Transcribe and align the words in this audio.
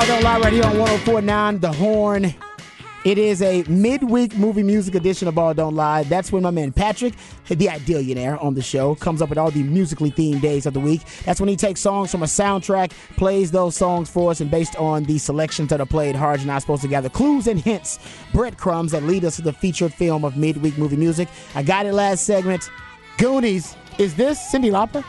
Ball 0.00 0.06
Don't 0.06 0.22
Lie 0.22 0.38
right 0.38 0.52
here 0.54 0.64
on 0.64 0.78
1049 0.78 1.58
The 1.58 1.72
Horn. 1.72 2.34
It 3.04 3.18
is 3.18 3.42
a 3.42 3.64
midweek 3.64 4.34
movie 4.34 4.62
music 4.62 4.94
edition 4.94 5.28
of 5.28 5.34
Ball 5.34 5.52
Don't 5.52 5.74
Lie. 5.74 6.04
That's 6.04 6.32
when 6.32 6.42
my 6.42 6.50
man 6.50 6.72
Patrick, 6.72 7.12
the 7.48 7.66
Idealionaire 7.66 8.42
on 8.42 8.54
the 8.54 8.62
show, 8.62 8.94
comes 8.94 9.20
up 9.20 9.28
with 9.28 9.36
all 9.36 9.50
the 9.50 9.62
musically 9.62 10.10
themed 10.10 10.40
days 10.40 10.64
of 10.64 10.72
the 10.72 10.80
week. 10.80 11.02
That's 11.26 11.38
when 11.38 11.50
he 11.50 11.56
takes 11.56 11.82
songs 11.82 12.10
from 12.10 12.22
a 12.22 12.26
soundtrack, 12.26 12.92
plays 13.18 13.50
those 13.50 13.76
songs 13.76 14.08
for 14.08 14.30
us, 14.30 14.40
and 14.40 14.50
based 14.50 14.74
on 14.76 15.04
the 15.04 15.18
selections 15.18 15.68
that 15.68 15.82
are 15.82 15.86
played, 15.86 16.16
Harge 16.16 16.40
and 16.40 16.50
I 16.50 16.54
are 16.54 16.60
supposed 16.60 16.80
to 16.80 16.88
gather 16.88 17.10
clues 17.10 17.46
and 17.46 17.60
hints, 17.60 17.98
breadcrumbs 18.32 18.92
that 18.92 19.02
lead 19.02 19.26
us 19.26 19.36
to 19.36 19.42
the 19.42 19.52
featured 19.52 19.92
film 19.92 20.24
of 20.24 20.34
midweek 20.34 20.78
movie 20.78 20.96
music. 20.96 21.28
I 21.54 21.62
got 21.62 21.84
it 21.84 21.92
last 21.92 22.24
segment. 22.24 22.70
Goonies. 23.18 23.76
Is 23.98 24.14
this 24.14 24.38
Cyndi 24.50 24.70
Lauper? 24.70 25.04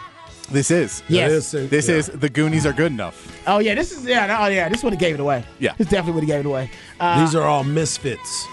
This 0.51 0.69
is. 0.71 1.01
Yes. 1.07 1.51
This 1.51 1.87
is 1.89 2.07
The 2.07 2.29
Goonies 2.29 2.65
Are 2.65 2.73
Good 2.73 2.91
Enough. 2.91 3.41
Oh 3.47 3.59
yeah, 3.59 3.73
this 3.75 3.91
is 3.91 4.05
yeah, 4.05 4.25
no, 4.27 4.37
oh 4.41 4.47
yeah, 4.47 4.67
this 4.69 4.83
would 4.83 4.93
have 4.93 4.99
gave 4.99 5.13
it 5.15 5.19
away. 5.19 5.43
Yeah. 5.59 5.73
this 5.77 5.87
definitely 5.87 6.13
would 6.13 6.23
have 6.23 6.29
gave 6.29 6.39
it 6.41 6.45
away. 6.45 6.69
Uh, 6.99 7.23
These 7.23 7.35
are 7.35 7.43
all 7.43 7.63
misfits. 7.63 8.45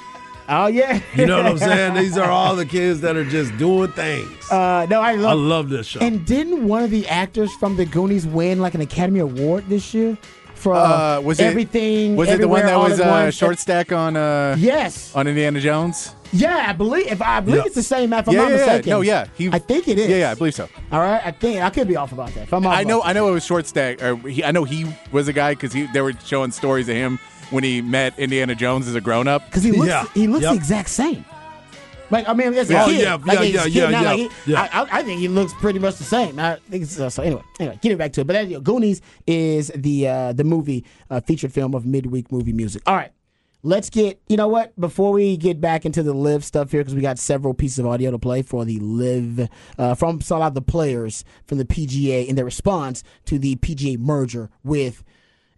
oh 0.48 0.66
yeah, 0.68 1.00
You 1.14 1.26
know 1.26 1.36
what 1.38 1.46
I'm 1.46 1.58
saying? 1.58 1.94
These 2.02 2.16
are 2.16 2.30
all 2.30 2.54
the 2.56 2.64
kids 2.66 3.00
that 3.02 3.16
are 3.16 3.24
just 3.24 3.56
doing 3.58 3.90
things. 3.92 4.50
Uh, 4.50 4.86
no, 4.88 5.00
I 5.00 5.12
I 5.12 5.14
love. 5.16 5.38
love 5.38 5.68
this 5.68 5.86
show. 5.88 6.00
And 6.00 6.24
didn't 6.24 6.66
one 6.66 6.82
of 6.84 6.90
the 6.90 7.06
actors 7.08 7.52
from 7.56 7.76
the 7.76 7.84
Goonies 7.84 8.26
win 8.26 8.60
like 8.60 8.74
an 8.74 8.80
Academy 8.80 9.20
Award 9.20 9.68
this 9.68 9.92
year 9.92 10.16
for 10.58 10.74
Uh, 10.74 11.20
was 11.20 11.40
it 11.40 11.44
everything? 11.44 12.16
Was 12.16 12.28
it 12.28 12.40
the 12.40 12.48
one 12.48 12.62
that 12.66 12.78
was 12.78 13.00
at 13.00 13.06
uh, 13.06 13.30
short 13.30 13.58
stack 13.58 13.92
on 13.92 14.16
uh, 14.16 14.56
Yes. 14.58 15.12
on 15.14 15.26
Indiana 15.26 15.60
Jones? 15.60 16.14
Yeah, 16.32 16.66
I 16.68 16.72
believe. 16.74 17.06
If 17.06 17.22
I 17.22 17.40
believe 17.40 17.60
Yeah. 17.60 17.66
it's 17.66 17.74
the 17.74 17.82
same. 17.82 18.12
If 18.12 18.28
I'm 18.28 18.34
Yeah, 18.34 18.40
not 18.42 18.50
yeah, 18.50 18.56
yeah. 18.56 18.66
mistaken. 18.66 18.90
No, 18.90 19.00
yeah, 19.00 19.24
he- 19.34 19.48
I 19.50 19.58
think 19.58 19.88
it 19.88 19.98
is. 19.98 20.08
Yeah, 20.10 20.16
yeah, 20.18 20.30
I 20.32 20.34
believe 20.34 20.54
so. 20.54 20.68
All 20.92 21.00
right, 21.00 21.22
I 21.24 21.30
think 21.30 21.62
I 21.62 21.70
could 21.70 21.88
be 21.88 21.96
off 21.96 22.12
about 22.12 22.34
that. 22.34 22.42
If 22.42 22.52
I'm 22.52 22.66
off 22.66 22.74
I 22.74 22.84
know, 22.84 23.02
I 23.02 23.12
know 23.14 23.28
it 23.28 23.32
was 23.32 23.44
short 23.46 23.66
stack. 23.66 24.02
Or 24.02 24.16
he, 24.28 24.44
I 24.44 24.50
know 24.50 24.64
he 24.64 24.84
was 25.10 25.28
a 25.28 25.32
guy 25.32 25.54
because 25.54 25.72
they 25.72 26.00
were 26.02 26.12
showing 26.24 26.50
stories 26.50 26.88
of 26.90 26.96
him 26.96 27.18
when 27.50 27.64
he 27.64 27.80
met 27.80 28.18
Indiana 28.18 28.54
Jones 28.54 28.86
as 28.88 28.94
a 28.94 29.00
grown 29.00 29.26
up. 29.26 29.46
because 29.46 29.62
he 29.62 29.72
looks 29.72 29.88
Yeah. 29.88 30.04
he 30.12 30.26
looks 30.26 30.42
Yep. 30.42 30.52
the 30.52 30.56
exact 30.58 30.90
same. 30.90 31.24
Like 32.10 32.28
I 32.28 32.32
mean, 32.32 32.54
as 32.54 32.70
a 32.70 32.72
Yeah. 32.72 32.84
kid, 32.86 32.98
Oh, 32.98 33.02
yeah, 33.02 33.14
like 33.24 33.38
yeah, 33.38 33.44
yeah, 33.44 33.64
yeah, 33.66 33.88
now, 33.90 34.00
yeah, 34.02 34.10
like, 34.10 34.18
he- 34.18 34.52
yeah. 34.52 34.68
I, 34.72 34.98
I, 34.98 35.02
think 35.02 35.20
he 35.20 35.28
looks 35.28 35.52
pretty 35.54 35.78
much 35.78 35.96
the 35.96 36.04
same. 36.04 36.38
I 36.38 36.56
think 36.70 36.84
it's, 36.84 36.98
uh, 36.98 37.10
so. 37.10 37.22
Anyway, 37.22 37.42
anyway, 37.60 37.78
getting 37.82 37.98
back 37.98 38.12
to 38.14 38.22
it. 38.22 38.26
But 38.26 38.48
you 38.48 38.60
Goonies 38.60 39.02
is 39.26 39.70
the 39.74 40.08
uh, 40.08 40.32
the 40.32 40.44
movie 40.44 40.84
uh, 41.10 41.20
featured 41.20 41.52
film 41.52 41.74
of 41.74 41.84
midweek 41.84 42.32
movie 42.32 42.52
music. 42.54 42.82
All 42.86 42.94
right, 42.96 43.12
let's 43.62 43.90
get. 43.90 44.20
You 44.28 44.36
know 44.38 44.48
what? 44.48 44.78
Before 44.80 45.12
we 45.12 45.36
get 45.36 45.60
back 45.60 45.84
into 45.84 46.02
the 46.02 46.14
Liv 46.14 46.44
stuff 46.44 46.70
here, 46.70 46.80
because 46.80 46.94
we 46.94 47.02
got 47.02 47.18
several 47.18 47.52
pieces 47.52 47.78
of 47.78 47.86
audio 47.86 48.10
to 48.10 48.18
play 48.18 48.40
for 48.42 48.64
the 48.64 48.78
Liv 48.80 49.46
uh, 49.78 49.94
from 49.94 50.20
some 50.22 50.40
of 50.40 50.54
the 50.54 50.62
players 50.62 51.24
from 51.46 51.58
the 51.58 51.64
PGA 51.66 52.26
in 52.26 52.36
their 52.36 52.44
response 52.46 53.02
to 53.26 53.38
the 53.38 53.56
PGA 53.56 53.98
merger 53.98 54.48
with 54.64 55.04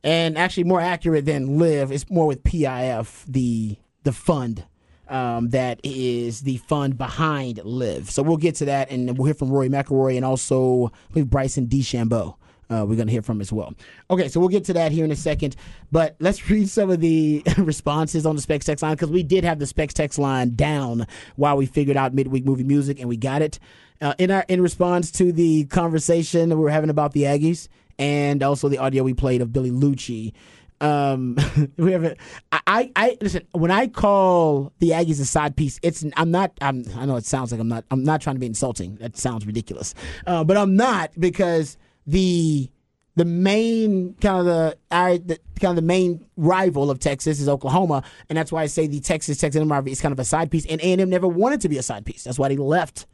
and 0.02 0.36
actually 0.38 0.64
more 0.64 0.80
accurate 0.80 1.26
than 1.26 1.58
Liv 1.58 1.92
it's 1.92 2.08
more 2.10 2.26
with 2.26 2.42
PIF 2.42 3.24
the 3.26 3.76
the 4.02 4.12
fund 4.12 4.64
um, 5.10 5.50
that 5.50 5.80
is 5.82 6.40
the 6.40 6.56
fund 6.58 6.96
behind 6.96 7.62
Liv 7.64 8.10
so 8.10 8.22
we'll 8.22 8.36
get 8.36 8.54
to 8.56 8.64
that 8.66 8.90
and 8.90 9.18
we'll 9.18 9.26
hear 9.26 9.34
from 9.34 9.50
Rory 9.50 9.68
McIlroy 9.68 10.16
and 10.16 10.24
also 10.24 10.92
I 11.14 11.22
Bryson 11.22 11.66
DeChambeau 11.66 12.36
uh, 12.70 12.84
we're 12.86 12.94
going 12.94 13.08
to 13.08 13.12
hear 13.12 13.22
from 13.22 13.40
as 13.40 13.52
well. 13.52 13.74
Okay, 14.10 14.28
so 14.28 14.38
we'll 14.38 14.48
get 14.48 14.64
to 14.66 14.72
that 14.74 14.92
here 14.92 15.04
in 15.04 15.10
a 15.10 15.16
second. 15.16 15.56
But 15.90 16.14
let's 16.20 16.48
read 16.50 16.68
some 16.68 16.90
of 16.90 17.00
the 17.00 17.42
responses 17.58 18.24
on 18.24 18.36
the 18.36 18.42
Specs 18.42 18.64
text 18.64 18.82
line 18.82 18.94
because 18.94 19.10
we 19.10 19.22
did 19.22 19.44
have 19.44 19.58
the 19.58 19.66
Specs 19.66 19.92
text 19.92 20.18
line 20.18 20.54
down 20.54 21.06
while 21.36 21.56
we 21.56 21.66
figured 21.66 21.96
out 21.96 22.14
midweek 22.14 22.44
movie 22.44 22.64
music 22.64 23.00
and 23.00 23.08
we 23.08 23.16
got 23.16 23.42
it. 23.42 23.58
Uh, 24.00 24.14
in 24.18 24.30
our 24.30 24.46
in 24.48 24.62
response 24.62 25.10
to 25.10 25.30
the 25.30 25.64
conversation 25.66 26.48
that 26.48 26.56
we 26.56 26.62
were 26.62 26.70
having 26.70 26.88
about 26.88 27.12
the 27.12 27.24
Aggies 27.24 27.68
and 27.98 28.42
also 28.42 28.68
the 28.68 28.78
audio 28.78 29.02
we 29.02 29.12
played 29.12 29.42
of 29.42 29.52
Billy 29.52 29.70
Liucci. 29.70 30.32
Um, 30.80 31.36
we 31.76 31.92
have 31.92 32.04
a, 32.04 32.16
I, 32.52 32.90
I, 32.96 33.18
listen. 33.20 33.46
When 33.52 33.70
I 33.70 33.86
call 33.86 34.72
the 34.78 34.90
Aggies 34.90 35.20
a 35.20 35.24
side 35.24 35.56
piece, 35.56 35.78
it's 35.82 36.04
I'm 36.16 36.30
not. 36.30 36.52
I'm, 36.60 36.84
I 36.96 37.04
know 37.06 37.16
it 37.16 37.26
sounds 37.26 37.52
like 37.52 37.60
I'm 37.60 37.68
not. 37.68 37.84
I'm 37.90 38.02
not 38.02 38.20
trying 38.20 38.36
to 38.36 38.40
be 38.40 38.46
insulting. 38.46 38.96
That 38.96 39.16
sounds 39.16 39.46
ridiculous, 39.46 39.94
uh, 40.26 40.44
but 40.44 40.56
I'm 40.56 40.76
not 40.76 41.12
because 41.18 41.76
the 42.06 42.70
the 43.16 43.24
main 43.24 44.14
kind 44.14 44.38
of 44.38 44.44
the, 44.46 44.78
I, 44.90 45.18
the 45.18 45.38
kind 45.60 45.70
of 45.70 45.76
the 45.76 45.82
main 45.82 46.24
rival 46.36 46.90
of 46.90 46.98
Texas 46.98 47.40
is 47.40 47.48
Oklahoma, 47.48 48.02
and 48.28 48.38
that's 48.38 48.50
why 48.50 48.62
I 48.62 48.66
say 48.66 48.86
the 48.86 49.00
Texas 49.00 49.38
Texas 49.38 49.62
rivalry 49.62 49.92
is 49.92 50.00
kind 50.00 50.12
of 50.12 50.18
a 50.18 50.24
side 50.24 50.50
piece. 50.50 50.64
And 50.66 50.80
A&M 50.80 51.10
never 51.10 51.28
wanted 51.28 51.60
to 51.62 51.68
be 51.68 51.76
a 51.76 51.82
side 51.82 52.06
piece. 52.06 52.24
That's 52.24 52.38
why 52.38 52.48
they 52.48 52.56
left 52.56 53.06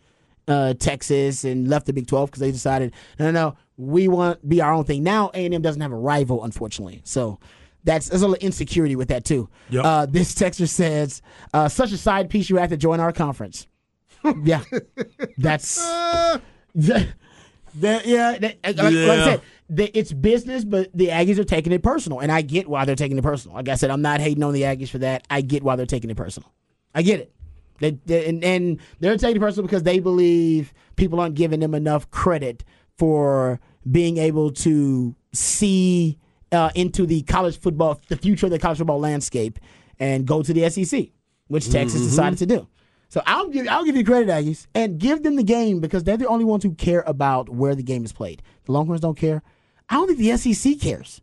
uh, 0.48 0.74
Texas 0.74 1.44
and 1.44 1.68
left 1.68 1.86
the 1.86 1.92
Big 1.92 2.06
12 2.06 2.30
because 2.30 2.40
they 2.40 2.50
decided, 2.52 2.92
no, 3.18 3.26
no, 3.26 3.30
no, 3.30 3.56
we 3.76 4.08
want 4.08 4.40
to 4.40 4.46
be 4.46 4.60
our 4.60 4.72
own 4.72 4.84
thing. 4.84 5.02
Now 5.02 5.30
A&M 5.34 5.60
doesn't 5.62 5.80
have 5.80 5.92
a 5.92 5.96
rival, 5.96 6.44
unfortunately. 6.44 7.02
So 7.04 7.38
that's 7.84 8.08
there's 8.08 8.22
a 8.22 8.28
little 8.28 8.44
insecurity 8.44 8.96
with 8.96 9.08
that 9.08 9.24
too. 9.24 9.48
Yep. 9.70 9.84
Uh, 9.84 10.06
this 10.06 10.34
texter 10.34 10.68
says, 10.68 11.22
uh, 11.54 11.68
such 11.68 11.92
a 11.92 11.96
side 11.98 12.30
piece, 12.30 12.50
you 12.50 12.56
have 12.56 12.70
to 12.70 12.76
join 12.76 13.00
our 13.00 13.12
conference. 13.12 13.66
yeah, 14.44 14.62
that's 15.38 15.76
that, 16.74 17.08
that- 17.74 18.06
yeah. 18.06 18.38
That, 18.38 18.56
like, 18.64 18.76
like 18.76 18.86
I 18.90 19.24
said, 19.24 19.42
the, 19.68 19.98
it's 19.98 20.12
business, 20.12 20.64
but 20.64 20.90
the 20.94 21.08
Aggies 21.08 21.38
are 21.38 21.44
taking 21.44 21.72
it 21.72 21.82
personal, 21.82 22.20
and 22.20 22.32
I 22.32 22.42
get 22.42 22.68
why 22.68 22.84
they're 22.84 22.96
taking 22.96 23.18
it 23.18 23.22
personal. 23.22 23.56
Like 23.56 23.68
I 23.68 23.74
said, 23.74 23.90
I'm 23.90 24.02
not 24.02 24.20
hating 24.20 24.42
on 24.42 24.52
the 24.54 24.62
Aggies 24.62 24.88
for 24.88 24.98
that. 24.98 25.26
I 25.28 25.40
get 25.42 25.62
why 25.62 25.76
they're 25.76 25.86
taking 25.86 26.10
it 26.10 26.16
personal. 26.16 26.52
I 26.94 27.02
get 27.02 27.20
it. 27.20 27.32
They, 27.78 27.92
they- 28.06 28.28
and, 28.28 28.42
and 28.44 28.80
they're 29.00 29.16
taking 29.16 29.36
it 29.36 29.40
personal 29.40 29.66
because 29.66 29.82
they 29.82 29.98
believe 29.98 30.72
people 30.96 31.20
aren't 31.20 31.34
giving 31.34 31.60
them 31.60 31.74
enough 31.74 32.10
credit 32.10 32.64
for 32.96 33.60
being 33.90 34.16
able 34.18 34.50
to 34.50 35.14
see 35.32 36.18
uh, 36.52 36.70
into 36.74 37.06
the 37.06 37.22
college 37.22 37.58
football, 37.58 38.00
the 38.08 38.16
future 38.16 38.46
of 38.46 38.52
the 38.52 38.58
college 38.58 38.78
football 38.78 39.00
landscape, 39.00 39.58
and 39.98 40.26
go 40.26 40.42
to 40.42 40.52
the 40.52 40.68
SEC, 40.70 41.08
which 41.48 41.70
Texas 41.70 42.00
decided 42.02 42.38
to 42.38 42.46
do. 42.46 42.66
So 43.08 43.22
I'll 43.26 43.48
give 43.48 43.68
I'll 43.68 43.84
give 43.84 43.96
you 43.96 44.04
credit, 44.04 44.28
Aggies, 44.28 44.66
and 44.74 44.98
give 44.98 45.22
them 45.22 45.36
the 45.36 45.44
game 45.44 45.80
because 45.80 46.02
they're 46.04 46.16
the 46.16 46.26
only 46.26 46.44
ones 46.44 46.64
who 46.64 46.74
care 46.74 47.04
about 47.06 47.48
where 47.48 47.74
the 47.74 47.82
game 47.82 48.04
is 48.04 48.12
played. 48.12 48.42
The 48.64 48.72
Longhorns 48.72 49.00
don't 49.00 49.16
care. 49.16 49.42
I 49.88 49.94
don't 49.94 50.08
think 50.08 50.18
the 50.18 50.36
SEC 50.36 50.80
cares. 50.80 51.20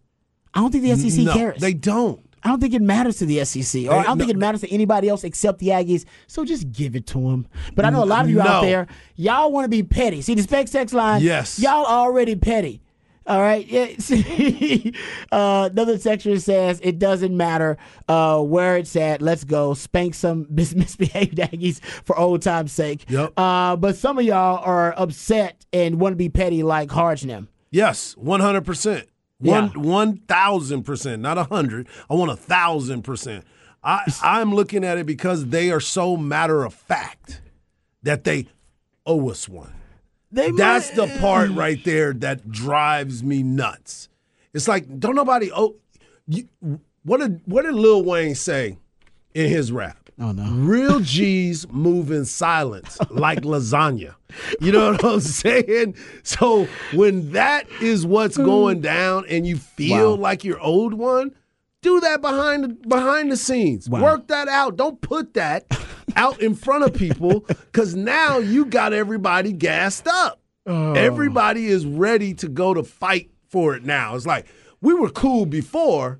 I 0.54 0.62
don't 0.62 0.72
think 0.72 0.84
the 0.84 0.96
SEC 0.96 1.26
no, 1.26 1.34
cares. 1.34 1.60
they 1.60 1.74
don't. 1.74 2.33
I 2.44 2.50
don't 2.50 2.60
think 2.60 2.74
it 2.74 2.82
matters 2.82 3.18
to 3.18 3.26
the 3.26 3.44
SEC, 3.46 3.86
or 3.86 3.94
I 3.94 4.04
don't 4.04 4.18
no. 4.18 4.26
think 4.26 4.32
it 4.32 4.38
matters 4.38 4.62
to 4.62 4.70
anybody 4.70 5.08
else 5.08 5.24
except 5.24 5.60
the 5.60 5.68
Aggies. 5.68 6.06
So 6.28 6.44
just 6.44 6.72
give 6.72 6.96
it 6.96 7.08
to 7.08 7.20
them. 7.20 7.48
But 7.76 7.86
I 7.86 7.90
know 7.90 8.04
a 8.04 8.06
lot 8.06 8.26
of 8.26 8.32
you 8.32 8.42
out 8.42 8.62
there, 8.62 8.88
y'all 9.16 9.52
want 9.52 9.66
to 9.66 9.70
be 9.70 9.84
petty. 9.84 10.22
See 10.22 10.36
the 10.36 10.44
Specs 10.44 10.72
text 10.72 10.94
line? 10.94 11.22
Yes. 11.22 11.60
Y'all 11.60 11.86
already 11.86 12.36
petty. 12.36 12.82
All 13.26 13.40
right. 13.40 13.66
Yeah. 13.66 13.88
see, 14.00 14.94
uh, 15.32 15.70
another 15.72 15.98
texture 15.98 16.40
says 16.40 16.80
it 16.84 17.00
doesn't 17.00 17.36
matter 17.36 17.78
uh, 18.08 18.42
where 18.42 18.78
it's 18.78 18.96
at. 18.96 19.22
Let's 19.22 19.44
go 19.44 19.74
spank 19.74 20.14
some 20.14 20.48
mis- 20.50 20.76
misbehaved 20.76 21.38
Aggies 21.38 21.82
for 22.04 22.18
old 22.18 22.42
time's 22.42 22.74
sake. 22.74 23.10
Yep. 23.10 23.34
Uh, 23.38 23.76
but 23.78 23.96
some 23.96 24.18
of 24.18 24.26
y'all 24.26 24.62
are 24.64 24.94
upset 24.98 25.66
and 25.72 26.00
want 26.00 26.14
to 26.14 26.18
be 26.18 26.30
petty 26.30 26.64
like 26.64 26.90
Hargenham. 26.90 27.48
Yes, 27.72 28.16
one 28.18 28.40
hundred 28.40 28.66
percent. 28.66 29.08
Yeah. 29.44 29.68
One 29.70 29.82
one 29.84 30.18
thousand 30.18 30.84
percent, 30.84 31.22
not 31.22 31.38
a 31.38 31.44
hundred. 31.44 31.88
I 32.10 32.16
want 32.16 32.32
a 32.32 32.36
thousand 32.36 33.04
percent. 33.04 33.46
I 33.84 34.04
I'm 34.22 34.54
looking 34.54 34.84
at 34.84 34.98
it 34.98 35.06
because 35.06 35.48
they 35.48 35.70
are 35.72 35.80
so 35.82 36.16
matter 36.18 36.64
of 36.64 36.74
fact 36.74 37.42
that 38.04 38.24
they 38.24 38.48
owe 39.06 39.30
us 39.30 39.48
one. 39.50 39.74
They 40.32 40.50
That's 40.52 40.96
might- 40.98 41.08
the 41.14 41.20
part 41.20 41.52
right 41.52 41.84
there 41.84 42.14
that 42.14 42.50
drives 42.50 43.22
me 43.24 43.44
nuts. 43.44 44.10
It's 44.54 44.68
like 44.68 45.00
don't 45.00 45.16
nobody. 45.16 45.52
Oh, 45.54 45.76
you, 46.28 46.48
what 47.04 47.20
did 47.20 47.42
what 47.46 47.64
did 47.64 47.74
Lil 47.76 48.04
Wayne 48.04 48.36
say 48.36 48.78
in 49.34 49.50
his 49.50 49.72
rap? 49.72 50.03
Oh 50.20 50.32
no. 50.32 50.52
Real 50.52 51.00
G's 51.00 51.68
move 51.72 52.12
in 52.12 52.26
silence 52.26 52.98
like 53.10 53.42
lasagna. 53.44 54.16
You 54.62 54.72
know 54.72 54.92
what 54.92 55.04
I'm 55.04 55.20
saying? 55.20 55.96
So 56.24 56.68
when 56.94 57.32
that 57.32 57.68
is 57.82 58.06
what's 58.06 58.38
mm. 58.38 58.46
going 58.46 58.82
down 58.82 59.26
and 59.28 59.46
you 59.48 59.58
feel 59.58 60.16
Wow. 60.16 60.22
like 60.22 60.44
your 60.44 60.60
old 60.60 60.94
one, 60.94 61.36
do 61.82 62.00
that 62.00 62.22
behind 62.22 62.64
the, 62.64 62.68
behind 62.88 63.32
the 63.32 63.38
scenes. 63.38 63.90
Wow. 63.90 64.04
Work 64.04 64.28
that 64.28 64.48
out. 64.48 64.78
Don't 64.78 65.02
put 65.02 65.34
that 65.34 65.66
out 66.16 66.42
in 66.42 66.56
front 66.56 66.84
of 66.84 66.94
people 66.94 67.42
cuz 67.72 67.96
now 67.96 68.38
you 68.38 68.66
got 68.66 68.94
everybody 68.94 69.52
gassed 69.52 70.08
up. 70.08 70.40
Oh. 70.66 70.94
Everybody 70.94 71.66
is 71.66 71.86
ready 71.86 72.34
to 72.36 72.48
go 72.48 72.74
to 72.74 72.84
fight 72.84 73.32
for 73.50 73.76
it 73.76 73.84
now. 73.84 74.16
It's 74.16 74.26
like 74.26 74.46
we 74.80 74.94
were 74.94 75.10
cool 75.10 75.46
before. 75.46 76.20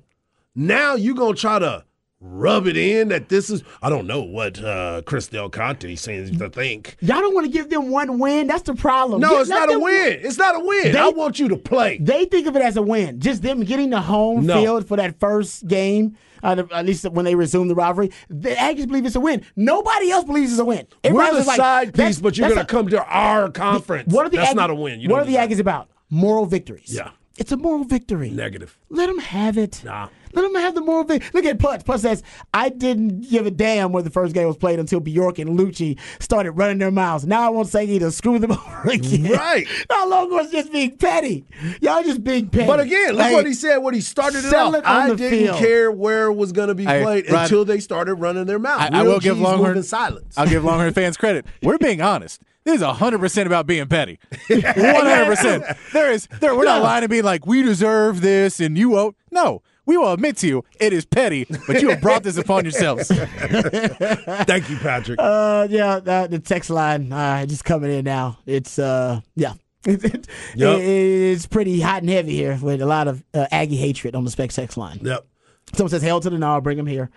Now 0.54 0.94
you 0.94 1.14
going 1.14 1.34
to 1.34 1.40
try 1.40 1.58
to 1.58 1.84
rub 2.26 2.66
it 2.66 2.76
in 2.76 3.08
that 3.08 3.28
this 3.28 3.50
is 3.50 3.62
I 3.82 3.90
don't 3.90 4.06
know 4.06 4.22
what 4.22 4.62
uh 4.62 5.02
Chris 5.04 5.28
Del 5.28 5.50
Conte 5.50 5.94
seems 5.96 6.36
to 6.38 6.48
think. 6.48 6.96
Y'all 7.00 7.20
don't 7.20 7.34
want 7.34 7.46
to 7.46 7.52
give 7.52 7.68
them 7.70 7.90
one 7.90 8.18
win. 8.18 8.46
That's 8.46 8.62
the 8.62 8.74
problem. 8.74 9.20
No, 9.20 9.30
Get- 9.30 9.40
it's 9.42 9.50
not 9.50 9.72
a 9.72 9.78
win. 9.78 10.18
It's 10.22 10.38
not 10.38 10.56
a 10.56 10.60
win. 10.64 10.92
They- 10.92 10.98
I 10.98 11.08
want 11.08 11.38
you 11.38 11.48
to 11.48 11.56
play. 11.56 11.98
They 12.00 12.24
think 12.24 12.46
of 12.46 12.56
it 12.56 12.62
as 12.62 12.76
a 12.76 12.82
win. 12.82 13.20
Just 13.20 13.42
them 13.42 13.60
getting 13.62 13.90
the 13.90 14.00
home 14.00 14.46
No. 14.46 14.60
field 14.60 14.88
for 14.88 14.96
that 14.96 15.20
first 15.20 15.66
game, 15.68 16.16
uh, 16.42 16.62
at 16.72 16.86
least 16.86 17.04
when 17.10 17.24
they 17.26 17.34
resume 17.34 17.68
the 17.68 17.74
rivalry. 17.74 18.10
The 18.30 18.50
Aggies 18.50 18.86
believe 18.86 19.04
it's 19.06 19.16
a 19.16 19.20
win. 19.20 19.42
Nobody 19.54 20.10
else 20.10 20.24
believes 20.24 20.50
it's 20.52 20.60
a 20.60 20.64
win. 20.64 20.86
We're 21.04 21.32
the 21.32 21.44
like, 21.44 21.56
side 21.56 21.94
piece, 21.94 22.20
but 22.20 22.38
you're 22.38 22.48
going 22.48 22.58
to 22.60 22.64
come 22.66 22.88
to 22.88 23.04
our 23.04 23.50
conference. 23.50 24.12
What 24.12 24.26
are 24.26 24.30
the 24.30 24.38
That's 24.38 24.52
Aggies- 24.52 24.56
not 24.56 24.70
a 24.70 24.74
win. 24.74 25.00
You 25.00 25.08
what 25.10 25.20
are 25.20 25.26
the 25.26 25.36
Aggies 25.36 25.60
about? 25.60 25.88
Moral 26.10 26.46
victories. 26.46 26.94
Yeah. 26.94 27.10
It's 27.36 27.50
a 27.52 27.56
moral 27.56 27.84
victory. 27.84 28.30
Negative. 28.30 28.78
Let 28.90 29.06
them 29.08 29.18
have 29.18 29.58
it. 29.58 29.82
Nah. 29.84 30.08
Let 30.34 30.42
them 30.42 30.54
have 30.60 30.74
the 30.74 30.80
moral 30.80 31.04
victory. 31.04 31.30
Look 31.34 31.44
at 31.44 31.58
Putz. 31.58 31.84
Putz 31.84 32.00
says, 32.00 32.22
I 32.52 32.68
didn't 32.68 33.28
give 33.30 33.46
a 33.46 33.50
damn 33.50 33.92
where 33.92 34.02
the 34.02 34.10
first 34.10 34.34
game 34.34 34.46
was 34.46 34.56
played 34.56 34.78
until 34.78 35.00
Bjork 35.00 35.38
and 35.38 35.58
Liucci 35.58 35.98
started 36.20 36.52
running 36.52 36.78
their 36.78 36.90
mouths. 36.90 37.26
Now 37.26 37.46
I 37.46 37.48
won't 37.50 37.68
say 37.68 37.84
either 37.86 38.10
screw 38.10 38.38
them 38.38 38.52
over 38.52 38.90
again. 38.90 39.24
Right. 39.32 39.66
No 39.90 40.06
longer 40.06 40.38
it's 40.40 40.50
just 40.52 40.72
being 40.72 40.96
petty. 40.96 41.44
Y'all 41.80 42.02
just 42.02 42.22
being 42.24 42.48
petty. 42.48 42.66
But 42.66 42.80
again, 42.80 43.14
look 43.14 43.22
Hey, 43.26 43.34
what 43.34 43.46
he 43.46 43.54
said 43.54 43.78
when 43.78 43.94
he 43.94 44.00
started 44.00 44.38
it 44.38 44.50
sell 44.50 44.68
off. 44.68 44.74
it 44.76 44.86
I 44.86 45.08
didn't 45.14 45.30
field. 45.30 45.58
care 45.58 45.90
where 45.92 46.26
it 46.26 46.34
was 46.34 46.52
going 46.52 46.68
to 46.68 46.74
be 46.74 46.84
Hey, 46.84 47.02
played 47.02 47.30
Rod- 47.30 47.42
until 47.42 47.64
they 47.64 47.80
started 47.80 48.14
running 48.16 48.46
their 48.46 48.58
mouth. 48.58 48.80
I, 48.80 49.00
I 49.00 49.02
will 49.02 49.20
give 49.20 49.36
G's 49.36 49.42
move 49.42 49.50
Longhorn 49.60 49.82
silence. 49.82 50.36
I'll 50.36 50.46
give 50.48 50.64
Longhorn 50.64 50.92
fans 50.92 51.16
credit. 51.16 51.46
We're 51.62 51.78
being 51.78 52.00
honest. 52.00 52.42
This 52.64 52.76
is 52.80 52.82
hundred 52.82 53.18
percent 53.18 53.46
about 53.46 53.66
being 53.66 53.86
petty. 53.88 54.18
One 54.48 54.62
hundred 54.62 55.26
percent. 55.26 55.64
There 55.92 56.10
is 56.10 56.26
there. 56.40 56.56
We're 56.56 56.64
not 56.64 56.82
lying 56.82 57.04
and 57.04 57.10
being 57.10 57.22
like 57.24 57.46
we 57.46 57.62
deserve 57.62 58.22
this 58.22 58.58
and 58.58 58.78
you 58.78 58.96
owe. 58.96 59.14
No, 59.30 59.60
we 59.86 59.96
will 59.96 60.12
admit 60.12 60.36
to 60.38 60.46
you 60.46 60.64
it 60.80 60.92
is 60.92 61.04
petty, 61.04 61.46
but 61.66 61.80
you 61.82 61.88
have 61.90 62.00
brought 62.00 62.22
this 62.22 62.36
upon 62.36 62.64
yourselves. 62.64 63.08
Thank 63.08 64.70
you, 64.70 64.76
Patrick. 64.78 65.18
Uh, 65.20 65.66
yeah, 65.70 66.00
the, 66.00 66.26
the 66.30 66.38
text 66.38 66.70
line 66.70 67.12
uh, 67.12 67.44
just 67.46 67.64
coming 67.64 67.90
in 67.90 68.04
now. 68.04 68.38
It's 68.46 68.78
uh, 68.78 69.20
yeah. 69.36 69.54
It- 69.86 70.26
Yep. 70.56 70.80
it's 70.80 71.46
pretty 71.46 71.80
hot 71.80 72.00
and 72.02 72.08
heavy 72.10 72.32
here 72.32 72.58
with 72.62 72.80
a 72.80 72.86
lot 72.86 73.06
of 73.08 73.22
uh, 73.34 73.46
Aggie 73.50 73.76
hatred 73.76 74.14
on 74.14 74.24
the 74.24 74.30
Spec 74.30 74.50
text 74.50 74.76
line. 74.78 74.98
yep. 75.02 75.26
Someone 75.74 75.90
says, 75.90 76.02
"Hell 76.02 76.20
to 76.20 76.30
the 76.30 76.38
no, 76.38 76.60
bring 76.60 76.78
him 76.78 76.86
here." 76.86 77.10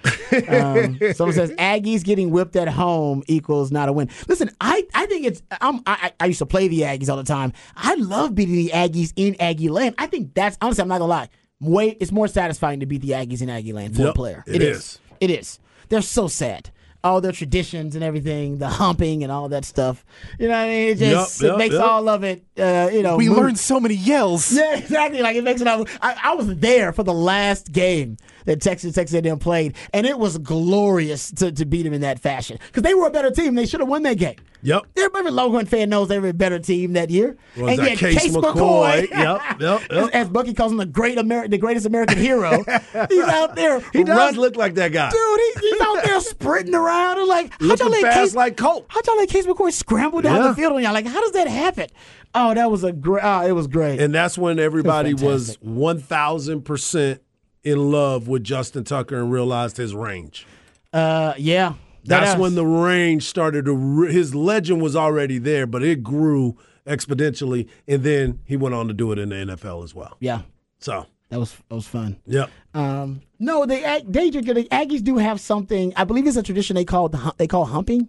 Um, 0.50 0.98
someone 1.14 1.34
says, 1.34 1.52
"Aggies 1.52 2.04
getting 2.04 2.32
whipped 2.32 2.56
at 2.56 2.68
home 2.68 3.22
equals 3.28 3.72
not 3.72 3.88
a 3.88 3.94
win." 3.94 4.10
Listen, 4.28 4.50
I, 4.60 4.84
I 4.96 5.06
think 5.06 5.26
it's. 5.28 5.44
I'm, 5.62 5.82
I 5.86 6.12
I 6.20 6.26
used 6.26 6.40
to 6.40 6.46
play 6.46 6.68
the 6.68 6.82
Aggies 6.82 7.10
all 7.10 7.18
the 7.18 7.24
time. 7.24 7.54
I 7.76 7.96
love 7.96 8.34
beating 8.36 8.56
the 8.56 8.70
Aggies 8.74 9.14
in 9.16 9.36
Aggie 9.40 9.70
Land. 9.70 9.96
I 9.98 10.08
think 10.08 10.34
that's 10.34 10.58
honestly, 10.62 10.82
I'm 10.82 10.88
not 10.88 10.96
gonna 11.00 11.10
lie. 11.10 11.30
Way 11.60 11.98
it's 12.00 12.12
more 12.12 12.28
satisfying 12.28 12.80
to 12.82 12.86
beat 12.86 13.02
the 13.02 13.12
Aggies 13.12 13.42
in 13.42 13.50
Aggie 13.50 13.74
Land 13.74 13.96
for 13.96 14.04
a 14.04 14.06
Yep, 14.06 14.16
player. 14.16 14.44
it 14.48 14.62
is. 14.62 14.78
is. 14.78 15.00
It 15.20 15.30
is. 15.32 15.60
They're 15.90 16.02
so 16.02 16.28
sad. 16.28 16.70
All 17.04 17.22
their 17.22 17.32
traditions 17.32 17.96
and 17.96 18.04
everything, 18.04 18.58
the 18.58 18.68
humping 18.68 19.24
and 19.24 19.32
all 19.32 19.50
that 19.50 19.66
stuff. 19.66 20.04
You 20.40 20.48
know 20.50 20.54
what 20.56 20.66
I 20.66 20.68
mean? 20.68 20.90
It 20.90 20.98
just 20.98 21.42
Yep, 21.42 21.54
it 21.54 21.58
makes 21.58 21.74
yep. 21.74 21.84
all 21.84 22.10
of 22.10 22.24
it. 22.24 22.44
Uh, 22.60 22.90
you 22.92 23.02
know, 23.02 23.16
We 23.18 23.30
move- 23.30 23.38
learned 23.38 23.58
so 23.60 23.80
many 23.80 23.96
yells. 23.96 24.52
yeah, 24.56 24.78
exactly. 24.78 25.22
Like 25.22 25.36
it 25.36 25.44
makes 25.44 25.62
it. 25.62 25.68
All, 25.68 25.86
I, 26.02 26.16
I 26.24 26.34
was 26.36 26.56
there 26.58 26.92
for 26.92 27.04
the 27.04 27.14
last 27.14 27.72
game 27.72 28.18
that 28.48 28.60
Texas 28.62 28.96
Texas 28.96 29.22
A&M 29.24 29.38
played, 29.38 29.76
and 29.94 30.08
it 30.08 30.18
was 30.18 30.40
glorious 30.40 31.30
to, 31.32 31.52
to 31.52 31.66
beat 31.66 31.84
them 31.84 31.94
in 31.94 32.02
that 32.02 32.20
fashion 32.20 32.58
because 32.68 32.82
they 32.84 32.96
were 32.96 33.06
a 33.08 33.12
better 33.12 33.30
team. 33.30 33.54
They 33.54 33.66
should 33.68 33.80
have 33.80 33.90
won 33.90 34.02
that 34.04 34.18
game. 34.18 34.36
Yep. 34.64 34.88
Every 34.98 35.30
Longhorn 35.30 35.68
fan 35.68 35.90
knows 35.90 36.08
they 36.08 36.18
were 36.20 36.30
a 36.30 36.34
better 36.34 36.58
team 36.58 36.94
that 36.94 37.12
year. 37.12 37.38
Was 37.56 37.70
and 37.78 37.80
that 37.80 38.02
yet 38.02 38.20
Case 38.20 38.36
McCoy? 38.36 39.08
Yep, 39.10 39.42
yep, 39.60 39.82
As, 39.92 39.98
yep. 39.98 40.10
as 40.14 40.30
Bucky 40.30 40.54
calls 40.56 40.72
him, 40.72 40.80
the 40.80 40.86
great 40.86 41.18
Amer- 41.20 41.48
the 41.48 41.60
greatest 41.60 41.86
American 41.86 42.18
hero. 42.18 42.64
he's 43.10 43.24
out 43.28 43.56
there. 43.56 43.82
He 43.94 44.04
does 44.04 44.18
run- 44.18 44.36
look 44.36 44.56
like 44.56 44.74
that 44.76 44.92
guy. 44.92 45.10
Dude, 45.12 45.40
he, 45.62 45.70
he's 45.70 45.82
out 45.82 46.04
there 46.04 46.20
sprinting 46.22 46.74
around 46.74 47.20
and 47.20 47.28
like, 47.28 47.54
how'd 47.62 47.80
y'all 47.80 47.90
let 47.90 48.14
Case, 48.14 48.34
like 48.36 48.58
Colt. 48.58 48.86
how'd 48.88 49.06
y'all 49.06 49.18
let 49.18 49.30
Case 49.30 49.46
McCoy 49.46 49.72
scramble 49.72 50.22
down 50.22 50.38
Yeah. 50.42 50.48
the 50.50 50.56
field 50.56 50.74
on 50.74 50.82
y'all? 50.82 50.94
Like, 50.94 51.06
how 51.08 51.22
does 51.22 51.34
that 51.34 51.48
happen? 51.48 51.88
Oh, 52.34 52.54
that 52.54 52.72
was 52.72 52.84
a 52.84 52.92
great. 52.92 53.24
Oh, 53.24 53.46
it 53.46 53.52
was 53.52 53.68
great. 53.68 54.00
And 54.00 54.14
that's 54.14 54.38
when 54.38 54.60
everybody 54.60 55.14
was 55.14 55.58
1,000% 55.58 57.20
in 57.68 57.92
love 57.92 58.28
with 58.28 58.44
Justin 58.44 58.84
Tucker 58.84 59.20
and 59.20 59.32
realized 59.32 59.78
his 59.78 59.94
range. 59.94 60.46
uh, 60.94 61.34
yeah. 61.38 61.74
That's 62.06 62.32
That- 62.32 62.40
when 62.40 62.56
the 62.56 62.66
range 62.66 63.24
started 63.24 63.66
to, 63.66 63.74
re- 63.74 64.14
his 64.14 64.34
legend 64.34 64.82
was 64.82 64.96
already 64.96 65.40
there, 65.40 65.68
but 65.68 65.84
it 65.84 66.02
grew 66.04 66.56
exponentially. 66.86 67.68
And 67.86 68.02
then 68.04 68.40
he 68.46 68.56
went 68.56 68.74
on 68.76 68.88
to 68.88 68.94
do 68.94 69.12
it 69.12 69.20
in 69.20 69.28
the 69.30 69.36
NFL 69.36 69.84
as 69.84 69.94
well. 69.94 70.16
Yeah, 70.22 70.44
So, 70.80 71.06
that 71.30 71.38
was 71.40 71.58
that 71.68 71.76
was 71.76 71.86
fun. 71.86 72.16
yep. 72.26 72.50
Um, 72.74 73.22
no, 73.40 73.66
they 73.66 73.82
they 74.08 74.30
the 74.30 74.42
Aggies 74.72 75.04
do 75.04 75.18
have 75.18 75.42
something. 75.42 75.92
I 75.98 76.06
believe 76.06 76.26
it's 76.28 76.38
a 76.38 76.44
tradition 76.44 76.76
they 76.78 76.86
call 76.86 77.10
they 77.38 77.48
call 77.48 77.66
humping. 77.66 78.08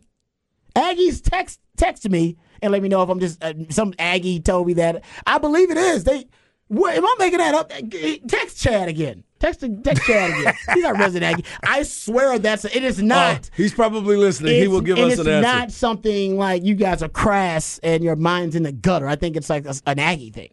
Aggies 0.76 1.20
text 1.20 1.58
text 1.76 2.08
me 2.08 2.37
and 2.62 2.70
let 2.70 2.82
me 2.82 2.88
know 2.88 3.02
if 3.02 3.08
I'm 3.08 3.19
just 3.19 3.43
uh, 3.43 3.54
some 3.70 3.94
Aggie 3.99 4.38
told 4.38 4.69
me 4.69 4.75
that. 4.75 5.02
I 5.26 5.38
believe 5.38 5.72
it 5.72 5.76
is. 5.76 6.04
They 6.04 6.26
what, 6.69 6.94
am 6.96 7.04
I 7.04 7.14
making 7.19 7.38
that 7.38 7.54
up? 7.54 7.72
Text 8.28 8.61
Chad 8.62 8.88
again. 8.88 9.25
Text 9.38 9.64
text 9.85 10.02
Chad 10.05 10.31
again. 10.40 10.55
He's 10.75 10.82
not 10.82 10.99
resident 10.99 11.32
Aggie. 11.32 11.44
I 11.62 11.82
swear 11.85 12.38
that's 12.38 12.64
it 12.64 12.82
is 12.82 13.00
not. 13.02 13.37
Uh, 13.37 13.40
he's 13.56 13.73
probably 13.73 14.17
listening. 14.17 14.61
He 14.61 14.67
will 14.69 14.81
give 14.81 14.99
us 14.99 15.14
an 15.19 15.29
answer. 15.29 15.31
It's 15.38 15.43
not 15.44 15.70
something 15.70 16.37
like 16.37 16.64
you 16.64 16.75
guys 16.75 17.02
are 17.02 17.08
crass 17.08 17.79
and 17.82 18.02
your 18.02 18.17
mind's 18.17 18.56
in 18.56 18.64
the 18.64 18.73
gutter. 18.73 19.06
I 19.08 19.14
think 19.17 19.37
it's 19.37 19.49
like 19.49 19.64
a, 19.67 19.75
an 19.87 19.99
Aggie 19.99 20.31
thing. 20.31 20.50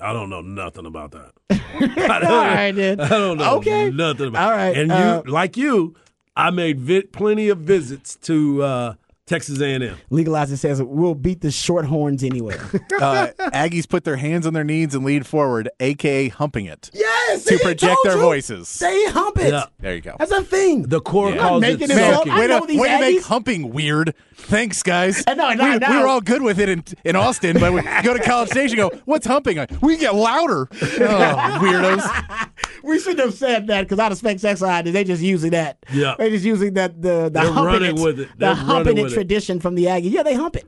I 0.00 0.12
don't 0.12 0.30
know 0.30 0.40
nothing 0.40 0.86
about 0.86 1.12
that. 1.12 1.32
All 2.24 2.36
right, 2.38 2.72
then. 2.72 3.00
I 3.00 3.08
don't 3.08 3.36
know 3.38 3.56
Okay. 3.58 3.90
nothing 3.90 4.28
about 4.28 4.44
All 4.50 4.56
right, 4.56 4.76
And 4.76 4.88
you, 4.90 4.94
uh, 4.96 5.22
like 5.26 5.56
you, 5.56 5.94
I 6.36 6.50
made 6.50 6.78
vi- 6.80 7.02
plenty 7.02 7.48
of 7.48 7.58
visits 7.58 8.16
to 8.22 8.62
uh, 8.62 8.94
Texas 9.28 9.60
A&M. 9.60 9.96
Legalize 10.10 10.50
it 10.50 10.56
says 10.56 10.82
we'll 10.82 11.14
beat 11.14 11.40
the 11.40 11.48
shorthorns 11.48 12.22
anywhere. 12.24 12.58
Uh, 12.98 13.28
Aggies 13.52 13.88
put 13.88 14.02
their 14.02 14.16
hands 14.16 14.44
on 14.44 14.54
their 14.54 14.64
knees 14.64 14.92
and 14.94 15.04
lead 15.04 15.24
forward, 15.24 15.68
aka 15.78 16.28
humping 16.28 16.64
it. 16.66 16.90
yes, 16.92 17.44
To 17.44 17.56
see, 17.56 17.62
project 17.62 17.94
told 17.94 17.98
their 18.06 18.16
you. 18.16 18.20
voices. 18.22 18.76
They 18.80 19.06
hump 19.10 19.38
it. 19.38 19.52
Yeah. 19.52 19.66
There 19.78 19.94
you 19.94 20.00
go. 20.00 20.16
That's 20.18 20.32
a 20.32 20.42
thing. 20.42 20.82
The 20.82 21.00
core 21.00 21.30
Yeah. 21.30 21.38
calls 21.38 21.62
it 21.62 21.78
making 21.78 21.96
it 21.96 22.02
up. 22.02 22.14
soaking. 22.24 22.34
Way 22.34 22.46
to, 22.48 22.64
these 22.66 22.80
way 22.80 22.88
to 22.88 22.98
make 23.00 23.22
humping 23.22 23.70
weird. 23.72 24.14
Thanks, 24.34 24.82
guys. 24.82 25.22
Uh, 25.28 25.34
no, 25.34 25.52
no, 25.52 25.64
we, 25.72 25.78
no. 25.78 25.90
we 25.90 25.96
were 25.98 26.08
all 26.08 26.20
good 26.20 26.42
with 26.42 26.58
it 26.58 26.68
in, 26.68 26.82
in 27.04 27.14
Austin, 27.14 27.58
but 27.60 27.72
we 27.72 27.82
go 28.02 28.14
to 28.14 28.22
College 28.22 28.48
Station 28.48 28.76
go, 28.76 28.90
what's 29.04 29.26
humping? 29.26 29.64
We 29.80 29.96
get 29.96 30.14
louder. 30.14 30.68
Oh, 31.00 31.58
weirdos. 31.62 32.48
We 32.88 32.98
shouldn't 32.98 33.20
have 33.20 33.34
said 33.34 33.66
that 33.66 33.82
because 33.82 33.98
out 33.98 34.12
of 34.12 34.18
Spec 34.18 34.38
Sex 34.38 34.60
Side, 34.60 34.86
they 34.86 35.04
just 35.04 35.22
using 35.22 35.50
that. 35.50 35.84
Yeah. 35.92 36.14
They 36.18 36.30
just 36.30 36.44
using 36.44 36.74
that 36.74 37.00
the 37.00 37.24
the 37.24 37.30
They're 37.30 37.44
humping 37.44 37.64
running 37.64 37.96
it, 37.98 38.02
with 38.02 38.20
it. 38.20 38.28
The 38.30 38.36
They're 38.38 38.54
humping 38.54 38.98
it 38.98 39.02
with 39.02 39.12
it. 39.12 39.14
tradition 39.14 39.60
from 39.60 39.74
the 39.74 39.84
Aggies. 39.84 40.10
Yeah, 40.10 40.22
they 40.22 40.34
hump 40.34 40.56
it. 40.56 40.66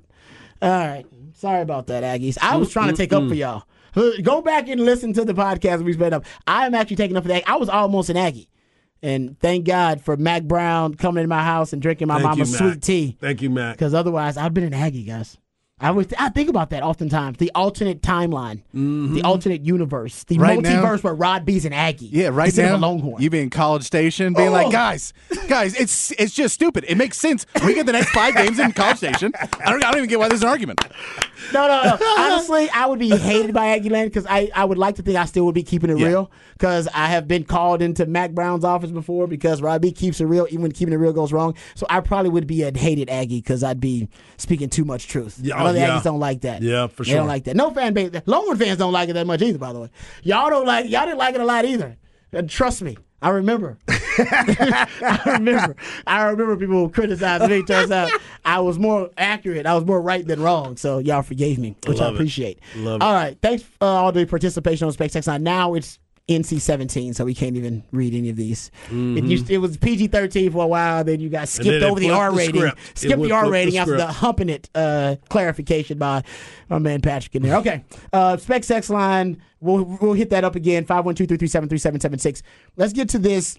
All 0.61 0.69
right. 0.71 1.07
Sorry 1.33 1.63
about 1.63 1.87
that, 1.87 2.03
Aggies. 2.05 2.37
I 2.43 2.57
was 2.57 2.71
trying 2.71 2.91
to 2.91 2.97
take 2.97 3.13
up 3.13 3.27
for 3.27 3.35
y'all. 3.35 3.65
Go 4.23 4.43
back 4.43 4.69
and 4.69 4.81
listen 4.83 5.13
to 5.15 5.25
the 5.25 5.35
podcast 5.35 5.83
we 5.83 5.95
spent 5.95 6.15
up. 6.15 6.25
I 6.47 6.67
am 6.67 6.75
actually 6.75 6.97
taking 6.97 7.17
up 7.17 7.25
for 7.25 7.29
that. 7.29 7.43
I 7.49 7.57
was 7.57 7.69
almost 7.69 8.11
an 8.11 8.17
Aggie. 8.17 8.51
And 9.03 9.39
thank 9.41 9.65
God 9.65 10.03
for 10.03 10.17
Mack 10.19 10.43
Brown 10.43 10.95
coming 10.95 11.23
in 11.25 11.29
my 11.31 11.43
house 11.43 11.73
and 11.73 11.81
drinking 11.81 12.09
my 12.09 12.17
Thank 12.17 12.25
mama's 12.25 12.53
you, 12.53 12.59
sweet 12.59 12.83
tea. 12.83 13.17
Thank 13.19 13.41
you, 13.41 13.49
Mack. 13.49 13.77
Because 13.77 13.95
otherwise, 13.95 14.37
I've 14.37 14.53
been 14.53 14.65
an 14.65 14.75
Aggie, 14.75 15.05
guys. 15.05 15.39
I 15.81 15.91
would 15.91 16.13
I 16.19 16.29
think 16.29 16.49
about 16.51 16.71
that 16.71 16.83
oftentimes. 16.83 17.39
The 17.39 17.51
alternate 17.55 18.03
timeline, 18.03 18.61
the 18.73 18.79
mm-hmm. 18.79 19.25
alternate 19.27 19.65
universe, 19.65 20.25
the 20.25 20.39
Right 20.39 20.61
now- 20.61 20.83
multiverse 20.83 21.03
where 21.03 21.15
Rod 21.15 21.45
B's 21.47 21.65
an 21.65 21.73
Aggie. 21.73 22.07
Yeah, 22.07 22.29
right 22.29 22.47
instead 22.49 22.67
now, 22.67 22.75
of 22.75 22.83
a 22.83 22.87
Longhorn. 22.87 23.23
you 23.23 23.31
be 23.31 23.41
in 23.41 23.49
College 23.51 23.85
Station 23.85 24.35
being 24.35 24.49
Oh. 24.49 24.53
like, 24.53 24.71
guys, 24.71 25.13
guys, 25.49 25.75
it's 25.75 26.11
it's 26.13 26.35
just 26.35 26.55
stupid. 26.55 26.85
It 26.87 26.97
makes 26.97 27.19
sense. 27.19 27.47
We 27.65 27.75
get 27.75 27.87
the 27.87 27.93
next 27.93 28.11
five 28.11 28.35
games 28.35 28.59
in 28.59 28.73
College 28.73 28.99
Station. 28.99 29.33
I 29.41 29.47
don't, 29.71 29.83
I 29.85 29.91
don't 29.91 29.97
even 29.99 30.09
get 30.11 30.19
why 30.19 30.29
there's 30.29 30.43
an 30.43 30.49
argument. 30.49 30.81
no, 31.55 31.67
no, 31.67 31.83
no. 31.83 32.15
Honestly, 32.19 32.69
I 32.71 32.87
would 32.87 32.99
be 32.99 33.11
hated 33.17 33.55
by 33.55 33.69
Aggie 33.69 33.89
Land 33.89 34.11
because 34.11 34.27
I, 34.29 34.51
I 34.55 34.65
would 34.65 34.79
like 34.79 34.97
to 34.97 35.03
think 35.03 35.17
I 35.17 35.25
still 35.25 35.47
would 35.47 35.55
be 35.55 35.63
keeping 35.63 35.89
it 35.91 35.99
Yeah. 35.99 36.09
real 36.09 36.31
because 36.53 36.89
I 36.95 37.07
have 37.07 37.27
been 37.27 37.45
called 37.45 37.81
into 37.81 38.05
Mack 38.05 38.33
Brown's 38.33 38.65
office 38.65 38.91
before 38.91 39.27
because 39.27 39.63
Rod 39.63 39.81
B 39.81 39.93
keeps 39.93 40.21
it 40.21 40.27
real 40.27 40.47
even 40.51 40.63
when 40.63 40.73
keeping 40.73 40.93
it 40.93 40.99
real 40.99 41.13
goes 41.15 41.33
wrong. 41.33 41.55
So 41.75 41.87
I 41.89 42.01
probably 42.01 42.31
would 42.31 42.47
be 42.47 42.63
a 42.65 42.77
hated 42.77 43.09
Aggie 43.09 43.41
because 43.41 43.65
I'd 43.65 43.81
be 43.81 44.09
speaking 44.37 44.69
too 44.69 44.85
much 44.85 45.09
truth. 45.09 45.39
Yeah, 45.43 45.70
I 45.71 45.73
the 45.73 45.79
yeah. 45.81 45.99
Aggies 45.99 46.03
don't 46.05 46.21
like 46.21 46.41
that. 46.43 46.63
Yeah, 46.63 46.87
for 46.87 47.05
They 47.05 47.11
sure. 47.11 47.19
don't 47.19 47.29
like 47.29 47.45
that. 47.45 47.57
No 47.57 47.71
fan 47.71 47.93
base. 47.95 48.11
Longhorn 48.27 48.57
fans 48.59 48.79
don't 48.79 48.93
like 48.93 49.09
it 49.09 49.15
that 49.15 49.27
much 49.27 49.43
either. 49.43 49.59
By 49.59 49.73
the 49.73 49.81
way, 49.81 49.91
y'all 50.23 50.51
don't 50.51 50.67
like. 50.67 50.89
Y'all 50.91 51.05
didn't 51.07 51.19
like 51.19 51.35
it 51.35 51.41
a 51.41 51.45
lot 51.45 51.65
either. 51.65 51.97
And 52.33 52.49
trust 52.49 52.83
me, 52.83 52.97
I 53.23 53.31
remember. 53.31 53.79
I 53.89 55.21
remember. 55.27 55.77
I 56.07 56.23
remember 56.25 56.57
people 56.57 56.89
criticizing 56.89 57.49
me. 57.49 57.63
Turns 57.63 57.91
out 57.91 58.11
I 58.45 58.61
was 58.61 58.79
more 58.79 59.11
accurate. 59.17 59.67
I 59.67 59.75
was 59.75 59.85
more 59.85 60.01
right 60.01 60.27
than 60.27 60.41
wrong. 60.43 60.77
So 60.77 60.99
y'all 60.99 61.23
forgave 61.23 61.59
me, 61.59 61.77
which 61.87 61.99
I 62.01 62.05
Love 62.05 62.15
it. 62.15 62.17
appreciate. 62.17 62.59
Love 62.77 63.03
All 63.03 63.13
right, 63.13 63.39
thanks 63.41 63.65
uh, 63.81 63.87
all 63.87 64.13
the 64.13 64.25
participation 64.27 64.89
on 64.89 64.95
Line. 65.27 65.43
Now 65.43 65.75
it's 65.75 65.99
NC 66.31 66.61
seventeen, 66.61 67.13
so 67.13 67.25
we 67.25 67.35
can't 67.35 67.57
even 67.57 67.83
read 67.93 68.15
any 68.15 68.31
of 68.31 68.37
these. 68.37 68.71
It, 68.91 69.25
used, 69.25 69.51
it 69.51 69.59
was 69.59 69.77
PG 69.77 70.09
thirteen 70.09 70.51
for 70.53 70.65
a 70.65 70.67
while. 70.67 71.05
Then 71.05 71.21
you 71.21 71.29
got 71.29 71.49
skipped 71.49 71.83
over 71.83 71.99
the 72.01 72.11
R 72.11 72.31
the 72.31 72.37
rating. 72.37 72.61
script. 72.61 72.79
Skipped 72.95 73.23
the 73.23 73.33
R 73.33 73.41
flip 73.43 73.49
the 73.49 73.53
rating 73.53 73.79
after 73.79 73.97
the 73.97 74.07
humping 74.07 74.49
it 74.49 74.71
uh, 74.75 75.17
clarification 75.29 75.99
by 75.99 76.23
my 76.69 76.79
man 76.79 77.01
Patrick 77.01 77.35
in 77.35 77.43
there. 77.43 77.57
Okay, 77.57 77.85
uh, 78.13 78.37
Spec 78.37 78.65
Sex 78.65 78.89
line. 78.89 79.43
We'll 79.61 79.85
we'll 79.85 80.15
hit 80.15 80.31
that 80.31 80.45
up 80.45 80.57
again. 80.57 80.85
Five 80.87 81.05
one 81.05 81.15
two 81.15 81.27
three 81.27 81.37
three 81.37 81.49
seven 81.49 81.69
three 81.69 81.79
seven 81.79 82.01
seven 82.01 82.19
six. 82.19 82.43
Let's 82.77 82.93
get 82.93 83.09
to 83.11 83.19
this 83.19 83.59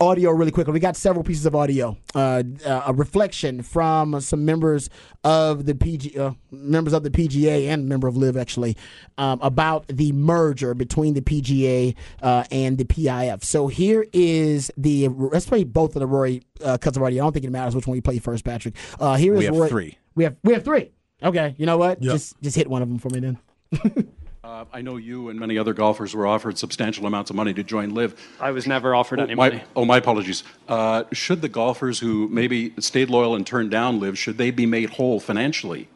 audio 0.00 0.30
really 0.30 0.50
quickly. 0.50 0.72
We 0.72 0.80
got 0.80 0.96
several 0.96 1.24
pieces 1.24 1.46
of 1.46 1.54
audio. 1.54 1.96
Uh, 2.14 2.42
uh, 2.66 2.82
a 2.86 2.92
reflection 2.92 3.62
from 3.62 4.20
some 4.20 4.44
members 4.44 4.88
of 5.24 5.66
the 5.66 5.74
PG, 5.74 6.18
uh, 6.18 6.32
members 6.50 6.92
of 6.92 7.02
the 7.02 7.10
PGA 7.10 7.68
and 7.68 7.88
member 7.88 8.08
of 8.08 8.16
Liv 8.16 8.36
actually 8.36 8.76
um, 9.18 9.38
about 9.42 9.86
the 9.88 10.12
merger 10.12 10.74
between 10.74 11.14
the 11.14 11.20
PGA 11.20 11.94
uh, 12.22 12.44
and 12.50 12.78
the 12.78 12.84
PIF. 12.84 13.44
So 13.44 13.66
here 13.68 14.06
is 14.12 14.70
the. 14.76 15.08
Let's 15.08 15.46
play 15.46 15.64
both 15.64 15.94
of 15.96 16.00
the 16.00 16.06
Rory 16.06 16.42
uh, 16.64 16.78
cuts 16.78 16.96
of 16.96 17.02
audio. 17.02 17.22
I 17.22 17.26
don't 17.26 17.32
think 17.32 17.44
it 17.44 17.50
matters 17.50 17.74
which 17.74 17.86
one 17.86 17.96
you 17.96 18.02
play 18.02 18.18
first, 18.18 18.44
Patrick. 18.44 18.74
Uh, 18.98 19.16
here 19.16 19.34
is 19.34 19.40
We 19.40 19.44
have 19.46 19.54
Rory- 19.56 19.68
three. 19.68 19.98
We 20.14 20.24
have 20.24 20.36
we 20.42 20.52
have 20.54 20.64
three. 20.64 20.90
Okay, 21.22 21.54
you 21.56 21.66
know 21.66 21.78
what? 21.78 22.02
Yep. 22.02 22.12
Just 22.12 22.40
just 22.42 22.56
hit 22.56 22.68
one 22.68 22.82
of 22.82 22.88
them 22.88 22.98
for 22.98 23.08
me 23.10 23.20
then. 23.20 23.38
Uh, 24.44 24.64
I 24.72 24.82
know 24.82 24.96
you 24.96 25.28
and 25.28 25.38
many 25.38 25.56
other 25.56 25.72
golfers 25.72 26.16
were 26.16 26.26
offered 26.26 26.58
substantial 26.58 27.06
amounts 27.06 27.30
of 27.30 27.36
money 27.36 27.54
to 27.54 27.62
join 27.62 27.94
Liv. 27.94 28.20
I 28.40 28.50
was 28.50 28.66
never 28.66 28.92
offered 28.92 29.20
Oh, 29.20 29.22
any 29.22 29.36
my, 29.36 29.50
money. 29.50 29.62
oh, 29.76 29.84
my 29.84 29.98
apologies. 29.98 30.42
Uh, 30.66 31.04
should 31.12 31.42
the 31.42 31.48
golfers 31.48 32.00
who 32.00 32.26
maybe 32.26 32.74
stayed 32.80 33.08
loyal 33.08 33.36
and 33.36 33.46
turned 33.46 33.70
down 33.70 34.00
Liv, 34.00 34.18
should 34.18 34.38
they 34.38 34.50
be 34.50 34.66
made 34.66 34.90
whole 34.90 35.20
financially? 35.20 35.86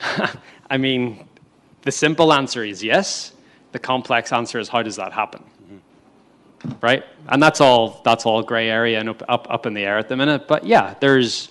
I 0.70 0.76
mean, 0.78 1.26
the 1.82 1.90
simple 1.90 2.32
answer 2.32 2.62
is 2.62 2.80
yes. 2.84 3.32
The 3.72 3.80
complex 3.80 4.32
answer 4.32 4.60
is 4.60 4.68
how 4.68 4.82
does 4.82 4.94
that 4.94 5.12
happen? 5.12 5.42
Right? 6.80 7.02
And 7.28 7.42
that's 7.42 7.60
all 7.60 8.02
that's 8.04 8.24
all 8.24 8.40
gray 8.44 8.68
area 8.70 9.00
and 9.00 9.08
up, 9.08 9.22
up 9.28 9.46
up 9.50 9.66
in 9.66 9.74
the 9.74 9.82
air 9.82 9.98
at 9.98 10.08
the 10.08 10.16
minute. 10.16 10.46
But 10.46 10.64
yeah, 10.64 10.94
there's 11.00 11.50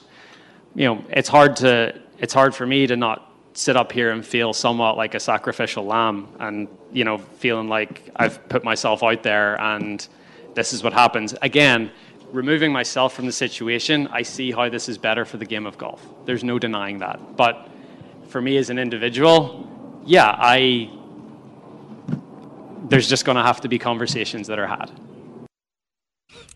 you 0.75 0.85
know, 0.85 1.03
it's 1.09 1.27
hard 1.27 1.55
to 1.57 1.99
it's 2.19 2.33
hard 2.33 2.55
for 2.55 2.65
me 2.65 2.87
to 2.87 2.95
not 2.95 3.28
sit 3.59 3.75
up 3.75 3.91
here 3.91 4.11
and 4.11 4.25
feel 4.25 4.53
somewhat 4.53 4.95
like 4.95 5.15
a 5.15 5.19
sacrificial 5.19 5.83
lamb 5.83 6.29
and 6.39 6.69
you 6.93 7.03
know, 7.03 7.17
feeling 7.17 7.67
like 7.67 8.09
I've 8.15 8.47
put 8.47 8.63
myself 8.63 9.03
out 9.03 9.21
there 9.21 9.59
and 9.59 10.07
this 10.55 10.71
is 10.71 10.81
what 10.81 10.93
happens. 10.93 11.35
Again, 11.41 11.91
removing 12.31 12.71
myself 12.71 13.13
from 13.13 13.25
the 13.25 13.33
situation, 13.33 14.07
I 14.07 14.21
see 14.21 14.51
how 14.53 14.69
this 14.69 14.87
is 14.87 14.97
better 14.97 15.25
for 15.25 15.35
the 15.35 15.45
game 15.45 15.65
of 15.65 15.77
golf. 15.77 16.01
There's 16.25 16.43
no 16.43 16.57
denying 16.57 16.99
that. 16.99 17.35
But 17.35 17.67
for 18.29 18.41
me 18.41 18.55
as 18.55 18.69
an 18.69 18.79
individual, 18.79 19.67
yeah, 20.05 20.33
I 20.37 20.89
there's 22.87 23.09
just 23.09 23.25
going 23.25 23.35
to 23.35 23.43
have 23.43 23.59
to 23.61 23.67
be 23.67 23.77
conversations 23.77 24.47
that 24.47 24.57
are 24.57 24.67
had. 24.67 24.89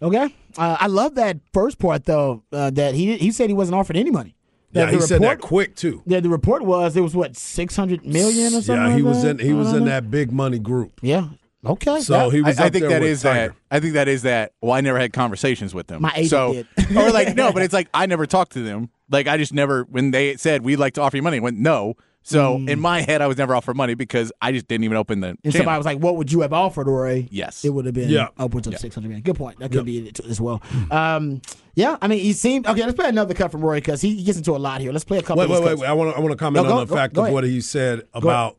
Okay, 0.01 0.33
uh, 0.57 0.77
I 0.79 0.87
love 0.87 1.15
that 1.15 1.37
first 1.53 1.79
part 1.79 2.05
though. 2.05 2.43
Uh, 2.51 2.69
that 2.71 2.95
he 2.95 3.17
he 3.17 3.31
said 3.31 3.49
he 3.49 3.53
wasn't 3.53 3.75
offered 3.75 3.97
any 3.97 4.09
money. 4.09 4.35
Yeah, 4.73 4.89
he 4.89 4.97
the 4.97 5.01
said 5.03 5.21
that 5.21 5.29
report- 5.29 5.41
quick 5.41 5.75
too. 5.75 6.01
Yeah, 6.05 6.19
the 6.19 6.29
report 6.29 6.63
was 6.63 6.95
it 6.97 7.01
was 7.01 7.15
what 7.15 7.35
six 7.37 7.75
hundred 7.75 8.05
million 8.05 8.47
or 8.47 8.61
something. 8.61 8.75
Yeah, 8.75 8.87
he 8.95 9.01
like 9.01 9.03
was 9.03 9.23
that? 9.23 9.39
in 9.39 9.45
he 9.45 9.53
was 9.53 9.73
I 9.73 9.77
in 9.77 9.85
that 9.85 10.09
big 10.11 10.31
money 10.31 10.59
group. 10.59 10.99
Yeah. 11.01 11.27
Okay. 11.65 12.01
So 12.01 12.13
that- 12.13 12.33
he 12.33 12.41
was. 12.41 12.59
I, 12.59 12.65
I 12.65 12.69
think 12.69 12.81
there 12.85 12.99
that 12.99 13.21
Tiger. 13.21 13.49
that. 13.49 13.55
I 13.71 13.79
think 13.79 13.93
that 13.93 14.07
is 14.07 14.23
that. 14.23 14.53
Well, 14.61 14.73
I 14.73 14.81
never 14.81 14.99
had 14.99 15.13
conversations 15.13 15.73
with 15.73 15.87
them. 15.87 16.01
My 16.01 16.11
agent 16.15 16.29
so, 16.29 16.53
did. 16.53 16.67
or 16.97 17.11
like 17.11 17.35
no, 17.35 17.53
but 17.53 17.61
it's 17.63 17.73
like 17.73 17.87
I 17.93 18.05
never 18.05 18.25
talked 18.25 18.53
to 18.53 18.63
them. 18.63 18.89
Like 19.09 19.27
I 19.27 19.37
just 19.37 19.53
never. 19.53 19.83
When 19.83 20.11
they 20.11 20.35
said 20.35 20.63
we'd 20.63 20.77
like 20.77 20.93
to 20.95 21.01
offer 21.01 21.15
you 21.17 21.23
money, 21.23 21.37
I 21.37 21.39
went 21.41 21.57
no. 21.57 21.95
So 22.25 22.55
in 22.55 22.79
my 22.79 23.01
head, 23.01 23.21
I 23.21 23.27
was 23.27 23.37
never 23.37 23.53
offered 23.55 23.75
money 23.75 23.95
because 23.95 24.31
I 24.41 24.51
just 24.53 24.67
didn't 24.67 24.85
even 24.85 24.97
open 24.97 25.19
the. 25.19 25.27
and 25.29 25.37
channel. 25.43 25.57
somebody 25.57 25.77
was 25.77 25.85
like, 25.85 25.97
"What 25.99 26.15
would 26.15 26.31
you 26.31 26.41
have 26.41 26.53
offered, 26.53 26.87
Roy?" 26.87 27.27
Yes. 27.29 27.63
it 27.65 27.69
would 27.69 27.85
have 27.85 27.93
been 27.93 28.09
Yeah. 28.09 28.29
upwards 28.37 28.65
of 28.67 28.77
six 28.77 28.95
hundred 28.95 29.09
million. 29.09 29.23
Good 29.23 29.35
point. 29.35 29.59
That 29.59 29.71
could 29.71 29.85
be 29.85 30.07
it 30.07 30.19
as 30.21 30.39
well. 30.41 30.61
Um, 30.89 31.41
yeah, 31.75 31.97
I 32.01 32.07
mean, 32.07 32.19
he 32.19 32.33
seemed 32.33 32.65
okay. 32.65 32.81
Let's 32.83 32.95
play 32.95 33.09
another 33.09 33.33
cut 33.33 33.51
from 33.51 33.61
Roy 33.61 33.77
because 33.77 34.01
he 34.01 34.23
gets 34.23 34.37
into 34.37 34.55
a 34.55 34.57
lot 34.57 34.79
here. 34.81 34.91
Let's 34.91 35.03
play 35.05 35.17
a 35.17 35.21
couple. 35.21 35.37
Wait, 35.37 35.45
of 35.45 35.51
wait, 35.51 35.63
wait, 35.63 35.79
wait. 35.79 35.87
I 35.87 35.93
want 35.93 36.11
to. 36.11 36.17
I 36.17 36.19
want 36.21 36.31
to 36.31 36.37
comment 36.37 36.63
No, 36.63 36.69
go- 36.69 36.77
on 36.79 36.85
the 36.87 36.89
go- 36.89 36.95
fact 36.95 37.13
go 37.13 37.21
of 37.21 37.25
ahead. 37.25 37.33
what 37.33 37.43
he 37.43 37.59
said 37.61 38.03
about 38.13 38.57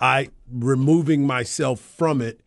I 0.00 0.28
removing 0.52 1.26
myself 1.26 1.80
from 1.80 2.20
it. 2.20 2.40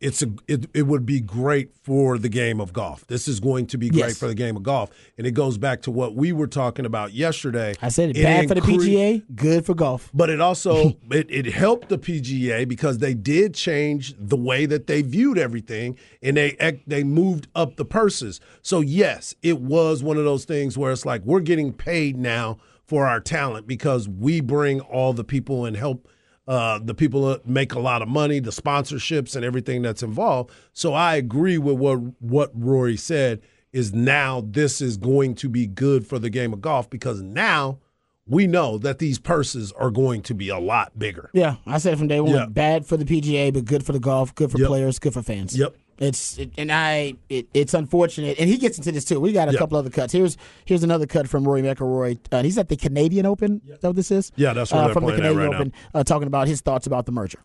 It's 0.00 0.22
a. 0.22 0.28
It, 0.46 0.66
it 0.74 0.82
would 0.82 1.04
be 1.04 1.20
great 1.20 1.74
for 1.82 2.18
the 2.18 2.28
game 2.28 2.60
of 2.60 2.72
golf. 2.72 3.04
This 3.08 3.26
is 3.26 3.40
going 3.40 3.66
to 3.68 3.78
be 3.78 3.88
great 3.88 3.98
Yes. 3.98 4.18
for 4.18 4.28
the 4.28 4.34
game 4.34 4.56
of 4.56 4.62
golf, 4.62 4.90
and 5.16 5.26
it 5.26 5.32
goes 5.32 5.58
back 5.58 5.82
to 5.82 5.90
what 5.90 6.14
we 6.14 6.30
were 6.30 6.46
talking 6.46 6.86
about 6.86 7.12
yesterday. 7.12 7.74
I 7.82 7.88
said 7.88 8.10
it 8.10 8.22
bad 8.22 8.46
for 8.46 8.54
the 8.54 8.60
PGA, 8.60 9.24
good 9.34 9.66
for 9.66 9.74
golf. 9.74 10.10
But 10.14 10.30
it 10.30 10.40
also 10.40 10.96
it, 11.10 11.28
it 11.30 11.46
helped 11.46 11.88
the 11.88 11.98
PGA 11.98 12.68
because 12.68 12.98
they 12.98 13.14
did 13.14 13.54
change 13.54 14.14
the 14.18 14.36
way 14.36 14.66
that 14.66 14.86
they 14.86 15.02
viewed 15.02 15.36
everything 15.36 15.98
and 16.22 16.36
they 16.36 16.78
they 16.86 17.02
moved 17.02 17.48
up 17.56 17.74
the 17.76 17.84
purses. 17.84 18.40
So 18.62 18.80
yes, 18.80 19.34
it 19.42 19.60
was 19.60 20.02
one 20.02 20.16
of 20.16 20.24
those 20.24 20.44
things 20.44 20.78
where 20.78 20.92
it's 20.92 21.04
like 21.06 21.22
we're 21.24 21.40
getting 21.40 21.72
paid 21.72 22.16
now 22.16 22.58
for 22.86 23.06
our 23.06 23.20
talent 23.20 23.66
because 23.66 24.08
we 24.08 24.40
bring 24.40 24.80
all 24.80 25.12
the 25.12 25.24
people 25.24 25.64
and 25.64 25.76
help 25.76 26.08
uh, 26.48 26.80
the 26.82 26.94
people 26.94 27.26
that 27.26 27.46
make 27.46 27.74
a 27.74 27.78
lot 27.78 28.00
of 28.02 28.08
money, 28.08 28.40
the 28.40 28.50
sponsorships 28.50 29.36
and 29.36 29.44
everything 29.44 29.82
that's 29.82 30.02
involved. 30.02 30.50
So 30.72 30.94
I 30.94 31.14
agree 31.16 31.58
with 31.58 31.76
what 31.76 31.96
what 32.20 32.50
Rory 32.54 32.96
said 32.96 33.42
is 33.70 33.92
now 33.92 34.42
this 34.44 34.80
is 34.80 34.96
going 34.96 35.34
to 35.36 35.48
be 35.50 35.66
good 35.66 36.06
for 36.06 36.18
the 36.18 36.30
game 36.30 36.54
of 36.54 36.62
golf 36.62 36.88
because 36.88 37.20
now 37.20 37.78
we 38.26 38.46
know 38.46 38.78
that 38.78 38.98
these 38.98 39.18
purses 39.18 39.72
are 39.72 39.90
going 39.90 40.22
to 40.22 40.34
be 40.34 40.48
a 40.48 40.58
lot 40.58 40.98
bigger. 40.98 41.28
Yeah, 41.34 41.56
I 41.66 41.76
said 41.78 41.98
from 41.98 42.08
day 42.08 42.20
one. 42.20 42.32
Yeah. 42.34 42.46
Bad 42.46 42.86
for 42.86 42.96
the 42.96 43.04
PGA, 43.04 43.52
but 43.52 43.66
good 43.66 43.84
for 43.84 43.92
the 43.92 44.00
golf, 44.00 44.34
good 44.34 44.50
for 44.50 44.58
Yep. 44.58 44.68
players, 44.68 44.98
good 44.98 45.12
for 45.12 45.22
fans. 45.22 45.56
Yep. 45.56 45.76
It's 46.00 46.38
it, 46.38 46.52
and 46.56 46.70
I 46.70 47.14
it, 47.28 47.48
it's 47.52 47.74
unfortunate, 47.74 48.38
and 48.38 48.48
he 48.48 48.56
gets 48.56 48.78
into 48.78 48.92
this 48.92 49.04
too. 49.04 49.18
We 49.18 49.32
got 49.32 49.48
a 49.48 49.52
Yep. 49.52 49.58
couple 49.58 49.78
other 49.78 49.90
cuts. 49.90 50.12
Here's 50.12 50.36
here's 50.64 50.84
another 50.84 51.06
cut 51.06 51.28
from 51.28 51.46
Rory 51.46 51.60
McIlroy. 51.62 52.18
Uh, 52.30 52.42
he's 52.42 52.56
at 52.56 52.68
the 52.68 52.76
Canadian 52.76 53.26
Open. 53.26 53.60
Is 53.66 53.80
that 53.80 53.88
what 53.88 53.96
this 53.96 54.10
is? 54.12 54.30
Yeah, 54.36 54.52
that's 54.52 54.72
where 54.72 54.84
uh, 54.84 54.92
from 54.92 55.06
the 55.06 55.14
Canadian 55.14 55.50
right. 55.50 55.54
Open, 55.56 55.72
uh, 55.94 56.04
talking 56.04 56.28
about 56.28 56.46
his 56.46 56.60
thoughts 56.60 56.86
about 56.86 57.06
the 57.06 57.12
merger. 57.12 57.40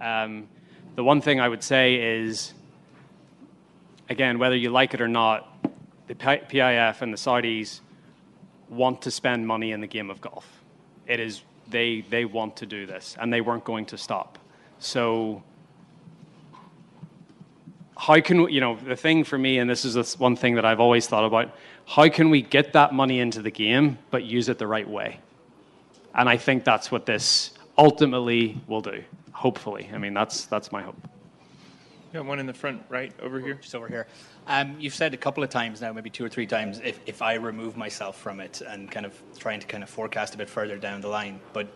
Um, 0.00 0.48
the 0.96 1.04
one 1.04 1.22
thing 1.22 1.40
I 1.40 1.48
would 1.48 1.62
say 1.62 1.94
is, 1.94 2.52
again, 4.10 4.38
whether 4.38 4.56
you 4.56 4.68
like 4.70 4.92
it 4.92 5.00
or 5.00 5.08
not, 5.08 5.48
the 6.08 6.14
PIF 6.14 7.00
and 7.00 7.12
the 7.12 7.18
Saudis 7.18 7.80
want 8.68 9.00
to 9.02 9.10
spend 9.10 9.46
money 9.46 9.72
in 9.72 9.80
the 9.80 9.86
game 9.86 10.10
of 10.10 10.20
golf. 10.20 10.46
It 11.06 11.20
is 11.20 11.42
they 11.68 12.02
they 12.10 12.26
want 12.26 12.56
to 12.56 12.66
do 12.66 12.84
this, 12.84 13.16
and 13.18 13.32
they 13.32 13.40
weren't 13.40 13.64
going 13.64 13.86
to 13.86 13.96
stop. 13.96 14.38
So. 14.78 15.42
How 18.00 18.18
can 18.18 18.44
we, 18.44 18.54
you 18.54 18.60
know 18.62 18.76
the 18.76 18.96
thing 18.96 19.24
for 19.24 19.36
me, 19.36 19.58
and 19.58 19.68
this 19.68 19.84
is 19.84 19.92
this 19.92 20.18
one 20.18 20.34
thing 20.34 20.54
that 20.54 20.64
I've 20.64 20.80
always 20.80 21.06
thought 21.06 21.26
about? 21.26 21.54
How 21.86 22.08
can 22.08 22.30
we 22.30 22.40
get 22.40 22.72
that 22.72 22.94
money 22.94 23.20
into 23.20 23.42
the 23.42 23.50
game, 23.50 23.98
but 24.10 24.24
use 24.24 24.48
it 24.48 24.56
the 24.56 24.66
right 24.66 24.88
way? 24.88 25.20
And 26.14 26.26
I 26.26 26.38
think 26.38 26.64
that's 26.64 26.90
what 26.90 27.04
this 27.04 27.50
ultimately 27.76 28.58
will 28.66 28.80
do. 28.80 29.04
Hopefully, 29.32 29.90
I 29.92 29.98
mean 29.98 30.14
that's 30.14 30.46
that's 30.46 30.72
my 30.72 30.80
hope. 30.80 30.96
Got 32.14 32.24
one 32.24 32.38
in 32.38 32.46
the 32.46 32.54
front 32.54 32.82
right 32.88 33.12
over 33.20 33.38
here. 33.38 33.54
just 33.54 33.74
over 33.74 33.86
here. 33.86 34.06
Um, 34.46 34.76
you've 34.80 34.94
said 34.94 35.12
a 35.12 35.18
couple 35.18 35.44
of 35.44 35.50
times 35.50 35.82
now, 35.82 35.92
maybe 35.92 36.08
two 36.08 36.24
or 36.24 36.30
three 36.30 36.46
times, 36.46 36.80
if, 36.82 36.98
if 37.04 37.20
I 37.20 37.34
remove 37.34 37.76
myself 37.76 38.18
from 38.18 38.40
it 38.40 38.62
and 38.62 38.90
kind 38.90 39.04
of 39.04 39.14
trying 39.38 39.60
to 39.60 39.66
kind 39.66 39.82
of 39.82 39.90
forecast 39.90 40.34
a 40.34 40.38
bit 40.38 40.48
further 40.48 40.78
down 40.78 41.02
the 41.02 41.08
line. 41.08 41.38
But 41.52 41.68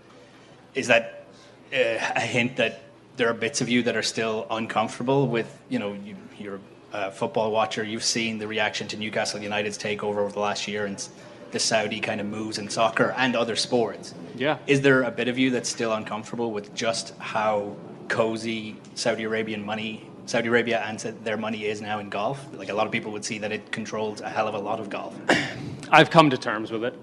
is 0.75 0.87
that 0.87 1.26
uh, 1.71 1.99
a 2.16 2.21
hint 2.21 2.57
that 2.57 2.81
there 3.16 3.28
are 3.28 3.35
bits 3.35 3.61
of 3.61 3.68
you 3.68 3.83
that 3.83 3.97
are 3.97 4.02
still 4.02 4.47
uncomfortable 4.50 5.28
with, 5.28 5.59
you 5.68 5.78
know, 5.78 5.92
you, 5.92 6.16
you're 6.38 6.61
a 6.92 7.11
football 7.11 7.50
watcher, 7.50 7.83
you've 7.83 8.04
seen 8.04 8.38
the 8.38 8.47
reaction 8.47 8.87
to 8.88 8.97
Newcastle 8.97 9.40
United's 9.40 9.78
takeover 9.78 10.18
over 10.18 10.33
the 10.33 10.40
last 10.40 10.68
year 10.68 10.87
and 10.87 11.06
the 11.50 11.59
Saudi 11.59 12.00
kind 12.00 12.21
of 12.21 12.26
moves 12.26 12.59
in 12.59 12.68
soccer 12.68 13.14
and 13.16 13.37
other 13.37 13.56
sports. 13.56 14.14
Yeah. 14.35 14.59
Is 14.66 14.80
there 14.80 15.02
a 15.02 15.11
bit 15.11 15.28
of 15.28 15.38
you 15.38 15.50
that's 15.50 15.68
still 15.68 15.92
uncomfortable 15.92 16.50
with 16.50 16.75
just 16.75 17.16
how 17.18 17.76
cozy 18.09 18.76
Saudi 18.94 19.25
Arabian 19.25 19.64
money, 19.64 20.09
Saudi 20.26 20.49
Arabia 20.49 20.80
and 20.80 20.99
their 20.99 21.37
money 21.37 21.66
is 21.66 21.80
now 21.80 22.00
in 22.00 22.09
golf? 22.09 22.44
Like 22.54 22.71
a 22.71 22.75
lot 22.75 22.87
of 22.87 22.92
people 22.92 23.12
would 23.12 23.25
see 23.25 23.38
that 23.38 23.52
it 23.52 23.71
controls 23.71 24.21
a 24.21 24.28
hell 24.28 24.49
of 24.49 24.54
a 24.54 24.59
lot 24.59 24.80
of 24.80 24.90
golf. 24.90 25.14
I've 25.90 26.11
come 26.11 26.30
to 26.30 26.38
terms 26.38 26.73
with 26.73 26.85
it. 26.85 26.99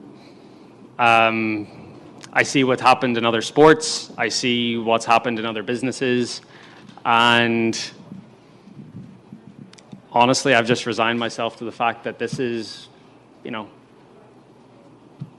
Um, 1.00 1.81
I 2.34 2.44
see 2.44 2.64
what 2.64 2.80
happened 2.80 3.18
in 3.18 3.26
other 3.26 3.42
sports. 3.42 4.12
I 4.18 4.30
see 4.30 4.78
what's 4.78 5.06
happened 5.06 5.40
in 5.40 5.46
other 5.46 5.64
businesses, 5.64 6.42
and 7.06 7.78
honestly, 10.12 10.54
I've 10.54 10.68
just 10.68 10.86
resigned 10.86 11.20
myself 11.20 11.58
to 11.58 11.66
the 11.66 11.72
fact 11.72 12.04
that 12.04 12.20
this 12.20 12.40
is, 12.40 12.88
you 13.44 13.52
know, 13.52 13.70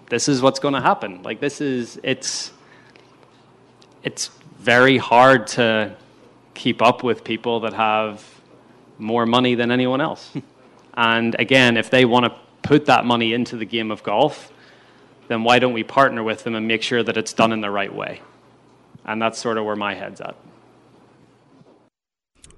this 0.08 0.28
is 0.28 0.42
what's 0.42 0.58
going 0.58 0.74
to 0.74 0.80
happen. 0.80 1.22
Like 1.22 1.40
this 1.40 1.60
is 1.60 1.98
it's 2.02 2.52
it's 4.02 4.30
very 4.58 4.98
hard 4.98 5.46
to 5.48 5.96
keep 6.54 6.82
up 6.82 7.02
with 7.02 7.24
people 7.24 7.60
that 7.60 7.72
have 7.72 8.24
more 8.98 9.26
money 9.26 9.54
than 9.54 9.70
anyone 9.70 10.00
else. 10.00 10.30
and 10.94 11.34
again, 11.38 11.76
if 11.76 11.88
they 11.88 12.04
want 12.04 12.26
to 12.26 12.34
put 12.62 12.86
that 12.86 13.04
money 13.04 13.32
into 13.32 13.56
the 13.56 13.64
game 13.64 13.90
of 13.90 14.02
golf, 14.02 14.52
then 15.32 15.42
why 15.44 15.58
don't 15.58 15.72
we 15.72 15.82
partner 15.82 16.22
with 16.22 16.44
them 16.44 16.54
and 16.54 16.68
make 16.68 16.82
sure 16.82 17.02
that 17.02 17.16
it's 17.16 17.32
done 17.32 17.52
in 17.52 17.60
the 17.60 17.70
right 17.70 17.92
way? 17.92 18.20
And 19.04 19.20
that's 19.20 19.38
sort 19.38 19.58
of 19.58 19.64
where 19.64 19.76
my 19.76 19.94
head's 19.94 20.20
at. 20.20 20.36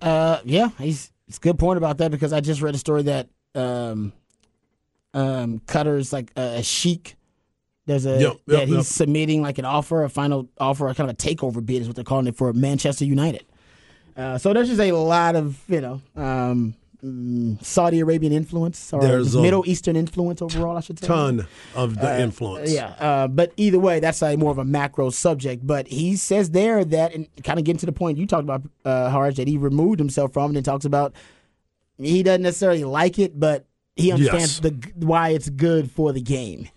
Uh, 0.03 0.41
yeah, 0.45 0.69
he's 0.79 1.13
it's 1.29 1.39
a 1.39 1.41
good 1.41 1.59
point 1.59 1.79
about 1.79 1.99
that 1.99 2.11
because 2.11 2.33
I 2.33 2.41
just 2.41 2.61
read 2.61 2.75
a 2.75 2.79
story 2.79 3.05
that 3.05 3.29
um, 3.55 4.13
um, 5.15 5.61
Qatar's 5.61 6.13
like 6.13 6.33
a, 6.37 6.59
a 6.59 6.63
sheik. 6.63 7.17
There's 7.87 8.05
a 8.05 8.21
Yep, 8.21 8.33
yep, 8.33 8.41
that 8.47 8.69
he's 8.69 8.77
yep. 8.77 8.85
submitting 8.85 9.41
like 9.41 9.59
an 9.59 9.65
offer, 9.65 10.05
a 10.05 10.11
final 10.11 10.49
offer, 10.59 10.89
a 10.89 10.95
kind 10.95 11.09
of 11.09 11.15
a 11.15 11.17
takeover 11.17 11.65
bid 11.65 11.83
is 11.83 11.87
what 11.87 11.97
they're 11.97 12.05
calling 12.05 12.27
it 12.27 12.37
for 12.37 12.53
Manchester 12.53 13.05
United. 13.05 13.45
Uh, 14.17 14.37
so 14.37 14.53
there's 14.53 14.69
just 14.69 14.81
a 14.81 14.93
lot 14.93 15.37
of 15.37 15.59
you 15.69 15.81
know 15.81 16.03
um, 16.17 16.75
mm, 17.05 17.65
Saudi 17.65 18.01
Arabian 18.01 18.33
influence 18.33 18.93
or 18.93 19.01
There's 19.01 19.37
Middle 19.37 19.65
Eastern 19.67 19.97
influence 19.97 20.41
overall, 20.41 20.77
I 20.77 20.81
should 20.81 20.99
say. 20.99 21.07
Ton 21.07 21.47
of 21.75 21.99
the 21.99 22.21
influence. 22.21 22.73
Yeah, 22.73 22.89
uh, 22.99 23.29
but 23.29 23.53
either 23.57 23.79
way, 23.79 24.01
that's 24.01 24.23
a 24.23 24.37
more 24.37 24.51
of 24.51 24.59
a 24.59 24.65
macro 24.65 25.11
subject. 25.11 25.67
But 25.67 25.89
he 25.89 26.17
says 26.17 26.51
there 26.51 26.85
that, 26.85 27.15
and 27.15 27.29
kind 27.45 27.59
of 27.59 27.65
getting 27.65 27.81
to 27.81 27.87
the 27.87 27.93
point 27.93 28.19
you 28.19 28.27
talked 28.27 28.45
about, 28.45 28.63
uh, 28.85 29.11
Harj, 29.11 29.37
that 29.37 29.49
he 29.49 29.59
removed 29.59 29.99
himself 29.99 30.33
from 30.33 30.53
it 30.53 30.57
and 30.57 30.65
talks 30.65 30.85
about 30.85 31.15
he 31.99 32.23
doesn't 32.23 32.43
necessarily 32.43 32.85
like 32.85 33.19
it, 33.19 33.39
but 33.39 33.67
he 33.97 34.11
understands 34.11 34.61
Yes. 34.63 34.73
the 34.73 35.07
why 35.07 35.29
it's 35.31 35.49
good 35.51 35.91
for 35.91 36.13
the 36.13 36.21
game. 36.21 36.69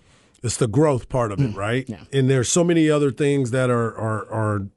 It's 0.43 0.57
the 0.57 0.67
growth 0.67 1.09
part 1.09 1.31
of 1.31 1.39
it, 1.39 1.55
right? 1.55 1.85
Mm. 1.87 1.89
yeah. 1.89 2.19
And 2.19 2.29
there's 2.29 2.49
so 2.49 2.63
many 2.63 2.89
other 2.89 3.11
things 3.11 3.51
that 3.51 3.69
are 3.69 3.97
are 3.97 4.31
are 4.31 4.67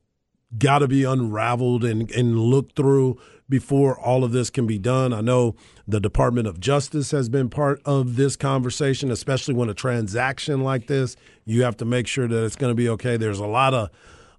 got 0.58 0.78
to 0.78 0.88
be 0.88 1.04
unraveled 1.04 1.84
and 1.84 2.10
and 2.12 2.38
looked 2.38 2.76
through 2.76 3.18
before 3.50 3.98
all 3.98 4.24
of 4.24 4.32
this 4.32 4.48
can 4.48 4.66
be 4.66 4.78
done. 4.78 5.12
I 5.12 5.20
know 5.20 5.56
the 5.86 6.00
Department 6.00 6.46
of 6.46 6.60
Justice 6.60 7.10
has 7.10 7.28
been 7.28 7.50
part 7.50 7.82
of 7.84 8.16
this 8.16 8.36
conversation, 8.36 9.10
especially 9.10 9.54
when 9.54 9.68
a 9.68 9.74
transaction 9.74 10.62
like 10.62 10.86
this, 10.86 11.16
you 11.44 11.64
have 11.64 11.76
to 11.78 11.84
make 11.84 12.06
sure 12.06 12.28
that 12.28 12.44
it's 12.44 12.56
going 12.56 12.70
to 12.70 12.76
be 12.76 12.88
okay. 12.90 13.16
There's 13.16 13.40
a 13.40 13.46
lot 13.46 13.74
of 13.74 13.90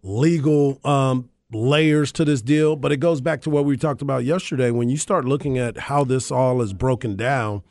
legal 0.01 0.79
um, 0.87 1.29
layers 1.51 2.11
to 2.13 2.25
this 2.25 2.41
deal, 2.41 2.75
but 2.75 2.91
it 2.91 2.97
goes 2.97 3.21
back 3.21 3.41
to 3.41 3.49
what 3.49 3.65
we 3.65 3.77
talked 3.77 4.01
about 4.01 4.23
yesterday. 4.23 4.71
When 4.71 4.89
you 4.89 4.97
start 4.97 5.25
looking 5.25 5.57
at 5.57 5.77
how 5.77 6.03
this 6.03 6.31
all 6.31 6.61
is 6.61 6.73
broken 6.73 7.15
down, 7.15 7.61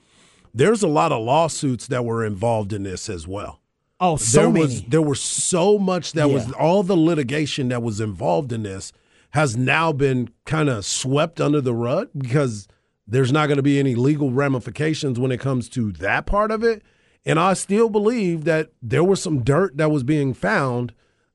there's 0.54 0.82
a 0.82 0.88
lot 0.88 1.10
of 1.10 1.22
lawsuits 1.22 1.86
that 1.88 2.04
were 2.04 2.24
involved 2.24 2.72
in 2.72 2.82
this 2.82 3.08
as 3.08 3.26
well. 3.26 3.60
Oh, 3.98 4.16
so 4.16 4.40
there 4.40 4.50
many. 4.50 4.64
was 4.64 4.82
there 4.84 5.02
was 5.02 5.20
so 5.20 5.78
much 5.78 6.12
that 6.12 6.30
was 6.30 6.50
all 6.52 6.82
the 6.82 6.96
litigation 6.96 7.68
that 7.68 7.82
was 7.82 8.00
involved 8.00 8.50
in 8.50 8.62
this 8.62 8.92
has 9.30 9.56
now 9.56 9.92
been 9.92 10.28
kind 10.44 10.68
of 10.68 10.84
swept 10.84 11.40
under 11.40 11.60
the 11.60 11.74
rug 11.74 12.08
because 12.16 12.66
there's 13.06 13.32
not 13.32 13.46
going 13.46 13.56
to 13.56 13.62
be 13.62 13.78
any 13.78 13.94
legal 13.94 14.30
ramifications 14.30 15.18
when 15.18 15.32
it 15.32 15.40
comes 15.40 15.68
to 15.70 15.92
that 15.92 16.26
part 16.26 16.50
of 16.50 16.62
it. 16.62 16.82
And 17.24 17.38
I 17.38 17.54
still 17.54 17.88
believe 17.88 18.44
that 18.44 18.70
there 18.80 19.04
was 19.04 19.22
some 19.22 19.42
dirt 19.42 19.76
that 19.76 19.90
was 19.90 20.02
being 20.02 20.32
found 20.32 20.94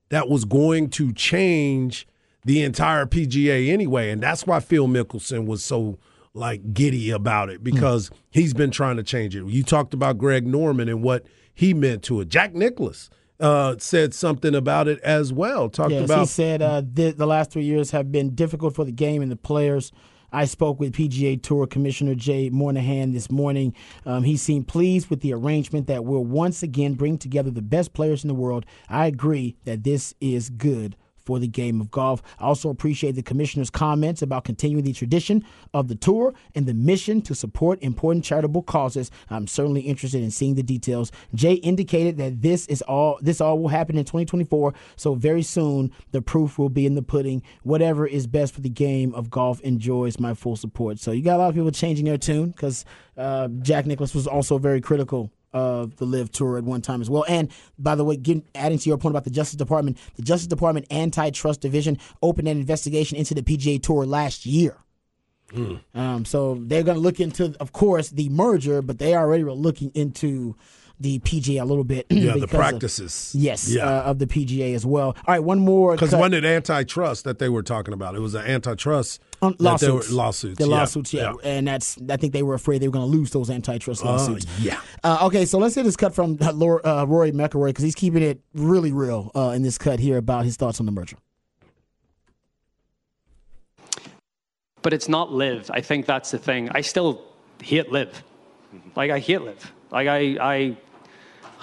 that 0.10 0.30
was 0.30 0.46
going 0.46 0.90
to 0.92 1.14
change 1.14 2.08
the 2.44 2.62
entire 2.62 3.06
PGA 3.06 3.70
anyway. 3.70 4.10
And 4.10 4.22
that's 4.22 4.48
why 4.48 4.60
Phil 4.60 4.88
Mickelson 4.88 5.46
was 5.46 5.64
so 5.64 5.98
like 6.34 6.74
giddy 6.74 7.12
about 7.12 7.50
it 7.50 7.64
because 7.64 8.12
he's 8.30 8.54
been 8.54 8.72
trying 8.72 8.98
to 8.98 9.04
change 9.04 9.36
it. 9.36 9.46
You 9.46 9.64
talked 9.64 9.94
about 9.94 10.18
Greg 10.18 10.46
Norman 10.46 10.90
and 10.90 11.02
what 11.02 11.25
he 11.54 11.74
meant 11.74 12.04
to 12.04 12.22
it. 12.22 12.30
Jack 12.30 12.54
Nicklaus 12.54 13.10
uh, 13.39 13.75
said 13.80 14.13
something 14.13 14.56
about 14.56 14.88
it 14.88 15.00
as 15.00 15.34
well. 15.34 15.70
Talked 15.70 15.92
Yes, 15.92 16.12
he 16.13 16.25
said 16.25 16.62
uh, 16.62 16.82
the, 16.82 17.12
the 17.12 17.27
last 17.27 17.51
three 17.51 17.63
years 17.63 17.92
have 17.92 18.12
been 18.12 18.36
difficult 18.36 18.75
for 18.75 18.86
the 18.86 18.92
game 18.92 19.22
and 19.22 19.32
the 19.32 19.36
players. 19.36 19.92
I 20.32 20.46
spoke 20.46 20.80
with 20.80 20.94
PGA 20.94 21.41
Tour 21.41 21.65
Commissioner 21.65 22.13
Jay 22.13 22.50
Monahan 22.50 23.13
this 23.13 23.32
morning. 23.32 23.74
Um, 24.06 24.24
he 24.24 24.36
seemed 24.36 24.67
pleased 24.67 25.10
with 25.10 25.21
the 25.21 25.34
arrangement 25.34 25.88
that 25.88 26.04
will 26.04 26.26
once 26.26 26.62
again 26.62 26.95
bring 26.95 27.17
together 27.17 27.52
the 27.52 27.62
best 27.62 27.93
players 27.93 28.24
in 28.24 28.28
the 28.28 28.34
world. 28.34 28.65
I 28.89 29.06
agree 29.06 29.56
that 29.63 29.84
this 29.84 30.13
is 30.19 30.50
good 30.50 30.98
for 31.26 31.40
the 31.40 31.48
game 31.48 31.82
of 31.82 31.92
golf. 31.92 32.22
I 32.40 32.46
also 32.46 32.70
appreciate 32.70 33.14
the 33.14 33.24
commissioner's 33.24 33.70
comments 33.70 34.22
about 34.22 34.44
continuing 34.44 34.84
the 34.84 34.94
tradition 34.94 35.44
of 35.74 35.88
the 35.88 35.96
tour 35.96 36.34
and 36.54 36.66
the 36.66 36.74
mission 36.74 37.22
to 37.24 37.36
support 37.36 37.82
important 37.82 38.24
charitable 38.24 38.64
causes. 38.64 39.12
I'm 39.30 39.48
certainly 39.48 39.82
interested 39.82 40.22
in 40.22 40.32
seeing 40.32 40.56
the 40.56 40.64
details. 40.64 41.12
Jay 41.34 41.54
indicated 41.54 42.18
that 42.18 42.42
this 42.42 42.68
is 42.68 42.82
all 42.84 43.18
this 43.22 43.42
all 43.42 43.60
will 43.60 43.70
happen 43.70 43.98
in 43.98 44.06
2024, 44.06 44.74
so 44.96 45.16
very 45.16 45.44
soon 45.44 45.92
the 46.12 46.22
proof 46.22 46.58
will 46.58 46.70
be 46.70 46.86
in 46.86 46.96
the 46.96 47.02
pudding. 47.02 47.42
Whatever 47.64 48.06
is 48.06 48.28
best 48.28 48.54
for 48.54 48.62
the 48.62 48.70
game 48.70 49.14
of 49.16 49.30
golf 49.30 49.60
enjoys 49.62 50.20
my 50.20 50.34
full 50.34 50.56
support. 50.56 51.00
So 51.00 51.12
you 51.12 51.24
got 51.24 51.38
a 51.38 51.40
lot 51.40 51.50
of 51.50 51.56
people 51.56 51.72
changing 51.72 52.06
their 52.06 52.18
tune 52.18 52.52
because 52.52 52.86
uh, 53.18 53.48
Jack 53.62 53.86
Nicklaus 53.86 54.14
was 54.14 54.28
also 54.28 54.58
very 54.58 54.82
critical 54.82 55.32
of 55.56 55.96
the 55.96 56.06
Liv 56.06 56.32
Tour 56.32 56.58
at 56.58 56.65
one 56.65 56.82
time 56.82 57.02
as 57.02 57.10
well. 57.10 57.26
And 57.28 57.50
by 57.80 57.96
the 57.96 58.04
way, 58.04 58.18
getting, 58.18 58.44
adding 58.54 58.78
to 58.78 58.89
your 58.89 58.98
point 58.98 59.13
about 59.13 59.24
the 59.24 59.32
Justice 59.32 59.56
Department, 59.56 59.98
the 60.18 60.22
Justice 60.22 60.48
Department 60.48 60.86
Antitrust 60.91 61.62
Division 61.62 61.98
opened 62.22 62.48
an 62.48 62.60
investigation 62.60 63.18
into 63.18 63.34
the 63.34 63.41
PGA 63.41 63.82
Tour 63.82 64.06
last 64.06 64.46
year. 64.46 64.78
Um, 65.94 66.26
so 66.26 66.56
they're 66.60 66.84
going 66.84 66.98
to 66.98 67.02
look 67.02 67.20
into, 67.20 67.56
of 67.60 67.72
course, 67.72 68.10
the 68.10 68.28
merger, 68.30 68.82
but 68.82 69.00
they 69.00 69.15
already 69.15 69.44
were 69.44 69.54
looking 69.54 69.91
into 69.94 70.56
the 70.99 71.19
PGA 71.19 71.62
a 71.62 71.65
little 71.65 71.84
bit. 71.84 72.05
yeah 72.10 72.34
because 72.34 72.39
the 72.41 72.43
of- 72.45 72.49
practices. 72.49 73.31
yes, 73.38 73.69
yeah. 73.69 73.84
uh, 73.86 74.03
of 74.03 74.19
the 74.19 74.27
PGA 74.27 74.73
as 74.75 74.86
well. 74.86 75.08
All 75.10 75.23
right, 75.27 75.39
one 75.43 75.60
more. 75.60 75.93
Because 75.93 76.12
one 76.12 76.21
wasn't 76.31 76.45
antitrust 76.45 77.23
that 77.25 77.39
they 77.39 77.49
were 77.49 77.63
talking 77.63 77.93
about? 77.93 78.15
It 78.15 78.19
was 78.21 78.34
an 78.36 78.45
antitrust 78.45 79.21
Um, 79.41 79.51
that 79.60 79.62
were- 79.62 79.69
lawsuits. 79.71 80.12
lawsuits. 80.12 80.58
The 80.58 80.67
yeah, 80.67 80.75
lawsuits, 80.75 81.13
yeah. 81.13 81.34
And 81.43 81.67
that's 81.67 81.97
I 82.10 82.17
think 82.17 82.34
they 82.34 82.43
were 82.43 82.53
afraid 82.53 82.81
they 82.81 82.88
were 82.88 82.93
going 82.93 83.10
to 83.12 83.17
lose 83.17 83.31
those 83.31 83.49
antitrust 83.49 84.03
Uh, 84.03 84.12
lawsuits. 84.12 84.45
yeah. 84.60 84.79
Uh, 85.03 85.19
okay, 85.23 85.45
so 85.45 85.58
let's 85.60 85.75
hear 85.75 85.84
this 85.84 85.97
cut 85.97 86.13
from 86.15 86.38
uh, 86.41 86.47
uh, 86.51 87.05
Rory 87.08 87.31
McIlroy 87.31 87.67
because 87.67 87.84
he's 87.84 87.95
keeping 87.95 88.23
it 88.23 88.41
really 88.53 88.91
real 88.91 89.31
uh, 89.36 89.49
in 89.55 89.62
this 89.63 89.77
cut 89.77 89.99
here 89.99 90.17
about 90.17 90.45
his 90.45 90.55
thoughts 90.55 90.79
on 90.79 90.86
the 90.86 90.91
merger. 90.91 91.17
but 94.81 94.93
it's 94.93 95.10
not 95.10 95.31
Liv. 95.34 95.69
I 95.73 95.81
think 95.81 96.05
that's 96.05 96.29
the 96.29 96.38
thing. 96.38 96.69
I 96.69 96.81
still 96.81 97.23
hate 97.63 97.91
Liv. 97.91 98.23
Like 98.95 99.10
I 99.10 99.17
hate 99.19 99.41
Liv. 99.41 99.73
Like 99.91 100.08
I, 100.08 100.38
I 100.39 100.77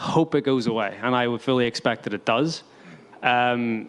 hope 0.02 0.34
it 0.34 0.42
goes 0.42 0.66
away, 0.66 0.98
and 1.02 1.14
I 1.14 1.28
would 1.28 1.40
fully 1.40 1.66
expect 1.66 2.04
that 2.04 2.14
it 2.14 2.24
does. 2.24 2.62
Um, 3.22 3.88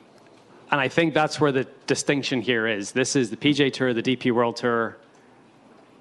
and 0.71 0.79
I 0.81 0.87
think 0.87 1.13
that's 1.13 1.39
where 1.39 1.51
the 1.51 1.67
distinction 1.87 2.41
here 2.41 2.67
is. 2.67 2.91
This 2.91 3.15
is 3.15 3.29
the 3.29 3.37
PGA 3.37 3.71
Tour, 3.71 3.93
the 3.93 4.03
DP 4.03 4.31
World 4.31 4.55
Tour, 4.55 4.97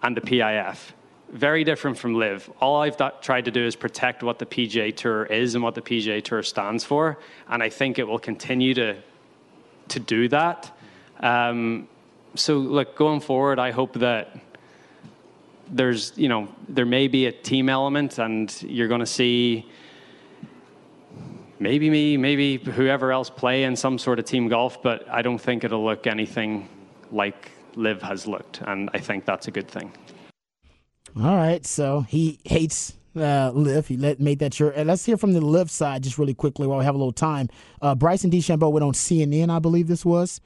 and 0.03 0.16
the 0.16 0.20
PIF. 0.20 0.92
Very 1.31 1.64
different 1.64 1.98
from 1.98 2.14
Liv. 2.14 2.51
All 2.61 2.81
I've 2.83 2.96
tried 3.22 3.46
to 3.46 3.51
do 3.51 3.64
is 3.64 3.75
protect 3.75 4.22
what 4.22 4.38
the 4.38 4.46
PGA 4.46 4.94
Tour 4.94 5.25
is 5.25 5.55
and 5.55 5.64
what 5.64 5.75
the 5.75 5.83
PGA 5.83 6.22
Tour 6.22 6.42
stands 6.42 6.85
for, 6.85 7.18
and 7.48 7.62
I 7.62 7.68
think 7.68 7.98
it 7.98 8.05
will 8.07 8.18
continue 8.18 8.75
to 8.75 8.96
to 9.88 10.01
do 10.01 10.29
that. 10.29 10.70
Um, 11.20 11.88
so 12.35 12.57
look, 12.57 12.96
going 12.96 13.20
forward, 13.20 13.59
I 13.59 13.70
hope 13.70 13.94
that 13.94 14.37
there's, 15.68 16.12
you 16.16 16.29
know, 16.29 16.48
there 16.68 16.87
may 16.87 17.09
be 17.09 17.27
a 17.27 17.33
team 17.33 17.68
element, 17.68 18.18
and 18.18 18.62
you're 18.62 18.88
going 18.88 19.01
to 19.01 19.07
see 19.07 19.66
maybe 21.62 21.88
me, 21.88 22.16
maybe 22.16 22.59
whoever 22.59 23.12
else 23.12 23.31
play 23.31 23.64
in 23.64 23.77
some 23.77 23.96
sort 23.98 24.18
of 24.18 24.25
team 24.25 24.48
golf, 24.48 24.83
but 24.83 25.09
I 25.09 25.22
don't 25.22 25.38
think 25.38 25.64
it'll 25.64 25.85
look 25.85 26.07
anything 26.07 26.68
like 27.11 27.53
Liv 27.77 28.03
has 28.03 28.27
looked, 28.27 28.61
and 28.66 28.90
I 28.92 28.98
think 28.98 29.25
that's 29.25 29.48
a 29.48 29.51
good 29.51 29.68
thing. 29.68 29.92
All 31.16 31.37
right, 31.37 31.64
so 31.64 32.03
he 32.03 32.40
hates 32.44 32.94
uh, 33.16 33.51
Liv. 33.55 33.87
He 33.87 33.96
let, 33.96 34.20
made 34.20 34.38
that 34.40 34.55
sure. 34.55 34.70
And 34.70 34.88
let's 34.88 35.05
hear 35.05 35.16
from 35.16 35.33
the 35.33 35.40
Liv 35.40 35.70
side 35.70 36.03
just 36.03 36.18
really 36.18 36.35
quickly 36.35 36.66
while 36.66 36.79
we 36.79 36.85
have 36.85 36.94
a 36.94 36.98
little 36.98 37.12
time. 37.12 37.48
Uh, 37.81 37.94
Bryson 37.94 38.31
DeChambeau 38.31 38.70
went 38.72 38.85
on 38.85 38.92
CNN, 38.92 39.51
I 39.51 39.59
believe 39.59 39.88
this 39.88 40.05
was, 40.05 40.40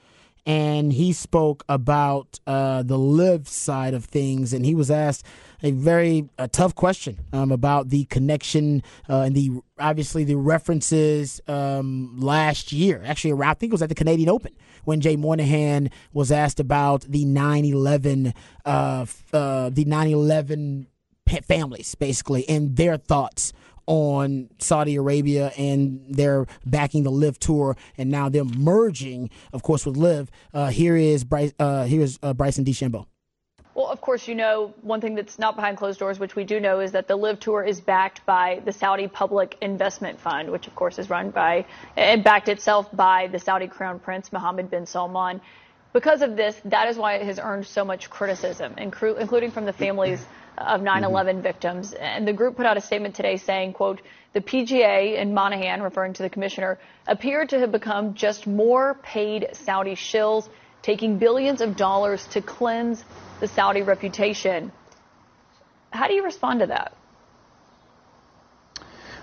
and 0.47 0.93
he 0.93 1.13
spoke 1.13 1.65
about 1.69 2.39
uh, 2.47 2.85
the 2.85 2.97
Liv 2.97 3.49
side 3.49 3.95
of 3.95 4.05
things, 4.05 4.53
and 4.53 4.65
he 4.65 4.75
was 4.75 4.91
asked 4.91 5.27
a 5.63 5.73
very 5.73 6.29
a 6.39 6.47
tough 6.47 6.75
question 6.75 7.19
um, 7.33 7.51
about 7.51 7.89
the 7.89 8.05
connection 8.05 8.83
uh, 9.09 9.23
and 9.23 9.35
the 9.35 9.51
obviously 9.79 10.23
the 10.23 10.37
references 10.37 11.41
um, 11.49 12.17
last 12.19 12.73
year. 12.73 13.03
Actually, 13.05 13.43
I 13.45 13.55
think 13.55 13.71
it 13.71 13.75
was 13.75 13.83
at 13.83 13.89
the 13.89 13.95
Canadian 13.95 14.29
Open 14.29 14.55
when 14.85 15.01
Jay 15.01 15.17
Monahan 15.17 15.91
was 16.13 16.31
asked 16.31 16.61
about 16.61 17.03
the 17.03 17.25
9/11 17.25 18.33
uh, 18.65 19.07
uh, 19.33 19.71
the 19.71 19.85
9/11 19.85 20.87
families 21.43 21.97
basically 21.97 22.49
and 22.49 22.77
their 22.77 22.97
thoughts 22.97 23.53
on 23.87 24.49
Saudi 24.59 24.97
Arabia 24.97 25.53
and 25.57 26.05
they're 26.09 26.47
backing 26.65 27.03
the 27.03 27.11
Liv 27.11 27.39
Tour 27.39 27.77
and 27.97 28.11
now 28.11 28.29
they're 28.29 28.45
merging, 28.45 29.31
of 29.53 29.63
course, 29.63 29.87
with 29.87 29.97
Liv. 29.97 30.31
Uh, 30.53 30.69
here 30.69 30.97
is 30.97 31.25
Bryce. 31.25 31.53
Uh, 31.59 31.85
here's 31.85 32.19
uh, 32.23 32.35
Bryson 32.35 32.65
DeChambeau. 32.65 33.07
Well, 33.77 33.89
of 33.89 34.01
course, 34.01 34.27
you 34.27 34.35
know 34.35 34.73
one 34.81 35.03
thing 35.03 35.15
that's 35.15 35.39
not 35.39 35.55
behind 35.55 35.77
closed 35.77 35.99
doors, 35.99 36.19
which 36.19 36.35
we 36.35 36.45
do 36.45 36.61
know, 36.61 36.81
is 36.81 36.93
that 36.93 37.09
the 37.09 37.17
Liv 37.17 37.39
Tour 37.39 37.63
is 37.63 37.79
backed 37.79 38.25
by 38.25 38.63
the 38.65 38.73
Saudi 38.73 39.07
Public 39.07 39.59
Investment 39.61 40.19
Fund, 40.19 40.51
which 40.51 40.67
of 40.67 40.75
course 40.75 40.99
is 40.99 41.11
run 41.11 41.29
by 41.29 41.67
and 41.95 42.25
backed 42.25 42.49
itself 42.49 42.89
by 42.97 43.27
the 43.27 43.39
Saudi 43.39 43.67
Crown 43.67 43.99
Prince 43.99 44.33
Mohammed 44.33 44.71
bin 44.71 44.87
Salman. 44.87 45.43
Because 45.93 46.23
of 46.23 46.37
this, 46.37 46.59
that 46.65 46.89
is 46.89 46.97
why 46.97 47.17
it 47.17 47.27
has 47.27 47.39
earned 47.39 47.67
so 47.67 47.85
much 47.85 48.09
criticism, 48.09 48.75
including 48.79 49.51
from 49.51 49.67
the 49.67 49.75
families 49.75 50.25
of 50.59 50.81
9/11 50.81 51.43
victims. 51.43 51.93
And 51.93 52.27
the 52.27 52.33
group 52.33 52.57
put 52.57 52.67
out 52.67 52.77
a 52.77 52.81
statement 52.81 53.15
today 53.15 53.37
saying, 53.37 53.73
"quote 53.75 54.01
The 54.33 54.41
PGA 54.41 55.17
and 55.17 55.35
Monahan, 55.35 55.83
referring 55.83 56.13
to 56.15 56.23
the 56.23 56.31
commissioner, 56.31 56.79
appeared 57.07 57.51
to 57.51 57.59
have 57.61 57.73
become 57.73 58.15
just 58.15 58.47
more 58.47 58.95
paid 59.03 59.49
Saudi 59.53 59.95
shills." 59.95 60.49
taking 60.87 61.19
billions 61.19 61.61
of 61.61 61.77
dollars 61.77 62.25
to 62.29 62.41
cleanse 62.41 63.03
the 63.41 63.49
Saudi 63.49 63.83
reputation. 63.83 64.71
How 65.91 66.07
do 66.07 66.15
you 66.15 66.23
respond 66.23 66.61
to 66.61 66.67
that? 66.67 66.93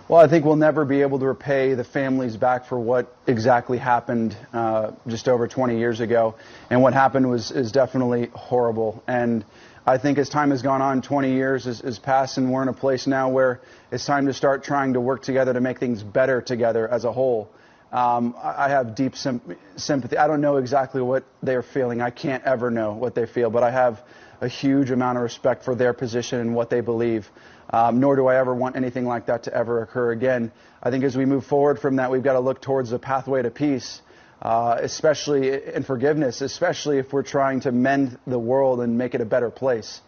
Well, 0.10 0.20
I 0.20 0.28
think 0.28 0.44
we'll 0.44 0.58
never 0.58 0.84
be 0.84 1.02
able 1.02 1.20
to 1.20 1.26
repay 1.26 1.76
the 1.76 1.86
families 1.86 2.36
back 2.36 2.66
for 2.66 2.78
what 2.78 3.16
exactly 3.26 3.78
happened 3.78 4.36
uh, 4.52 4.92
just 5.08 5.30
over 5.30 5.48
20 5.48 5.78
years 5.78 6.02
ago. 6.02 6.36
And 6.70 6.82
what 6.82 6.94
happened 6.94 7.30
was 7.30 7.52
is 7.52 7.72
definitely 7.72 8.30
horrible. 8.34 9.02
And 9.08 9.46
I 9.86 9.98
think 9.98 10.18
as 10.18 10.30
time 10.30 10.52
has 10.52 10.62
gone 10.62 10.82
on, 10.82 11.02
20 11.02 11.34
years 11.34 11.66
has, 11.66 11.82
has 11.82 12.00
passed, 12.00 12.38
and 12.38 12.54
we're 12.54 12.62
in 12.62 12.70
a 12.70 12.74
place 12.74 13.06
now 13.06 13.30
where 13.30 13.60
it's 13.92 14.06
time 14.06 14.28
to 14.28 14.34
start 14.34 14.64
trying 14.64 14.94
to 14.94 15.02
work 15.02 15.24
together 15.24 15.52
to 15.52 15.60
make 15.60 15.80
things 15.80 16.02
better 16.02 16.42
together 16.42 16.88
as 16.88 17.04
a 17.04 17.12
whole. 17.12 17.50
Um, 17.92 18.34
I 18.42 18.70
have 18.70 18.96
deep 18.96 19.16
sympathy. 19.16 20.18
I 20.18 20.28
don't 20.28 20.40
know 20.40 20.56
exactly 20.56 21.02
what 21.02 21.26
they're 21.44 21.62
feeling. 21.62 22.02
I 22.02 22.12
can't 22.12 22.44
ever 22.46 22.72
know 22.72 22.94
what 22.94 23.14
they 23.14 23.26
feel, 23.26 23.50
but 23.50 23.62
I 23.62 23.72
have 23.72 24.02
a 24.40 24.48
huge 24.48 24.90
amount 24.90 25.18
of 25.18 25.24
respect 25.24 25.66
for 25.66 25.76
their 25.76 25.94
position 25.94 26.40
and 26.40 26.56
what 26.56 26.70
they 26.70 26.82
believe. 26.82 27.30
Um, 27.70 28.00
nor 28.00 28.16
do 28.16 28.28
I 28.28 28.38
ever 28.38 28.56
want 28.56 28.78
anything 28.78 29.06
like 29.06 29.26
that 29.26 29.44
to 29.44 29.54
ever 29.54 29.82
occur 29.82 30.12
again. 30.12 30.52
I 30.82 30.92
think 30.92 31.04
as 31.04 31.18
we 31.18 31.26
move 31.26 31.46
forward 31.46 31.80
from 31.80 31.98
that, 31.98 32.10
we've 32.10 32.24
got 32.24 32.34
to 32.34 32.40
look 32.40 32.62
towards 32.62 32.90
the 32.90 33.00
pathway 33.00 33.42
to 33.42 33.52
peace, 33.52 34.02
uh, 34.44 34.78
especially 34.82 35.54
in 35.74 35.84
forgiveness, 35.84 36.42
especially 36.42 36.98
if 36.98 37.14
we're 37.14 37.24
trying 37.24 37.62
to 37.62 37.72
mend 37.72 38.20
the 38.28 38.38
world 38.38 38.82
and 38.82 38.98
make 38.98 39.16
it 39.16 39.22
a 39.22 39.26
better 39.26 39.50
place. 39.50 40.02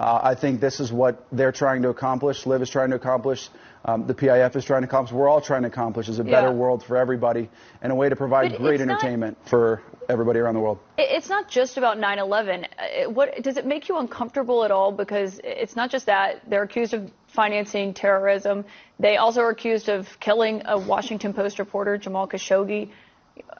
Uh, 0.00 0.18
I 0.22 0.34
think 0.34 0.60
this 0.60 0.80
is 0.80 0.90
what 0.90 1.26
they're 1.30 1.52
trying 1.52 1.82
to 1.82 1.90
accomplish, 1.90 2.46
Liv 2.46 2.62
is 2.62 2.70
trying 2.70 2.90
to 2.90 2.96
accomplish, 2.96 3.50
um, 3.84 4.06
the 4.06 4.14
PIF 4.14 4.56
is 4.56 4.64
trying 4.64 4.80
to 4.80 4.88
accomplish, 4.88 5.12
we're 5.12 5.28
all 5.28 5.42
trying 5.42 5.62
to 5.62 5.68
accomplish 5.68 6.08
is 6.08 6.18
a 6.18 6.24
better 6.24 6.48
yeah. 6.48 6.54
world 6.54 6.82
for 6.82 6.96
everybody 6.96 7.50
and 7.82 7.92
a 7.92 7.94
way 7.94 8.08
to 8.08 8.16
provide 8.16 8.52
but 8.52 8.60
great 8.60 8.80
entertainment 8.80 9.36
not, 9.42 9.50
for 9.50 9.82
everybody 10.08 10.40
around 10.40 10.54
the 10.54 10.60
world. 10.60 10.78
It's 10.96 11.28
not 11.28 11.50
just 11.50 11.76
about 11.76 11.98
9/11. 11.98 12.64
Uh, 12.64 13.10
what 13.10 13.42
does 13.42 13.58
it 13.58 13.66
make 13.66 13.90
you 13.90 13.98
uncomfortable 13.98 14.64
at 14.64 14.70
all? 14.70 14.90
Because 14.92 15.38
it's 15.44 15.76
not 15.76 15.90
just 15.90 16.06
that 16.06 16.48
they're 16.48 16.62
accused 16.62 16.94
of 16.94 17.10
financing 17.26 17.92
terrorism. 17.92 18.64
They 18.98 19.18
also 19.18 19.42
are 19.42 19.50
accused 19.50 19.90
of 19.90 20.08
killing 20.20 20.62
a 20.64 20.78
Washington 20.78 21.34
Post 21.34 21.58
reporter, 21.58 21.98
Jamal 21.98 22.26
Khashoggi. 22.26 22.90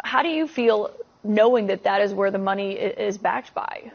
How 0.03 0.23
do 0.23 0.29
you 0.29 0.47
feel 0.47 0.91
knowing 1.25 1.69
that 1.69 1.85
that 1.85 2.03
is 2.03 2.13
where 2.13 2.31
the 2.31 2.39
money 2.39 2.73
is 2.73 3.19
backed 3.19 3.55
by? 3.55 3.93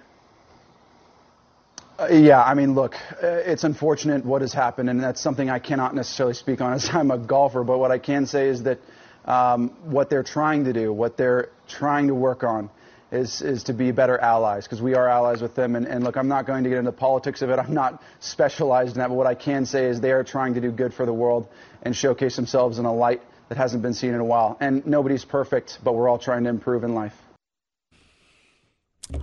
Uh, 1.99 2.07
yeah, 2.11 2.43
I 2.43 2.53
mean, 2.53 2.75
look, 2.75 2.95
uh, 3.23 3.27
it's 3.27 3.63
unfortunate 3.63 4.23
what 4.23 4.41
has 4.41 4.53
happened, 4.53 4.89
and 4.89 5.01
that's 5.01 5.19
something 5.19 5.49
I 5.49 5.57
cannot 5.57 5.95
necessarily 5.95 6.35
speak 6.35 6.61
on 6.61 6.73
as 6.73 6.89
I'm 6.93 7.09
a 7.09 7.17
golfer. 7.17 7.63
But 7.63 7.79
what 7.79 7.91
I 7.91 7.97
can 7.97 8.27
say 8.27 8.49
is 8.49 8.63
that 8.63 8.79
um, 9.25 9.69
what 9.83 10.09
they're 10.09 10.23
trying 10.23 10.65
to 10.65 10.73
do, 10.73 10.93
what 10.93 11.17
they're 11.17 11.49
trying 11.67 12.07
to 12.07 12.15
work 12.15 12.43
on, 12.43 12.69
is 13.11 13.41
is 13.41 13.63
to 13.63 13.73
be 13.73 13.91
better 13.91 14.17
allies 14.19 14.65
because 14.65 14.81
we 14.81 14.93
are 14.93 15.07
allies 15.07 15.41
with 15.41 15.55
them. 15.55 15.75
And, 15.75 15.87
and 15.87 16.03
look, 16.03 16.17
I'm 16.17 16.27
not 16.27 16.45
going 16.45 16.63
to 16.65 16.69
get 16.69 16.77
into 16.77 16.91
the 16.91 16.97
politics 16.97 17.41
of 17.41 17.49
it. 17.49 17.57
I'm 17.57 17.73
not 17.73 18.03
specialized 18.19 18.95
in 18.95 18.99
that. 18.99 19.07
But 19.07 19.15
what 19.15 19.27
I 19.27 19.33
can 19.33 19.65
say 19.65 19.85
is 19.85 19.99
they 19.99 20.11
are 20.11 20.23
trying 20.23 20.53
to 20.55 20.61
do 20.61 20.71
good 20.71 20.93
for 20.93 21.05
the 21.05 21.13
world 21.13 21.47
and 21.81 21.95
showcase 21.95 22.35
themselves 22.35 22.79
in 22.79 22.85
a 22.85 22.93
light 22.93 23.21
that 23.49 23.57
hasn't 23.57 23.81
been 23.81 23.93
seen 23.93 24.13
in 24.13 24.19
a 24.19 24.25
while. 24.25 24.57
And 24.59 24.85
nobody's 24.85 25.25
perfect, 25.25 25.79
but 25.83 25.93
we're 25.93 26.09
all 26.09 26.17
trying 26.17 26.43
to 26.43 26.49
improve 26.49 26.83
in 26.83 26.93
life. 26.93 27.21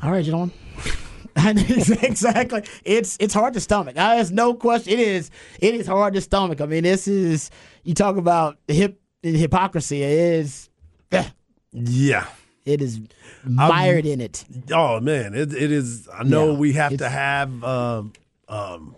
All 0.02 0.10
right, 0.10 0.24
gentlemen. 0.24 0.52
exactly. 1.36 2.62
It's 2.84 3.16
it's 3.18 3.34
hard 3.34 3.54
to 3.54 3.60
stomach. 3.60 3.98
I, 3.98 4.16
There's 4.16 4.30
no 4.30 4.54
question. 4.54 4.92
It 4.92 5.00
is 5.00 5.30
it 5.60 5.74
is 5.74 5.86
hard 5.86 6.14
to 6.14 6.20
stomach. 6.20 6.60
I 6.60 6.66
mean, 6.66 6.84
this 6.84 7.08
is 7.08 7.50
you 7.82 7.92
talk 7.92 8.16
about 8.16 8.56
hip 8.68 9.00
hypocrisy. 9.22 10.02
It 10.02 10.10
is. 10.10 10.70
Yeah. 11.72 12.26
It 12.64 12.80
is 12.80 13.00
mired 13.44 14.06
in 14.06 14.20
it. 14.20 14.44
Oh 14.72 15.00
man, 15.00 15.34
it, 15.34 15.52
it 15.52 15.70
is. 15.70 16.08
I 16.12 16.22
know 16.22 16.52
yeah, 16.52 16.58
we 16.58 16.72
have 16.74 16.96
to 16.96 17.08
have 17.08 17.62
um, 17.62 18.12
um, 18.48 18.96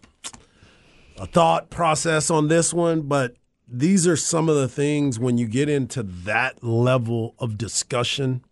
a 1.18 1.26
thought 1.26 1.68
process 1.68 2.30
on 2.30 2.46
this 2.46 2.72
one, 2.72 3.02
but 3.02 3.34
these 3.68 4.06
are 4.06 4.16
some 4.16 4.48
of 4.48 4.56
the 4.56 4.68
things 4.68 5.18
when 5.18 5.38
you 5.38 5.46
get 5.46 5.68
into 5.68 6.02
that 6.02 6.62
level 6.62 7.34
of 7.38 7.58
discussion 7.58 8.42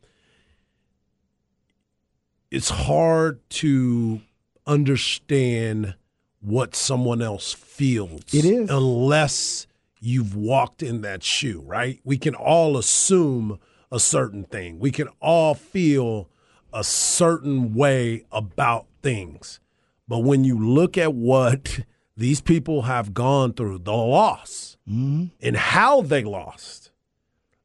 it's 2.54 2.70
hard 2.70 3.40
to 3.50 4.20
understand 4.64 5.96
what 6.40 6.76
someone 6.76 7.20
else 7.20 7.52
feels. 7.52 8.32
It 8.32 8.44
is. 8.44 8.70
Unless 8.70 9.66
you've 9.98 10.36
walked 10.36 10.80
in 10.80 11.00
that 11.00 11.24
shoe, 11.24 11.62
right? 11.66 11.98
We 12.04 12.16
can 12.16 12.36
all 12.36 12.76
assume 12.76 13.58
a 13.90 13.98
certain 13.98 14.44
thing. 14.44 14.78
We 14.78 14.92
can 14.92 15.08
all 15.20 15.54
feel 15.54 16.28
a 16.72 16.84
certain 16.84 17.74
way 17.74 18.24
about 18.30 18.86
things. 19.02 19.58
But 20.06 20.18
when 20.20 20.44
you 20.44 20.56
look 20.56 20.96
at 20.96 21.12
what 21.12 21.80
these 22.16 22.40
people 22.40 22.82
have 22.82 23.12
gone 23.14 23.52
through, 23.52 23.78
the 23.78 23.92
loss, 23.92 24.76
mm-hmm. 24.88 25.26
and 25.40 25.56
how 25.56 26.00
they 26.00 26.24
lost, 26.24 26.90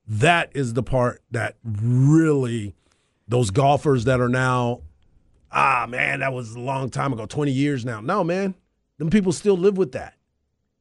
that 0.07 0.51
is 0.55 0.73
the 0.73 0.83
part 0.83 1.21
that 1.31 1.55
really 1.63 2.75
those 3.27 3.51
golfers 3.51 4.05
that 4.05 4.19
are 4.19 4.29
now, 4.29 4.81
ah, 5.51 5.85
man, 5.87 6.21
that 6.21 6.33
was 6.33 6.55
a 6.55 6.59
long 6.59 6.89
time 6.89 7.13
ago, 7.13 7.25
20 7.25 7.51
years 7.51 7.85
now. 7.85 8.01
No, 8.01 8.23
man, 8.23 8.55
them 8.97 9.09
people 9.09 9.31
still 9.31 9.57
live 9.57 9.77
with 9.77 9.91
that 9.91 10.15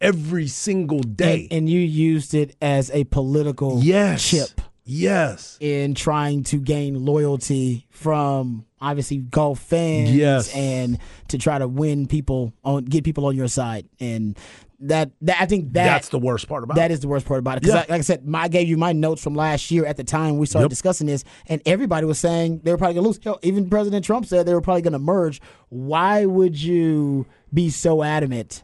every 0.01 0.47
single 0.47 1.01
day. 1.01 1.43
And, 1.51 1.53
and 1.53 1.71
you 1.71 1.81
used 1.81 2.35
it 2.35 2.57
as 2.63 2.91
a 2.91 3.05
political 3.05 3.81
yes. 3.83 4.27
chip. 4.27 4.61
Yes. 4.89 5.59
In 5.61 5.95
trying 5.95 6.45
to 6.45 6.57
gain 6.57 7.05
loyalty 7.05 7.87
from 7.91 8.65
obviously 8.81 9.19
golf 9.19 9.61
fans 9.61 10.11
yes. 10.11 10.55
and 10.55 10.99
to 11.29 11.37
try 11.37 11.59
to 11.59 11.69
win 11.69 12.07
people 12.07 12.55
on 12.65 12.87
get 12.87 13.05
people 13.05 13.27
on 13.27 13.37
your 13.37 13.49
side. 13.49 13.87
And 14.01 14.39
that, 14.81 15.11
that 15.23 15.43
I 15.43 15.47
think 15.47 15.73
that 15.75 15.85
that's 15.85 16.09
the 16.09 16.19
worst 16.19 16.49
part 16.49 16.65
about 16.65 16.77
that 16.77 16.91
it. 16.91 16.95
is 16.95 17.01
the 17.01 17.09
worst 17.09 17.27
part 17.27 17.39
about 17.39 17.59
it. 17.59 17.63
Because 17.63 17.75
yeah. 17.75 17.87
like 17.89 17.99
I 17.99 18.01
said, 18.01 18.27
my, 18.27 18.43
I 18.45 18.49
gave 18.49 18.67
you 18.67 18.79
my 18.79 18.93
notes 18.93 19.23
from 19.23 19.35
last 19.35 19.71
year 19.71 19.85
at 19.85 19.99
the 19.99 20.05
time 20.05 20.39
we 20.39 20.47
started 20.47 20.67
yep. 20.67 20.71
discussing 20.71 21.07
this, 21.07 21.23
and 21.49 21.61
everybody 21.67 22.07
was 22.07 22.19
saying 22.19 22.61
they 22.63 22.71
were 22.71 22.79
probably 22.79 22.95
gonna 22.95 23.09
lose. 23.09 23.21
Hell, 23.23 23.41
even 23.43 23.69
President 23.69 24.05
Trump 24.05 24.25
said 24.25 24.47
they 24.47 24.55
were 24.55 24.61
probably 24.61 24.83
gonna 24.83 24.99
merge. 24.99 25.43
Why 25.69 26.25
would 26.25 26.61
you 26.61 27.27
be 27.53 27.71
so 27.71 28.03
adamant? 28.03 28.63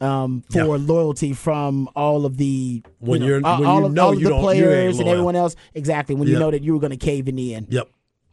Um, 0.00 0.44
for 0.50 0.78
yeah. 0.78 0.84
loyalty 0.86 1.34
from 1.34 1.90
all 1.94 2.24
of 2.24 2.38
the 2.38 2.82
when 3.00 3.20
you 3.20 3.28
you're 3.28 3.46
all, 3.46 3.60
when 3.60 3.68
all 3.68 3.80
you 3.80 3.86
of, 3.86 3.92
know 3.92 4.04
all 4.04 4.12
of 4.14 4.20
you 4.20 4.28
the 4.28 4.40
players 4.40 4.98
and 4.98 5.06
everyone 5.06 5.36
else 5.36 5.56
exactly 5.74 6.14
when 6.14 6.26
yep. 6.26 6.32
you 6.32 6.38
know 6.38 6.50
that 6.50 6.62
you 6.62 6.72
were 6.72 6.80
going 6.80 6.90
to 6.90 6.96
cave 6.96 7.28
in 7.28 7.36
the 7.36 7.54
end. 7.54 7.66
Yep. 7.68 7.90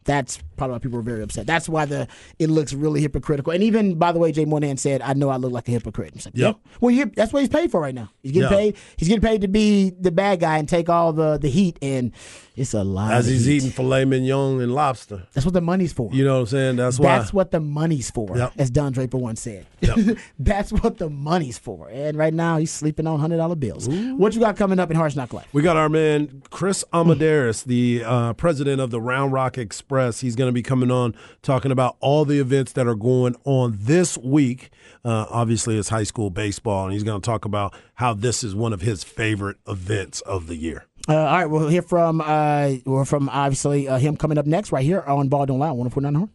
That's 0.08 0.38
probably 0.56 0.72
why 0.72 0.78
people 0.78 0.96
were 0.96 1.02
very 1.02 1.22
upset. 1.22 1.46
That's 1.46 1.68
why 1.68 1.84
the 1.84 2.08
it 2.38 2.48
looks 2.48 2.72
really 2.72 3.02
hypocritical. 3.02 3.52
And 3.52 3.62
even 3.62 3.96
by 3.96 4.10
the 4.10 4.18
way, 4.18 4.32
Jay 4.32 4.46
Monahan 4.46 4.78
said, 4.78 5.02
"I 5.02 5.12
know 5.12 5.28
I 5.28 5.36
look 5.36 5.52
like 5.52 5.68
a 5.68 5.70
hypocrite." 5.70 6.14
Like, 6.14 6.34
yep. 6.34 6.56
Yeah. 6.64 6.70
Well, 6.80 7.10
that's 7.14 7.30
what 7.30 7.40
he's 7.40 7.50
paid 7.50 7.70
for 7.70 7.78
right 7.78 7.94
now. 7.94 8.10
He's 8.22 8.32
getting 8.32 8.48
paid. 8.48 8.76
He's 8.96 9.06
getting 9.06 9.20
paid 9.20 9.42
to 9.42 9.48
be 9.48 9.90
the 9.90 10.10
bad 10.10 10.40
guy 10.40 10.56
and 10.56 10.66
take 10.66 10.88
all 10.88 11.12
the 11.12 11.36
the 11.36 11.50
heat. 11.50 11.78
And 11.82 12.12
it's 12.56 12.72
a 12.72 12.82
lot. 12.82 13.12
As 13.12 13.26
he's 13.26 13.44
heat. 13.44 13.56
eating 13.56 13.70
filet 13.70 14.06
mignon 14.06 14.62
and 14.62 14.74
lobster. 14.74 15.26
That's 15.34 15.44
what 15.44 15.52
the 15.52 15.60
money's 15.60 15.92
for. 15.92 16.08
You 16.10 16.24
know 16.24 16.36
what 16.36 16.40
I'm 16.40 16.46
saying? 16.46 16.76
That's 16.76 16.98
why. 16.98 17.18
That's 17.18 17.30
what 17.34 17.50
the 17.50 17.60
money's 17.60 18.10
for. 18.10 18.34
Yep. 18.34 18.52
As 18.56 18.70
Don 18.70 18.92
Draper 18.92 19.18
once 19.18 19.42
said. 19.42 19.66
Yep. 19.82 20.16
that's 20.38 20.72
what 20.72 20.96
the 20.96 21.10
money's 21.10 21.58
for. 21.58 21.90
And 21.90 22.16
right 22.16 22.32
now 22.32 22.56
he's 22.56 22.70
sleeping 22.70 23.06
on 23.06 23.20
hundred 23.20 23.36
dollar 23.36 23.56
bills. 23.56 23.86
Ooh. 23.88 24.16
What 24.16 24.32
you 24.32 24.40
got 24.40 24.56
coming 24.56 24.78
up 24.78 24.90
in 24.90 24.96
Hard 24.96 25.14
Knock 25.14 25.34
Life? 25.34 25.48
We 25.52 25.60
got 25.60 25.76
our 25.76 25.90
man 25.90 26.42
Chris 26.48 26.82
Almendarez, 26.94 27.64
the 27.64 28.04
uh, 28.04 28.32
president 28.32 28.80
of 28.80 28.90
the 28.90 29.02
Round 29.02 29.34
Rock 29.34 29.58
Express. 29.58 29.97
He's 30.20 30.34
going 30.34 30.48
to 30.48 30.52
be 30.52 30.62
coming 30.62 30.78
coming 30.78 30.90
on 30.90 31.14
talking 31.42 31.72
about 31.72 31.96
all 32.00 32.24
the 32.24 32.38
events 32.38 32.72
that 32.72 32.86
are 32.86 32.94
going 32.94 33.36
on 33.44 33.76
this 33.80 34.16
week. 34.18 34.70
Uh, 35.04 35.26
obviously, 35.30 35.76
it's 35.76 35.88
high 35.88 36.04
school 36.04 36.30
baseball, 36.30 36.84
and 36.84 36.92
he's 36.92 37.02
going 37.02 37.20
to 37.20 37.24
talk 37.24 37.44
about 37.44 37.74
how 37.94 38.14
this 38.14 38.44
is 38.44 38.54
one 38.54 38.72
of 38.72 38.80
his 38.80 39.04
favorite 39.04 39.56
events 39.66 40.20
of 40.22 40.46
the 40.46 40.56
year. 40.56 40.84
Uh, 41.08 41.16
all 41.16 41.24
right, 41.24 41.46
we'll 41.46 41.68
hear 41.68 41.82
from 41.82 42.20
uh, 42.20 42.74
we'll 42.84 43.04
from 43.04 43.28
obviously 43.28 43.88
uh, 43.88 43.98
him 43.98 44.16
coming 44.16 44.38
up 44.38 44.46
next 44.46 44.72
right 44.72 44.84
here 44.84 45.00
on 45.00 45.28
Ball 45.28 45.46
Don't 45.46 45.58
Lie, 45.58 45.72
one 45.72 45.88
four 45.90 46.02
nine 46.02 46.14
Horn. 46.14 46.30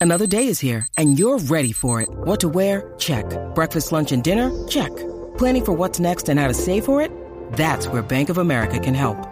Another 0.00 0.26
day 0.26 0.48
is 0.48 0.58
here, 0.58 0.88
and 0.98 1.16
you're 1.16 1.38
ready 1.38 1.72
for 1.72 2.00
it. 2.00 2.08
What 2.10 2.40
to 2.40 2.48
wear? 2.48 2.92
Check. 2.98 3.24
Breakfast, 3.54 3.92
lunch, 3.92 4.10
and 4.10 4.22
dinner? 4.22 4.50
Check. 4.66 4.90
Planning 5.38 5.64
for 5.64 5.72
what's 5.72 6.00
next 6.00 6.28
and 6.28 6.40
how 6.40 6.48
to 6.48 6.54
save 6.54 6.84
for 6.84 7.00
it? 7.00 7.12
That's 7.52 7.86
where 7.86 8.02
Bank 8.02 8.28
of 8.28 8.38
America 8.38 8.80
can 8.80 8.94
help. 8.94 9.31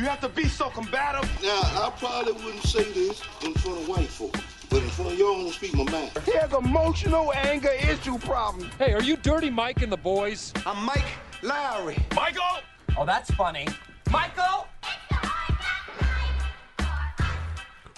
you 0.00 0.06
have 0.06 0.20
to 0.20 0.30
be 0.30 0.44
so 0.44 0.70
combative. 0.70 1.28
Now, 1.42 1.60
I 1.60 1.92
probably 1.98 2.32
wouldn't 2.32 2.62
say 2.62 2.90
this 2.92 3.20
in 3.44 3.52
front 3.52 3.82
of 3.82 3.88
white 3.88 4.08
folk, 4.08 4.34
but 4.70 4.82
in 4.82 4.88
front 4.88 5.12
of 5.12 5.18
y'all, 5.18 5.34
I'm 5.34 5.40
gonna 5.42 5.52
speak 5.52 5.74
my 5.74 5.84
mind. 5.84 6.12
He 6.24 6.32
has 6.32 6.50
emotional 6.54 7.30
anger 7.34 7.72
issue 7.72 8.16
problem. 8.18 8.70
Hey, 8.78 8.94
are 8.94 9.02
you 9.02 9.16
Dirty 9.16 9.50
Mike 9.50 9.82
and 9.82 9.92
the 9.92 9.98
boys? 9.98 10.54
I'm 10.64 10.82
Mike 10.86 11.04
Lowrey. 11.42 11.98
Michael! 12.16 12.62
Oh, 12.96 13.04
that's 13.04 13.30
funny. 13.32 13.66
Michael! 14.10 14.68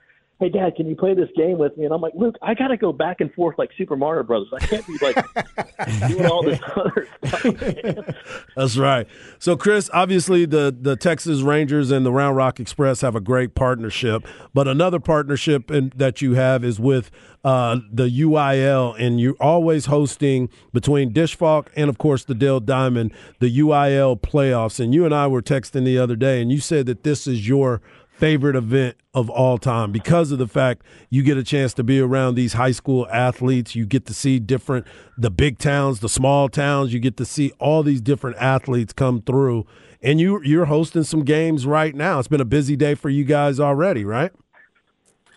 hey, 0.40 0.48
Dad, 0.48 0.74
can 0.74 0.88
you 0.88 0.96
play 0.96 1.14
this 1.14 1.28
game 1.36 1.58
with 1.58 1.76
me? 1.76 1.84
And 1.84 1.92
I'm 1.92 2.00
like, 2.00 2.14
Luke, 2.16 2.36
I 2.40 2.54
got 2.54 2.68
to 2.68 2.78
go 2.78 2.92
back 2.92 3.20
and 3.20 3.32
forth 3.34 3.58
like 3.58 3.70
Super 3.76 3.94
Mario 3.94 4.22
Brothers. 4.22 4.48
I 4.54 4.58
can't 4.58 4.86
be 4.86 4.98
like 5.02 6.08
doing 6.08 6.26
all 6.26 6.42
this 6.42 6.58
other 6.74 7.06
stuff. 7.26 8.16
That's 8.56 8.76
right. 8.78 9.06
So, 9.38 9.56
Chris, 9.56 9.90
obviously 9.92 10.46
the 10.46 10.74
the 10.76 10.96
Texas 10.96 11.42
Rangers 11.42 11.90
and 11.90 12.04
the 12.04 12.12
Round 12.12 12.36
Rock 12.36 12.58
Express 12.58 13.02
have 13.02 13.14
a 13.14 13.20
great 13.20 13.54
partnership, 13.54 14.26
but 14.54 14.66
another 14.66 14.98
partnership 14.98 15.70
in, 15.70 15.92
that 15.94 16.22
you 16.22 16.34
have 16.34 16.64
is 16.64 16.80
with 16.80 17.10
uh, 17.44 17.78
the 17.90 18.08
UIL, 18.08 18.94
and 18.98 19.20
you're 19.20 19.36
always 19.40 19.86
hosting 19.86 20.50
between 20.72 21.12
Disch-Falk 21.12 21.70
and, 21.74 21.88
of 21.88 21.96
course, 21.96 22.24
the 22.24 22.34
Dell 22.34 22.60
Diamond 22.60 23.12
the 23.38 23.58
UIL 23.58 24.20
playoffs. 24.20 24.78
And 24.78 24.94
you 24.94 25.04
and 25.04 25.14
I 25.14 25.26
were 25.26 25.42
texting 25.42 25.84
the 25.84 25.98
other 25.98 26.16
day, 26.16 26.42
and 26.42 26.52
you 26.52 26.60
said 26.60 26.86
that 26.86 27.02
this 27.02 27.26
is 27.26 27.48
your 27.48 27.80
favorite 28.20 28.54
event 28.54 28.96
of 29.14 29.30
all 29.30 29.56
time 29.56 29.90
because 29.90 30.30
of 30.30 30.38
the 30.38 30.46
fact 30.46 30.82
you 31.08 31.22
get 31.22 31.38
a 31.38 31.42
chance 31.42 31.72
to 31.72 31.82
be 31.82 31.98
around 31.98 32.34
these 32.34 32.52
high 32.52 32.70
school 32.70 33.08
athletes 33.10 33.74
you 33.74 33.86
get 33.86 34.04
to 34.04 34.12
see 34.12 34.38
different 34.38 34.86
the 35.16 35.30
big 35.30 35.58
towns 35.58 36.00
the 36.00 36.08
small 36.08 36.46
towns 36.46 36.92
you 36.92 37.00
get 37.00 37.16
to 37.16 37.24
see 37.24 37.50
all 37.58 37.82
these 37.82 38.02
different 38.02 38.36
athletes 38.36 38.92
come 38.92 39.22
through 39.22 39.64
and 40.02 40.20
you 40.20 40.38
you're 40.44 40.66
hosting 40.66 41.02
some 41.02 41.24
games 41.24 41.64
right 41.64 41.94
now 41.94 42.18
it's 42.18 42.28
been 42.28 42.42
a 42.42 42.44
busy 42.44 42.76
day 42.76 42.94
for 42.94 43.08
you 43.08 43.24
guys 43.24 43.58
already 43.58 44.04
right 44.04 44.32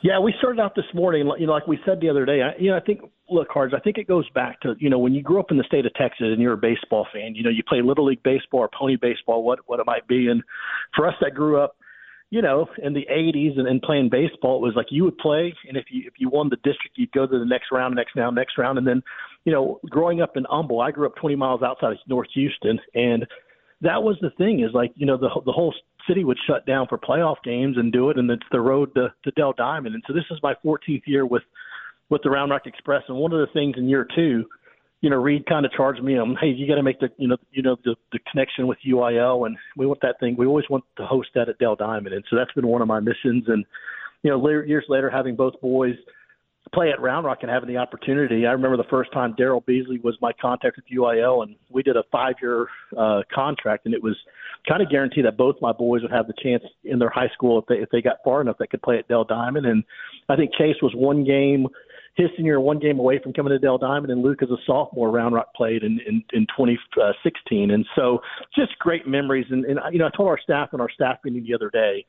Yeah, 0.01 0.19
we 0.19 0.33
started 0.37 0.59
out 0.59 0.75
this 0.75 0.85
morning. 0.93 1.31
You 1.39 1.47
know, 1.47 1.53
like 1.53 1.65
we 1.65 1.79
said 1.85 2.01
the 2.01 2.09
other 2.09 2.25
day. 2.25 2.41
I, 2.41 2.59
you 2.59 2.69
know, 2.69 2.75
I 2.75 2.81
think 2.81 2.99
look, 3.29 3.47
Cards. 3.47 3.73
I 3.73 3.79
think 3.79 3.97
it 3.97 4.05
goes 4.05 4.29
back 4.31 4.59
to 4.59 4.75
you 4.77 4.89
know 4.89 4.99
when 4.99 5.13
you 5.13 5.21
grew 5.23 5.39
up 5.39 5.49
in 5.49 5.57
the 5.57 5.63
state 5.63 5.85
of 5.85 5.93
Texas 5.93 6.27
and 6.29 6.41
you're 6.41 6.53
a 6.53 6.57
baseball 6.57 7.07
fan. 7.13 7.35
You 7.35 7.43
know, 7.43 7.49
you 7.49 7.63
play 7.63 7.81
little 7.81 8.07
league 8.07 8.21
baseball 8.21 8.59
or 8.59 8.69
pony 8.77 8.97
baseball, 8.97 9.43
what 9.43 9.59
what 9.65 9.79
it 9.79 9.85
might 9.85 10.05
be. 10.05 10.27
And 10.27 10.43
for 10.93 11.07
us 11.07 11.15
that 11.21 11.33
grew 11.33 11.57
up, 11.57 11.77
you 12.33 12.41
know, 12.41 12.67
in 12.81 12.93
the 12.93 13.05
'80s 13.11 13.59
and, 13.59 13.67
and 13.67 13.79
playing 13.79 14.09
baseball, 14.09 14.57
it 14.57 14.65
was 14.65 14.73
like 14.75 14.87
you 14.89 15.03
would 15.03 15.19
play, 15.19 15.53
and 15.67 15.77
if 15.77 15.85
you 15.91 16.01
if 16.07 16.13
you 16.17 16.29
won 16.29 16.49
the 16.49 16.55
district, 16.55 16.97
you'd 16.97 17.11
go 17.11 17.27
to 17.27 17.37
the 17.37 17.45
next 17.45 17.67
round, 17.71 17.95
next 17.95 18.15
round, 18.15 18.35
next 18.35 18.57
round, 18.57 18.79
and 18.79 18.87
then, 18.87 19.03
you 19.45 19.53
know, 19.53 19.79
growing 19.87 20.19
up 20.19 20.35
in 20.35 20.43
Humble, 20.49 20.81
I 20.81 20.89
grew 20.89 21.05
up 21.05 21.15
20 21.17 21.35
miles 21.35 21.61
outside 21.61 21.91
of 21.91 21.99
North 22.07 22.29
Houston, 22.33 22.79
and 22.95 23.27
that 23.81 24.01
was 24.01 24.17
the 24.19 24.31
thing 24.31 24.61
is 24.61 24.71
like 24.73 24.91
you 24.95 25.05
know 25.05 25.15
the 25.15 25.29
the 25.45 25.51
whole 25.51 25.75
city 26.09 26.23
would 26.23 26.39
shut 26.47 26.65
down 26.65 26.87
for 26.87 26.97
playoff 26.97 27.35
games 27.43 27.77
and 27.77 27.93
do 27.93 28.09
it, 28.09 28.17
and 28.17 28.27
it's 28.31 28.41
the 28.51 28.59
road 28.59 28.95
to, 28.95 29.13
to 29.25 29.31
Dell 29.37 29.53
Diamond. 29.55 29.93
And 29.93 30.03
so 30.07 30.13
this 30.13 30.25
is 30.31 30.39
my 30.41 30.55
14th 30.65 31.03
year 31.05 31.27
with 31.27 31.43
with 32.09 32.23
the 32.23 32.31
Round 32.31 32.49
Rock 32.49 32.65
Express, 32.65 33.03
and 33.09 33.17
one 33.17 33.31
of 33.31 33.41
the 33.41 33.53
things 33.53 33.75
in 33.77 33.87
year 33.87 34.07
two, 34.15 34.45
you 35.03 35.09
know, 35.09 35.17
Reed 35.17 35.45
kind 35.45 35.65
of 35.65 35.73
charged 35.73 36.01
me, 36.01 36.17
um, 36.17 36.37
hey, 36.39 36.47
you 36.47 36.65
got 36.65 36.75
to 36.75 36.81
make 36.81 37.01
the 37.01 37.09
you 37.17 37.27
know 37.27 37.35
you 37.51 37.61
know 37.61 37.75
the 37.83 37.93
the 38.13 38.19
connection 38.31 38.67
with 38.67 38.77
UIL, 38.87 39.45
and 39.45 39.57
we 39.75 39.85
want 39.85 39.99
that 40.01 40.17
thing. 40.21 40.37
We 40.37 40.47
always 40.47 40.63
want 40.69 40.85
to 40.95 41.05
host 41.05 41.27
that 41.35 41.49
at 41.49 41.59
Dell 41.59 41.75
Diamond, 41.75 42.15
and 42.15 42.23
so 42.29 42.37
that's 42.37 42.53
been 42.53 42.65
one 42.65 42.81
of 42.81 42.87
my 42.87 43.01
missions. 43.01 43.43
And 43.47 43.65
you 44.23 44.31
know, 44.31 44.39
later, 44.39 44.63
years 44.63 44.85
later, 44.87 45.09
having 45.09 45.35
both 45.35 45.59
boys 45.59 45.95
play 46.73 46.89
at 46.89 47.01
Round 47.01 47.25
Rock 47.25 47.39
and 47.41 47.51
having 47.51 47.67
the 47.67 47.75
opportunity. 47.75 48.47
I 48.47 48.51
remember 48.51 48.77
the 48.77 48.89
first 48.89 49.11
time 49.11 49.35
Daryl 49.37 49.63
Beasley 49.65 49.99
was 49.99 50.17
my 50.21 50.31
contact 50.41 50.77
with 50.77 50.85
UIL, 50.87 51.43
and 51.43 51.57
we 51.69 51.83
did 51.83 51.97
a 51.97 52.03
five-year 52.09 52.67
uh, 52.97 53.23
contract, 53.35 53.85
and 53.85 53.93
it 53.93 54.01
was 54.01 54.15
kind 54.65 54.81
of 54.81 54.89
guaranteed 54.89 55.25
that 55.25 55.35
both 55.35 55.57
my 55.61 55.73
boys 55.73 56.01
would 56.01 56.11
have 56.11 56.27
the 56.27 56.33
chance 56.41 56.63
in 56.85 56.97
their 56.97 57.09
high 57.09 57.27
school 57.33 57.59
if 57.59 57.65
they 57.65 57.75
if 57.75 57.89
they 57.89 58.01
got 58.01 58.19
far 58.23 58.39
enough 58.39 58.55
they 58.57 58.67
could 58.67 58.81
play 58.81 58.97
at 58.99 59.09
Dell 59.09 59.25
Diamond. 59.25 59.65
And 59.65 59.83
I 60.29 60.37
think 60.37 60.51
Chase 60.57 60.77
was 60.81 60.93
one 60.95 61.25
game. 61.25 61.67
His 62.15 62.27
senior 62.37 62.59
one 62.59 62.77
game 62.79 62.99
away 62.99 63.19
from 63.21 63.33
coming 63.33 63.51
to 63.51 63.59
Dell 63.59 63.79
Diamond, 63.79 64.11
and 64.11 64.21
Luke, 64.21 64.39
is 64.43 64.51
a 64.51 64.57
sophomore, 64.67 65.09
Round 65.09 65.33
Rock 65.33 65.53
played 65.55 65.83
in 65.83 65.99
in, 66.07 66.23
in 66.33 66.45
2016, 66.55 67.71
and 67.71 67.85
so 67.95 68.19
just 68.55 68.77
great 68.79 69.07
memories. 69.07 69.47
And, 69.49 69.65
and 69.65 69.79
you 69.91 69.99
know, 69.99 70.05
I 70.05 70.15
told 70.15 70.29
our 70.29 70.39
staff 70.39 70.69
in 70.73 70.81
our 70.81 70.89
staff 70.91 71.17
meeting 71.23 71.43
the 71.43 71.55
other 71.55 71.71
day, 71.71 72.05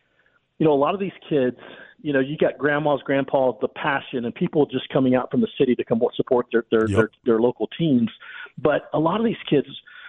you 0.59 0.67
know, 0.67 0.73
a 0.73 0.77
lot 0.77 0.95
of 0.95 1.01
these 1.01 1.13
kids, 1.29 1.57
you 2.03 2.13
know, 2.13 2.21
you 2.21 2.37
got 2.37 2.59
grandmas, 2.59 3.01
grandpas, 3.05 3.55
the 3.63 3.69
passion, 3.69 4.27
and 4.27 4.35
people 4.35 4.67
just 4.67 4.89
coming 4.91 5.15
out 5.15 5.31
from 5.31 5.41
the 5.41 5.49
city 5.59 5.75
to 5.75 5.85
come 5.85 6.01
support 6.17 6.47
their 6.53 6.65
their 6.71 6.89
Yep. 6.89 6.97
their, 6.99 7.11
their 7.25 7.41
local 7.41 7.69
teams. 7.79 8.11
But 8.59 8.91
a 8.93 8.99
lot 8.99 9.21
of 9.21 9.27
these 9.27 9.43
kids, 9.49 9.69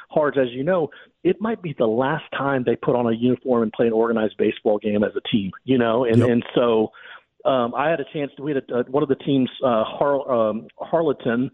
Hards, 0.10 0.38
as 0.38 0.50
you 0.52 0.64
know, 0.64 0.90
it 1.24 1.42
might 1.42 1.62
be 1.62 1.74
the 1.78 1.88
last 1.88 2.26
time 2.38 2.64
they 2.64 2.76
put 2.76 2.96
on 2.96 3.08
a 3.08 3.12
uniform 3.12 3.64
and 3.64 3.72
play 3.72 3.88
an 3.88 3.94
organized 3.94 4.38
baseball 4.38 4.78
game 4.78 5.04
as 5.04 5.12
a 5.16 5.22
team. 5.32 5.52
You 5.64 5.78
know, 5.78 6.04
and 6.04 6.20
Yep. 6.20 6.30
and 6.30 6.46
so 6.54 6.92
um, 7.46 7.74
I 7.76 7.90
had 7.90 8.00
a 8.00 8.06
chance. 8.14 8.32
To, 8.38 8.44
we 8.44 8.54
had 8.54 8.64
a, 8.70 8.80
uh, 8.80 8.84
one 8.90 9.04
of 9.04 9.10
the 9.10 9.16
teams, 9.16 9.50
uh, 9.64 9.84
Har, 9.84 10.32
um, 10.32 10.68
Harleton. 10.78 11.52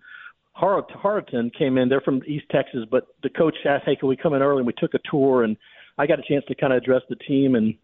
Har- 0.54 0.86
Harleton 0.90 1.52
came 1.58 1.78
in. 1.78 1.90
They're 1.90 2.02
from 2.02 2.22
East 2.28 2.46
Texas, 2.52 2.82
but 2.90 3.08
the 3.24 3.30
coach 3.30 3.56
asked, 3.66 3.86
"Hey, 3.86 3.96
can 3.96 4.10
we 4.10 4.16
come 4.16 4.34
in 4.34 4.42
early?" 4.42 4.60
And 4.60 4.68
we 4.68 4.74
took 4.74 4.94
a 4.94 5.00
tour, 5.10 5.44
and 5.44 5.58
I 5.98 6.08
got 6.08 6.20
a 6.20 6.24
chance 6.24 6.44
to 6.48 6.56
kind 6.56 6.74
of 6.74 6.78
address 6.78 7.02
the 7.10 7.16
team, 7.16 7.56
and 7.56 7.76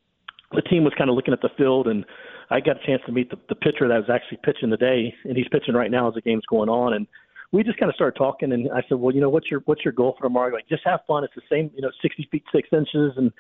the 0.52 0.62
team 0.62 0.84
was 0.84 0.94
kind 0.98 1.10
of 1.10 1.16
looking 1.16 1.34
at 1.34 1.42
the 1.42 1.50
field, 1.58 1.88
and 1.88 2.06
I 2.50 2.60
got 2.60 2.82
a 2.82 2.86
chance 2.86 3.02
to 3.06 3.12
meet 3.12 3.30
the, 3.30 3.38
the 3.50 3.56
pitcher 3.56 3.88
that 3.88 3.98
was 3.98 4.10
actually 4.10 4.40
pitching 4.44 4.70
today, 4.70 5.14
and 5.26 5.36
he's 5.36 5.48
pitching 5.50 5.76
right 5.76 5.92
now 5.92 6.08
as 6.08 6.14
the 6.14 6.22
game's 6.22 6.46
going 6.46 6.70
on. 6.70 6.94
And 6.94 7.08
we 7.54 7.64
just 7.64 7.80
kind 7.80 7.90
of 7.90 7.96
started 7.96 8.18
talking, 8.18 8.52
and 8.52 8.70
I 8.72 8.82
said, 8.90 8.98
well, 8.98 9.16
you 9.16 9.22
know, 9.22 9.30
what's 9.30 9.50
your 9.50 9.62
what's 9.66 9.86
your 9.86 9.94
goal 9.94 10.16
for 10.18 10.24
tomorrow? 10.24 10.54
Like, 10.54 10.68
just 10.68 10.84
have 10.84 11.00
fun. 11.08 11.24
It's 11.24 11.34
the 11.34 11.42
same, 11.50 11.72
you 11.76 11.82
know, 11.82 11.92
60 12.02 12.28
feet 12.30 12.44
six 12.52 12.68
inches, 12.74 13.14
and 13.16 13.32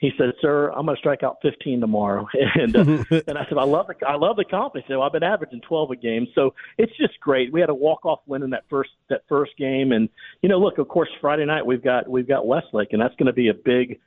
he 0.00 0.10
said, 0.18 0.32
"Sir, 0.40 0.70
I'm 0.70 0.84
going 0.86 0.96
to 0.96 1.00
strike 1.00 1.22
out 1.22 1.36
15 1.42 1.80
tomorrow." 1.80 2.26
and 2.54 2.74
uh, 2.74 2.80
and 3.28 3.38
I 3.38 3.46
said, 3.48 3.58
"I 3.58 3.64
love 3.64 3.86
the 3.86 4.06
I 4.06 4.16
love 4.16 4.36
the 4.36 4.44
comp." 4.44 4.74
He 4.74 4.82
said, 4.82 4.96
well, 4.96 5.02
"I've 5.02 5.12
been 5.12 5.22
averaging 5.22 5.60
12 5.60 5.92
a 5.92 5.96
game, 5.96 6.26
so 6.34 6.54
it's 6.76 6.96
just 6.96 7.20
great." 7.20 7.52
We 7.52 7.60
had 7.60 7.70
a 7.70 7.74
walk 7.74 8.04
off 8.04 8.20
win 8.26 8.42
in 8.42 8.50
that 8.50 8.64
first 8.68 8.90
that 9.10 9.22
first 9.28 9.52
game, 9.56 9.92
and 9.92 10.08
you 10.42 10.48
know, 10.48 10.58
look, 10.58 10.78
of 10.78 10.88
course, 10.88 11.08
Friday 11.20 11.44
night 11.44 11.64
we've 11.64 11.84
got 11.84 12.08
we've 12.10 12.28
got 12.28 12.46
Westlake, 12.46 12.88
and 12.92 13.00
that's 13.00 13.14
going 13.14 13.26
to 13.26 13.32
be 13.32 13.48
a 13.48 13.54
big 13.54 14.00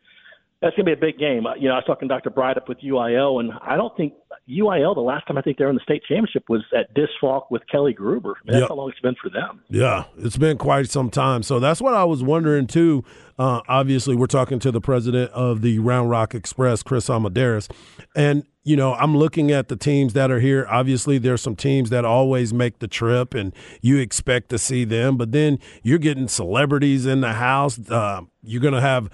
that's 0.62 0.76
going 0.76 0.86
to 0.86 0.96
be 0.96 0.98
a 0.98 1.12
big 1.12 1.20
game. 1.20 1.44
You 1.60 1.68
know, 1.68 1.74
I 1.76 1.78
was 1.78 1.84
talking 1.86 2.08
to 2.08 2.14
Dr. 2.16 2.30
Bright 2.30 2.58
up 2.58 2.68
with 2.70 2.80
UIL, 2.80 3.40
and 3.40 3.52
I 3.62 3.76
don't 3.76 3.96
think 3.98 4.14
UIL. 4.50 4.96
The 4.96 5.02
last 5.02 5.28
time 5.28 5.38
I 5.38 5.42
think 5.42 5.58
they 5.58 5.64
were 5.66 5.70
in 5.70 5.76
the 5.76 5.82
state 5.84 6.02
championship 6.08 6.44
was 6.50 6.64
at 6.76 6.94
Disch-Falk 6.94 7.52
with 7.52 7.62
Kelly 7.72 7.94
Gruber. 7.94 8.32
I 8.32 8.40
mean, 8.46 8.54
that's 8.54 8.62
Yep. 8.62 8.70
how 8.70 8.76
long 8.76 8.90
it's 8.90 9.00
been 9.00 9.16
for 9.22 9.30
them. 9.30 9.62
Yeah, 9.70 10.06
it's 10.18 10.38
been 10.38 10.58
quite 10.58 10.90
some 10.90 11.10
time. 11.10 11.44
So 11.44 11.60
that's 11.60 11.82
what 11.82 11.94
I 11.94 12.04
was 12.06 12.24
wondering 12.24 12.68
too. 12.68 13.04
Uh, 13.38 13.62
obviously, 13.68 14.16
we're 14.16 14.28
talking 14.28 14.60
to 14.60 14.72
the 14.72 14.80
president 14.82 15.30
of 15.32 15.62
the 15.62 15.80
Round 15.80 16.10
Rock 16.10 16.34
Express, 16.34 16.84
Chris 16.84 17.10
Almendarez, 17.10 17.68
and 18.16 18.44
you 18.64 18.78
know 18.78 18.94
I'm 18.94 19.18
looking 19.18 19.52
at 19.52 19.68
the 19.68 19.76
teams 19.76 20.14
that 20.14 20.32
are 20.32 20.40
here. 20.40 20.66
Obviously, 20.70 21.18
there's 21.18 21.42
some 21.42 21.56
teams 21.58 21.90
that 21.90 22.06
always 22.06 22.54
make 22.54 22.80
the 22.80 22.88
trip, 22.88 23.34
and 23.34 23.52
you 23.82 23.98
expect 23.98 24.50
to 24.50 24.58
see 24.58 24.86
them. 24.86 25.18
But 25.18 25.34
then 25.34 25.60
you're 25.84 26.00
getting 26.00 26.30
celebrities 26.30 27.06
in 27.06 27.20
the 27.22 27.34
house. 27.34 27.78
Uh, 27.90 28.22
you're 28.42 28.62
gonna 28.62 28.80
have 28.80 29.10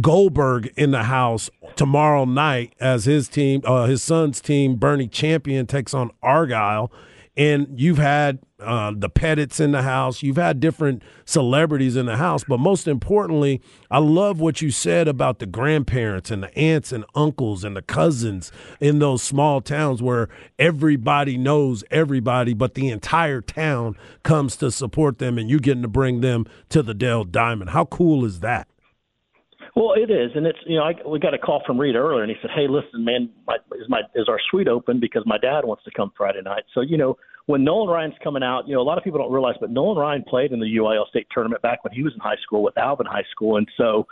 Goldberg 0.00 0.72
in 0.76 0.90
the 0.90 1.04
house 1.04 1.50
tomorrow 1.76 2.24
night 2.24 2.74
as 2.80 3.04
his 3.04 3.28
team, 3.28 3.62
uh, 3.64 3.86
his 3.86 4.02
son's 4.02 4.40
team, 4.40 4.76
Boerne 4.76 5.10
Champion, 5.10 5.66
takes 5.66 5.94
on 5.94 6.10
Argyle. 6.22 6.90
And 7.34 7.80
you've 7.80 7.98
had 7.98 8.40
uh, 8.60 8.92
the 8.94 9.08
Pettittes 9.08 9.58
in 9.58 9.72
the 9.72 9.82
house. 9.82 10.22
You've 10.22 10.36
had 10.36 10.60
different 10.60 11.02
celebrities 11.24 11.96
in 11.96 12.04
the 12.04 12.18
house. 12.18 12.44
But 12.44 12.60
most 12.60 12.86
importantly, 12.86 13.62
I 13.90 13.98
love 13.98 14.38
what 14.38 14.60
you 14.60 14.70
said 14.70 15.08
about 15.08 15.38
the 15.38 15.46
grandparents 15.46 16.30
and 16.30 16.42
the 16.42 16.56
aunts 16.58 16.92
and 16.92 17.06
uncles 17.14 17.64
and 17.64 17.74
the 17.74 17.82
cousins 17.82 18.52
in 18.80 18.98
those 18.98 19.22
small 19.22 19.62
towns 19.62 20.02
where 20.02 20.28
everybody 20.58 21.38
knows 21.38 21.84
everybody, 21.90 22.52
but 22.52 22.74
the 22.74 22.90
entire 22.90 23.40
town 23.40 23.96
comes 24.22 24.54
to 24.56 24.70
support 24.70 25.18
them 25.18 25.38
and 25.38 25.48
you're 25.48 25.58
getting 25.58 25.82
to 25.82 25.88
bring 25.88 26.20
them 26.20 26.44
to 26.68 26.82
the 26.82 26.94
Dell 26.94 27.24
Diamond. 27.24 27.70
How 27.70 27.86
cool 27.86 28.26
is 28.26 28.40
that? 28.40 28.68
Well, 29.74 29.94
it 29.96 30.10
is, 30.10 30.32
and 30.34 30.46
it's 30.46 30.58
you 30.66 30.76
know 30.76 30.84
I, 30.84 30.92
we 31.08 31.18
got 31.18 31.32
a 31.32 31.38
call 31.38 31.62
from 31.66 31.80
Reed 31.80 31.96
earlier, 31.96 32.22
and 32.22 32.30
he 32.30 32.36
said, 32.42 32.50
"Hey, 32.54 32.66
listen, 32.68 33.04
man, 33.04 33.30
my, 33.46 33.56
is 33.72 33.88
my 33.88 34.00
is 34.14 34.28
our 34.28 34.38
suite 34.50 34.68
open 34.68 35.00
because 35.00 35.22
my 35.24 35.38
dad 35.38 35.64
wants 35.64 35.84
to 35.84 35.90
come 35.90 36.12
Friday 36.16 36.42
night." 36.44 36.64
So 36.74 36.82
you 36.82 36.98
know 36.98 37.16
when 37.46 37.64
Nolan 37.64 37.88
Ryan's 37.88 38.14
coming 38.22 38.42
out, 38.42 38.68
you 38.68 38.74
know 38.74 38.82
a 38.82 38.84
lot 38.84 38.98
of 38.98 39.04
people 39.04 39.18
don't 39.18 39.32
realize, 39.32 39.54
but 39.60 39.70
Nolan 39.70 39.96
Ryan 39.96 40.24
played 40.28 40.52
in 40.52 40.60
the 40.60 40.66
UIL 40.66 41.08
state 41.08 41.26
tournament 41.32 41.62
back 41.62 41.84
when 41.84 41.92
he 41.94 42.02
was 42.02 42.12
in 42.12 42.20
high 42.20 42.36
school 42.42 42.62
with 42.62 42.76
Alvin 42.76 43.06
High 43.06 43.24
School, 43.30 43.56
and 43.56 43.66
so 43.78 44.06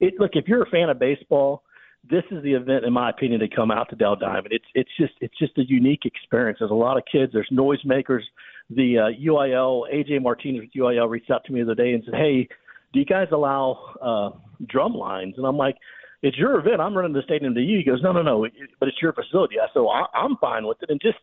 it 0.00 0.14
look 0.18 0.32
if 0.34 0.48
you're 0.48 0.64
a 0.64 0.70
fan 0.70 0.90
of 0.90 0.98
baseball. 0.98 1.62
This 2.10 2.24
is 2.30 2.42
the 2.42 2.52
event, 2.52 2.84
in 2.84 2.92
my 2.92 3.08
opinion, 3.08 3.40
to 3.40 3.48
come 3.48 3.70
out 3.70 3.88
to 3.88 3.96
Dell 3.96 4.14
Diamond. 4.14 4.48
It's 4.50 4.66
it's 4.74 4.90
just 5.00 5.14
it's 5.20 5.38
just 5.38 5.56
a 5.56 5.62
unique 5.66 6.04
experience. 6.04 6.58
There's 6.58 6.70
a 6.70 6.74
lot 6.74 6.98
of 6.98 7.04
kids. 7.10 7.32
There's 7.32 7.48
noisemakers. 7.50 8.20
The 8.68 8.98
uh, 8.98 9.30
UIL 9.30 9.84
AJ 9.90 10.20
Martinez 10.20 10.60
with 10.60 10.72
UIL 10.76 11.08
reached 11.08 11.30
out 11.30 11.44
to 11.46 11.52
me 11.52 11.62
the 11.62 11.72
other 11.72 11.82
day 11.82 11.92
and 11.94 12.02
said, 12.04 12.14
"Hey, 12.14 12.48
do 12.94 13.00
you 13.00 13.04
guys 13.04 13.28
allow 13.32 13.78
uh, 14.00 14.30
drum 14.66 14.94
lines? 14.94 15.34
And 15.36 15.44
I'm 15.44 15.58
like, 15.58 15.76
it's 16.22 16.38
your 16.38 16.58
event. 16.58 16.80
I'm 16.80 16.96
running 16.96 17.12
the 17.12 17.22
stadium 17.22 17.54
to 17.54 17.60
you. 17.60 17.76
He 17.78 17.84
goes, 17.84 18.00
no, 18.02 18.12
no, 18.12 18.22
no, 18.22 18.46
but 18.80 18.88
it's 18.88 19.02
your 19.02 19.12
facility. 19.12 19.56
I 19.60 19.66
said, 19.74 19.80
well, 19.80 19.90
I, 19.90 20.06
I'm 20.16 20.36
fine 20.38 20.66
with 20.66 20.78
it. 20.80 20.88
And 20.88 21.00
just 21.02 21.18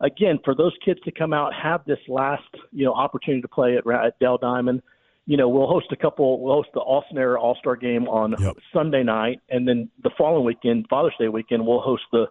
again, 0.00 0.38
for 0.44 0.54
those 0.54 0.72
kids 0.84 1.00
to 1.04 1.12
come 1.12 1.32
out, 1.32 1.52
have 1.54 1.84
this 1.86 1.98
last, 2.08 2.42
you 2.70 2.84
know, 2.84 2.92
opportunity 2.92 3.40
to 3.40 3.48
play 3.48 3.78
at, 3.78 3.86
Ra- 3.86 4.06
at 4.06 4.18
Dell 4.18 4.36
Diamond. 4.36 4.82
You 5.24 5.36
know, 5.36 5.48
we'll 5.48 5.68
host 5.68 5.86
a 5.92 5.96
couple. 5.96 6.40
We'll 6.40 6.56
host 6.56 6.70
the 6.74 6.80
Austin 6.80 7.16
Air 7.16 7.38
All 7.38 7.56
Star 7.60 7.76
Game 7.76 8.08
on 8.08 8.34
Sunday 8.72 9.04
night, 9.04 9.38
and 9.48 9.66
then 9.66 9.88
the 10.02 10.10
following 10.18 10.44
weekend, 10.44 10.86
Father's 10.90 11.14
Day 11.18 11.28
weekend, 11.28 11.64
we'll 11.64 11.80
host 11.80 12.02
the 12.10 12.26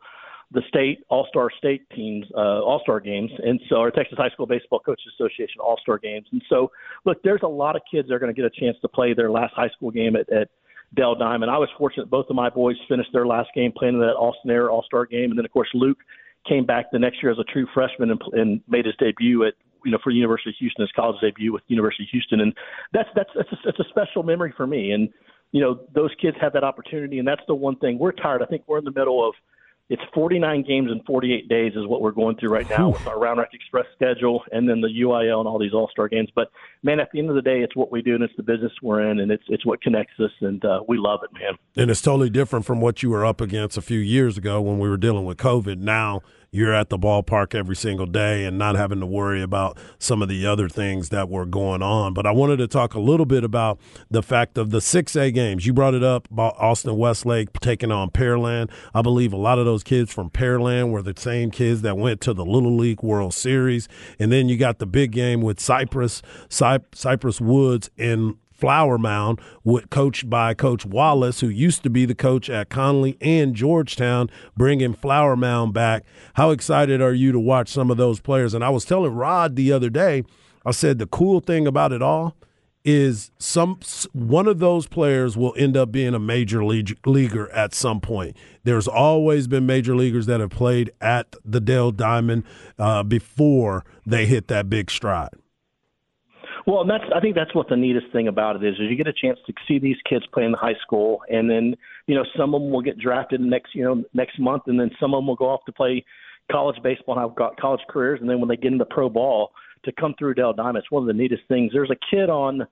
the 0.51 0.61
state 0.67 1.03
All 1.09 1.25
Star 1.29 1.49
State 1.57 1.89
teams, 1.95 2.25
uh, 2.35 2.61
All 2.61 2.79
Star 2.83 2.99
games, 2.99 3.31
and 3.43 3.59
so 3.69 3.77
our 3.77 3.91
Texas 3.91 4.17
High 4.17 4.29
School 4.29 4.45
Baseball 4.45 4.79
Coaches 4.79 5.05
Association 5.17 5.61
All 5.61 5.77
Star 5.81 5.97
games. 5.97 6.27
And 6.31 6.41
so, 6.49 6.71
look, 7.05 7.23
there's 7.23 7.41
a 7.43 7.47
lot 7.47 7.75
of 7.75 7.81
kids 7.89 8.07
that 8.09 8.15
are 8.15 8.19
going 8.19 8.33
to 8.33 8.39
get 8.39 8.45
a 8.45 8.59
chance 8.59 8.77
to 8.81 8.87
play 8.87 9.13
their 9.13 9.31
last 9.31 9.53
high 9.55 9.69
school 9.69 9.91
game 9.91 10.15
at, 10.15 10.31
at 10.31 10.49
Dell 10.95 11.15
Diamond. 11.15 11.51
I 11.51 11.57
was 11.57 11.69
fortunate; 11.77 12.09
both 12.09 12.25
of 12.29 12.35
my 12.35 12.49
boys 12.49 12.75
finished 12.89 13.11
their 13.13 13.25
last 13.25 13.49
game 13.55 13.71
playing 13.75 13.95
in 13.95 14.01
that 14.01 14.17
Austin 14.17 14.51
Air 14.51 14.69
All 14.69 14.83
Star 14.83 15.05
game, 15.05 15.31
and 15.31 15.37
then 15.37 15.45
of 15.45 15.51
course 15.51 15.69
Luke 15.73 15.99
came 16.47 16.65
back 16.65 16.91
the 16.91 16.99
next 16.99 17.21
year 17.23 17.31
as 17.31 17.39
a 17.39 17.43
true 17.45 17.67
freshman 17.73 18.11
and, 18.11 18.21
and 18.33 18.61
made 18.67 18.85
his 18.85 18.95
debut 18.99 19.45
at 19.45 19.53
you 19.85 19.91
know 19.91 19.99
for 20.03 20.11
University 20.11 20.49
of 20.49 20.55
Houston, 20.59 20.81
his 20.81 20.91
college 20.95 21.19
debut 21.21 21.53
with 21.53 21.63
University 21.67 22.03
of 22.03 22.09
Houston, 22.11 22.41
and 22.41 22.53
that's 22.93 23.09
that's 23.15 23.29
that's 23.35 23.51
a, 23.53 23.57
that's 23.65 23.79
a 23.79 23.89
special 23.89 24.23
memory 24.23 24.53
for 24.57 24.67
me. 24.67 24.91
And 24.91 25.09
you 25.53 25.61
know 25.61 25.79
those 25.93 26.11
kids 26.21 26.35
have 26.41 26.51
that 26.53 26.65
opportunity, 26.65 27.19
and 27.19 27.27
that's 27.27 27.43
the 27.47 27.55
one 27.55 27.77
thing 27.77 27.97
we're 27.97 28.11
tired. 28.11 28.41
I 28.41 28.45
think 28.45 28.63
we're 28.67 28.79
in 28.79 28.85
the 28.85 28.91
middle 28.91 29.25
of 29.25 29.33
it's 29.91 30.01
49 30.13 30.63
games 30.65 30.89
in 30.89 31.03
48 31.03 31.49
days 31.49 31.73
is 31.75 31.85
what 31.85 32.01
we're 32.01 32.13
going 32.13 32.37
through 32.37 32.47
right 32.47 32.69
now 32.69 32.87
with 32.91 33.05
our 33.07 33.19
Round 33.19 33.39
Rock 33.39 33.49
Express 33.51 33.85
schedule 33.93 34.41
and 34.53 34.67
then 34.67 34.79
the 34.79 34.87
UIL 34.87 35.39
and 35.39 35.47
all 35.49 35.59
these 35.59 35.73
All 35.73 35.89
Star 35.91 36.07
games. 36.07 36.29
But 36.33 36.49
man, 36.81 37.01
at 37.01 37.09
the 37.11 37.19
end 37.19 37.27
of 37.27 37.35
the 37.35 37.41
day, 37.41 37.59
it's 37.59 37.75
what 37.75 37.91
we 37.91 38.01
do 38.01 38.15
and 38.15 38.23
it's 38.23 38.33
the 38.37 38.43
business 38.43 38.71
we're 38.81 39.11
in 39.11 39.19
and 39.19 39.29
it's 39.29 39.43
it's 39.49 39.65
what 39.65 39.81
connects 39.81 40.13
us 40.17 40.31
and 40.39 40.63
uh, 40.63 40.79
we 40.87 40.97
love 40.97 41.19
it, 41.23 41.29
man. 41.33 41.57
And 41.75 41.91
it's 41.91 42.01
totally 42.01 42.29
different 42.29 42.65
from 42.65 42.79
what 42.79 43.03
you 43.03 43.09
were 43.09 43.25
up 43.25 43.41
against 43.41 43.77
a 43.77 43.81
few 43.81 43.99
years 43.99 44.37
ago 44.37 44.61
when 44.61 44.79
we 44.79 44.87
were 44.87 44.95
dealing 44.95 45.25
with 45.25 45.35
COVID. 45.35 45.79
Now 45.79 46.21
you're 46.53 46.73
at 46.73 46.89
the 46.89 46.99
ballpark 46.99 47.55
every 47.55 47.77
single 47.77 48.05
day 48.05 48.43
and 48.43 48.57
not 48.57 48.75
having 48.75 48.99
to 48.99 49.05
worry 49.05 49.41
about 49.41 49.77
some 49.99 50.21
of 50.21 50.27
the 50.27 50.45
other 50.45 50.67
things 50.67 51.07
that 51.07 51.29
were 51.29 51.45
going 51.45 51.81
on. 51.81 52.13
But 52.13 52.25
I 52.25 52.31
wanted 52.31 52.57
to 52.57 52.67
talk 52.67 52.93
a 52.93 52.99
little 52.99 53.25
bit 53.25 53.45
about 53.45 53.79
the 54.09 54.21
fact 54.21 54.57
of 54.57 54.69
the 54.69 54.79
6A 54.79 55.33
games. 55.33 55.65
You 55.65 55.71
brought 55.71 55.93
it 55.93 56.03
up 56.03 56.29
about 56.29 56.55
Austin 56.57 56.97
Westlake 56.97 57.53
taking 57.61 57.89
on 57.89 58.09
Pearland. 58.09 58.69
I 58.93 59.01
believe 59.01 59.31
a 59.31 59.37
lot 59.37 59.59
of 59.59 59.65
those 59.65 59.81
kids 59.81 60.11
from 60.11 60.29
Pearland 60.29 60.91
were 60.91 61.01
the 61.01 61.13
same 61.15 61.51
kids 61.51 61.83
that 61.83 61.97
went 61.97 62.19
to 62.21 62.33
the 62.33 62.45
Little 62.45 62.75
League 62.75 63.01
World 63.01 63.33
Series. 63.33 63.87
And 64.19 64.29
then 64.29 64.49
you 64.49 64.57
got 64.57 64.79
the 64.79 64.85
big 64.85 65.11
game 65.13 65.41
with 65.41 65.61
Cypress, 65.61 66.21
Cy- 66.49 66.79
Cypress 66.93 67.39
Woods 67.39 67.89
in 67.95 68.35
Flower 68.61 68.97
Mound, 68.99 69.41
with, 69.63 69.89
coached 69.89 70.29
by 70.29 70.53
Coach 70.53 70.85
Wallace, 70.85 71.41
who 71.41 71.49
used 71.49 71.81
to 71.83 71.89
be 71.89 72.05
the 72.05 72.15
coach 72.15 72.49
at 72.49 72.69
Conley 72.69 73.17
and 73.19 73.55
Georgetown, 73.55 74.29
bringing 74.55 74.93
Flower 74.93 75.35
Mound 75.35 75.73
back. 75.73 76.05
How 76.35 76.51
excited 76.51 77.01
are 77.01 77.13
you 77.13 77.31
to 77.31 77.39
watch 77.39 77.69
some 77.69 77.89
of 77.89 77.97
those 77.97 78.21
players? 78.21 78.53
And 78.53 78.63
I 78.63 78.69
was 78.69 78.85
telling 78.85 79.13
Rod 79.13 79.55
the 79.55 79.73
other 79.73 79.89
day, 79.89 80.23
I 80.63 80.71
said 80.71 80.99
the 80.99 81.07
cool 81.07 81.39
thing 81.39 81.65
about 81.65 81.91
it 81.91 82.03
all 82.03 82.37
is 82.83 83.31
some 83.37 83.79
one 84.13 84.47
of 84.47 84.59
those 84.59 84.87
players 84.87 85.37
will 85.37 85.53
end 85.57 85.77
up 85.77 85.91
being 85.91 86.13
a 86.13 86.19
major 86.19 86.63
league, 86.63 86.97
leaguer 87.05 87.51
at 87.51 87.73
some 87.73 87.99
point. 87.99 88.35
There's 88.63 88.87
always 88.87 89.47
been 89.47 89.65
major 89.65 89.95
leaguers 89.95 90.25
that 90.25 90.39
have 90.39 90.49
played 90.49 90.91
at 90.99 91.35
the 91.45 91.59
Dell 91.59 91.91
Diamond 91.91 92.43
uh, 92.79 93.03
before 93.03 93.85
they 94.05 94.25
hit 94.25 94.47
that 94.47 94.69
big 94.69 94.89
stride. 94.89 95.29
Well, 96.67 96.81
and 96.81 96.89
that's 96.89 97.03
I 97.15 97.19
think 97.19 97.35
that's 97.35 97.53
what 97.55 97.69
the 97.69 97.75
neatest 97.75 98.07
thing 98.11 98.27
about 98.27 98.55
it 98.55 98.63
is 98.63 98.75
is 98.75 98.89
you 98.89 98.95
get 98.95 99.07
a 99.07 99.13
chance 99.13 99.39
to 99.47 99.53
see 99.67 99.79
these 99.79 99.97
kids 100.07 100.25
play 100.33 100.43
in 100.43 100.51
the 100.51 100.57
high 100.57 100.75
school, 100.81 101.21
and 101.29 101.49
then 101.49 101.75
you 102.07 102.15
know 102.15 102.23
some 102.37 102.53
of 102.53 102.61
them 102.61 102.71
will 102.71 102.81
get 102.81 102.97
drafted 102.99 103.41
next 103.41 103.73
you 103.73 103.83
know 103.83 104.03
next 104.13 104.39
month, 104.39 104.63
and 104.67 104.79
then 104.79 104.91
some 104.99 105.13
of 105.13 105.19
them 105.19 105.27
will 105.27 105.35
go 105.35 105.49
off 105.49 105.65
to 105.65 105.71
play 105.71 106.05
college 106.51 106.77
baseball 106.83 107.15
and 107.17 107.21
have 107.27 107.35
got 107.35 107.59
college 107.59 107.81
careers, 107.89 108.19
and 108.21 108.29
then 108.29 108.39
when 108.39 108.49
they 108.49 108.57
get 108.57 108.71
into 108.71 108.85
pro 108.85 109.09
ball 109.09 109.51
to 109.85 109.91
come 109.91 110.13
through 110.19 110.35
Dell 110.35 110.53
Diamond, 110.53 110.77
it's 110.77 110.91
one 110.91 111.03
of 111.03 111.07
the 111.07 111.13
neatest 111.13 111.43
things. 111.47 111.71
There's 111.73 111.89
a 111.89 112.15
kid 112.15 112.29
on 112.29 112.67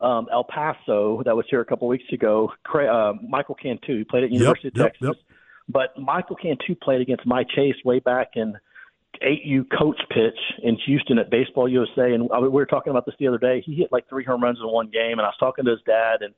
um, 0.00 0.26
El 0.32 0.44
Paso 0.44 1.22
that 1.24 1.36
was 1.36 1.44
here 1.50 1.60
a 1.60 1.64
couple 1.64 1.86
weeks 1.88 2.04
ago, 2.12 2.50
uh, 2.74 3.12
Michael 3.28 3.56
Cantu. 3.56 3.98
He 3.98 4.04
played 4.04 4.24
at 4.24 4.30
University 4.30 4.70
yep, 4.74 4.86
of 4.86 4.92
Texas, 4.92 5.08
yep. 5.08 5.36
but 5.68 5.98
Michael 6.00 6.36
Cantu 6.36 6.74
played 6.76 7.00
against 7.00 7.26
My 7.26 7.44
Chase 7.44 7.76
way 7.84 7.98
back 7.98 8.32
in 8.36 8.54
8U 9.22 9.66
coach 9.78 10.00
pitch 10.10 10.38
in 10.62 10.76
Houston 10.86 11.18
at 11.18 11.30
Baseball 11.30 11.68
USA, 11.68 12.12
and 12.12 12.28
we 12.28 12.48
were 12.48 12.66
talking 12.66 12.90
about 12.90 13.06
this 13.06 13.14
the 13.18 13.28
other 13.28 13.38
day. 13.38 13.62
He 13.64 13.74
hit 13.74 13.92
like 13.92 14.08
three 14.08 14.24
home 14.24 14.42
runs 14.42 14.58
in 14.60 14.68
one 14.68 14.90
game, 14.90 15.12
and 15.12 15.22
I 15.22 15.26
was 15.26 15.36
talking 15.38 15.64
to 15.64 15.72
his 15.72 15.80
dad, 15.86 16.22
and 16.22 16.34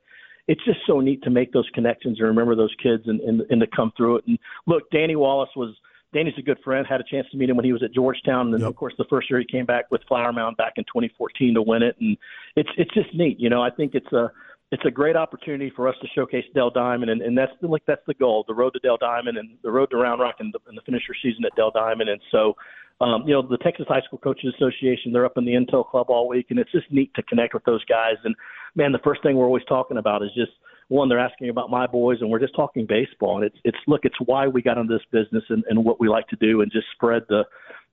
it's 0.49 0.65
just 0.65 0.79
so 0.87 1.01
neat 1.01 1.23
to 1.23 1.31
make 1.31 1.53
those 1.53 1.69
connections 1.75 2.19
and 2.19 2.29
remember 2.29 2.55
those 2.55 2.75
kids 2.83 3.05
and, 3.07 3.21
and, 3.21 3.43
and 3.51 3.61
to 3.61 3.67
come 3.67 3.93
through 3.97 4.19
it. 4.19 4.25
And 4.27 4.39
look, 4.67 4.91
Danny 4.91 5.17
Wallace 5.17 5.51
was 5.57 5.75
Danny's 6.13 6.35
a 6.39 6.43
good 6.43 6.59
friend. 6.65 6.87
Had 6.89 7.01
a 7.01 7.05
chance 7.05 7.27
to 7.33 7.37
meet 7.37 7.51
him 7.51 7.57
when 7.57 7.65
he 7.65 7.73
was 7.73 7.83
at 7.83 7.93
Georgetown, 7.93 8.47
and 8.47 8.55
then 8.55 8.63
of 8.63 8.77
course 8.77 8.95
the 8.97 9.05
first 9.11 9.29
year 9.29 9.41
he 9.41 9.45
came 9.45 9.67
back 9.67 9.91
with 9.91 10.03
Flower 10.09 10.33
Mound 10.33 10.57
back 10.57 10.75
in 10.77 10.85
2014 10.85 11.55
to 11.55 11.63
win 11.63 11.83
it, 11.83 11.97
and 12.01 12.17
it's 12.55 12.71
it's 12.77 12.95
just 12.95 13.13
neat. 13.15 13.39
You 13.41 13.51
know, 13.51 13.63
I 13.63 13.71
think 13.71 13.95
it's 13.95 14.13
a 14.13 14.31
it's 14.73 14.85
a 14.85 14.91
great 14.91 15.17
opportunity 15.17 15.73
for 15.75 15.89
us 15.89 15.95
to 16.03 16.09
showcase 16.15 16.45
Dell 16.55 16.71
Diamond, 16.71 17.11
and, 17.11 17.23
and 17.23 17.39
that's 17.39 17.53
the, 17.61 17.69
like 17.69 17.83
that's 17.87 18.03
the 18.07 18.15
goal, 18.15 18.45
the 18.49 18.55
road 18.55 18.71
to 18.71 18.81
Dell 18.81 18.97
Diamond 18.97 19.39
and 19.39 19.51
the 19.63 19.71
road 19.71 19.91
to 19.91 19.97
Round 19.97 20.21
Rock 20.21 20.37
and 20.41 20.53
the, 20.53 20.59
and 20.67 20.77
the 20.77 21.01
season 21.23 21.45
at 21.45 21.55
Dell 21.55 21.71
Diamond. 21.71 22.11
And 22.11 22.21
so, 22.33 22.55
um, 23.01 23.23
you 23.27 23.33
know, 23.33 23.43
the 23.43 23.59
Texas 23.59 23.87
High 23.89 24.01
School 24.07 24.19
Coaches 24.19 24.53
Association, 24.57 25.13
they're 25.13 25.25
up 25.25 25.37
in 25.37 25.45
the 25.45 25.53
Intel 25.53 25.89
Club 25.89 26.07
all 26.09 26.27
week, 26.27 26.47
and 26.51 26.59
it's 26.59 26.73
just 26.73 26.91
neat 26.91 27.13
to 27.15 27.23
connect 27.23 27.55
with 27.55 27.65
those 27.65 27.85
guys. 27.85 28.17
And 28.25 28.35
man, 28.75 28.91
the 28.91 28.99
first 29.05 29.23
thing 29.23 29.37
we're 29.37 29.47
always 29.47 29.65
talking 29.69 29.99
about 29.99 30.23
is 30.23 30.31
just 30.35 30.53
one, 30.89 31.09
they're 31.09 31.19
asking 31.19 31.49
about 31.49 31.71
my 31.71 31.87
boys, 31.87 32.19
and 32.21 32.31
we're 32.31 32.39
just 32.39 32.55
talking 32.55 32.87
baseball. 32.87 33.37
And 33.37 33.47
it's 33.47 33.59
it's 33.65 33.79
look, 33.87 34.05
it's 34.05 34.17
why 34.25 34.47
we 34.47 34.63
got 34.63 34.79
into 34.79 34.95
this 34.95 35.05
business 35.11 35.45
and, 35.49 35.65
and 35.69 35.85
what 35.85 35.99
we 36.01 36.09
like 36.09 36.29
to 36.29 36.37
do, 36.37 36.61
and 36.61 36.71
just 36.71 36.87
spread 36.95 37.23
the 37.29 37.45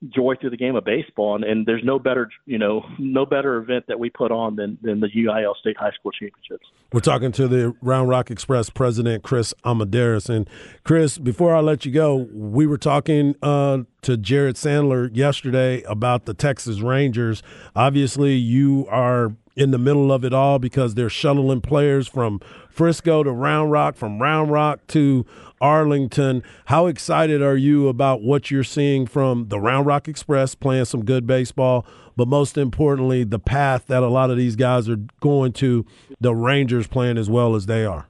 joy 0.10 0.36
through 0.39 0.50
the 0.50 0.58
game 0.58 0.76
of 0.76 0.84
baseball. 0.84 1.36
And, 1.36 1.44
and 1.44 1.66
there's 1.66 1.84
no 1.84 1.98
better, 1.98 2.30
you 2.46 2.58
know, 2.58 2.86
no 3.00 3.26
better 3.26 3.58
event 3.58 3.86
that 3.88 4.00
we 4.00 4.10
put 4.10 4.32
on 4.32 4.56
than 4.56 4.78
than 4.82 5.00
the 5.00 5.08
UIL 5.08 5.56
State 5.60 5.78
High 5.78 5.91
School 5.91 6.12
Championships. 6.12 6.66
We're 6.91 7.00
talking 7.00 7.32
to 7.34 7.48
the 7.48 7.76
Round 7.82 8.10
Rock 8.10 8.30
Express 8.30 8.70
president, 8.70 9.24
Chris 9.24 9.54
Almendarez. 9.66 10.30
And 10.30 10.48
Chris, 10.84 11.18
before 11.18 11.56
I 11.56 11.62
let 11.62 11.86
you 11.86 11.91
go, 11.91 12.28
we 12.32 12.68
were 12.68 12.78
talking 12.78 13.36
uh, 13.41 13.80
to 14.04 14.18
Jared 14.18 14.56
Sandler 14.56 15.10
yesterday 15.16 15.82
about 15.84 16.26
the 16.26 16.34
Texas 16.34 16.82
Rangers. 16.82 17.41
Obviously, 17.76 18.34
you 18.34 18.86
are 18.89 19.36
in 19.56 19.72
the 19.72 19.78
middle 19.78 20.12
of 20.12 20.26
it 20.26 20.34
all 20.34 20.60
because 20.60 20.95
they're 20.95 21.10
shuttling 21.10 21.62
players 21.62 22.08
from 22.08 22.39
Frisco 22.70 23.24
to 23.24 23.32
Round 23.32 23.72
Rock, 23.72 23.95
from 23.95 24.22
Round 24.22 24.51
Rock 24.51 24.86
to 24.88 25.26
Arlington. 25.62 26.43
How 26.66 26.88
excited 26.88 27.41
are 27.41 27.56
you 27.56 27.88
about 27.88 28.22
what 28.22 28.49
you're 28.49 28.64
seeing 28.64 29.06
from 29.06 29.49
the 29.49 29.60
Round 29.60 29.86
Rock 29.86 30.08
Express 30.08 30.56
playing 30.56 30.86
some 30.86 31.06
good 31.06 31.28
baseball, 31.28 31.86
but 32.16 32.28
most 32.28 32.58
importantly, 32.58 33.24
the 33.24 33.39
path 33.39 33.88
that 33.88 34.04
a 34.04 34.08
lot 34.08 34.32
of 34.32 34.38
these 34.38 34.56
guys 34.56 34.89
are 34.89 34.99
going 35.20 35.54
to, 35.54 35.86
the 36.20 36.36
Rangers 36.36 36.88
playing 36.88 37.18
as 37.18 37.30
well 37.30 37.56
as 37.56 37.68
they 37.68 37.86
are? 37.86 38.08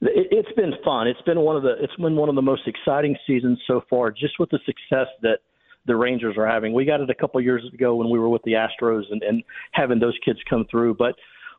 It's 0.00 0.52
been 0.56 0.72
fun. 0.84 1.06
It's 1.06 1.22
been 1.22 1.40
one 1.40 1.54
of 1.54 1.62
the 1.62 1.74
it's 1.80 1.94
been 1.94 2.16
one 2.16 2.28
of 2.28 2.34
the 2.34 2.42
most 2.42 2.62
exciting 2.66 3.16
seasons 3.24 3.60
so 3.68 3.82
far, 3.88 4.10
just 4.10 4.34
with 4.40 4.50
the 4.50 4.58
success 4.66 5.06
that 5.22 5.38
the 5.86 5.96
Rangers 5.96 6.36
are 6.36 6.46
having. 6.46 6.72
We 6.72 6.84
got 6.84 7.00
it 7.00 7.10
a 7.10 7.14
couple 7.14 7.40
years 7.40 7.64
ago 7.72 7.94
when 7.94 8.10
we 8.10 8.18
were 8.18 8.28
with 8.28 8.42
the 8.42 8.52
Astros 8.52 9.04
and, 9.10 9.22
and 9.22 9.42
having 9.72 9.98
those 9.98 10.16
kids 10.24 10.38
come 10.48 10.66
through. 10.70 10.94
But 10.94 11.14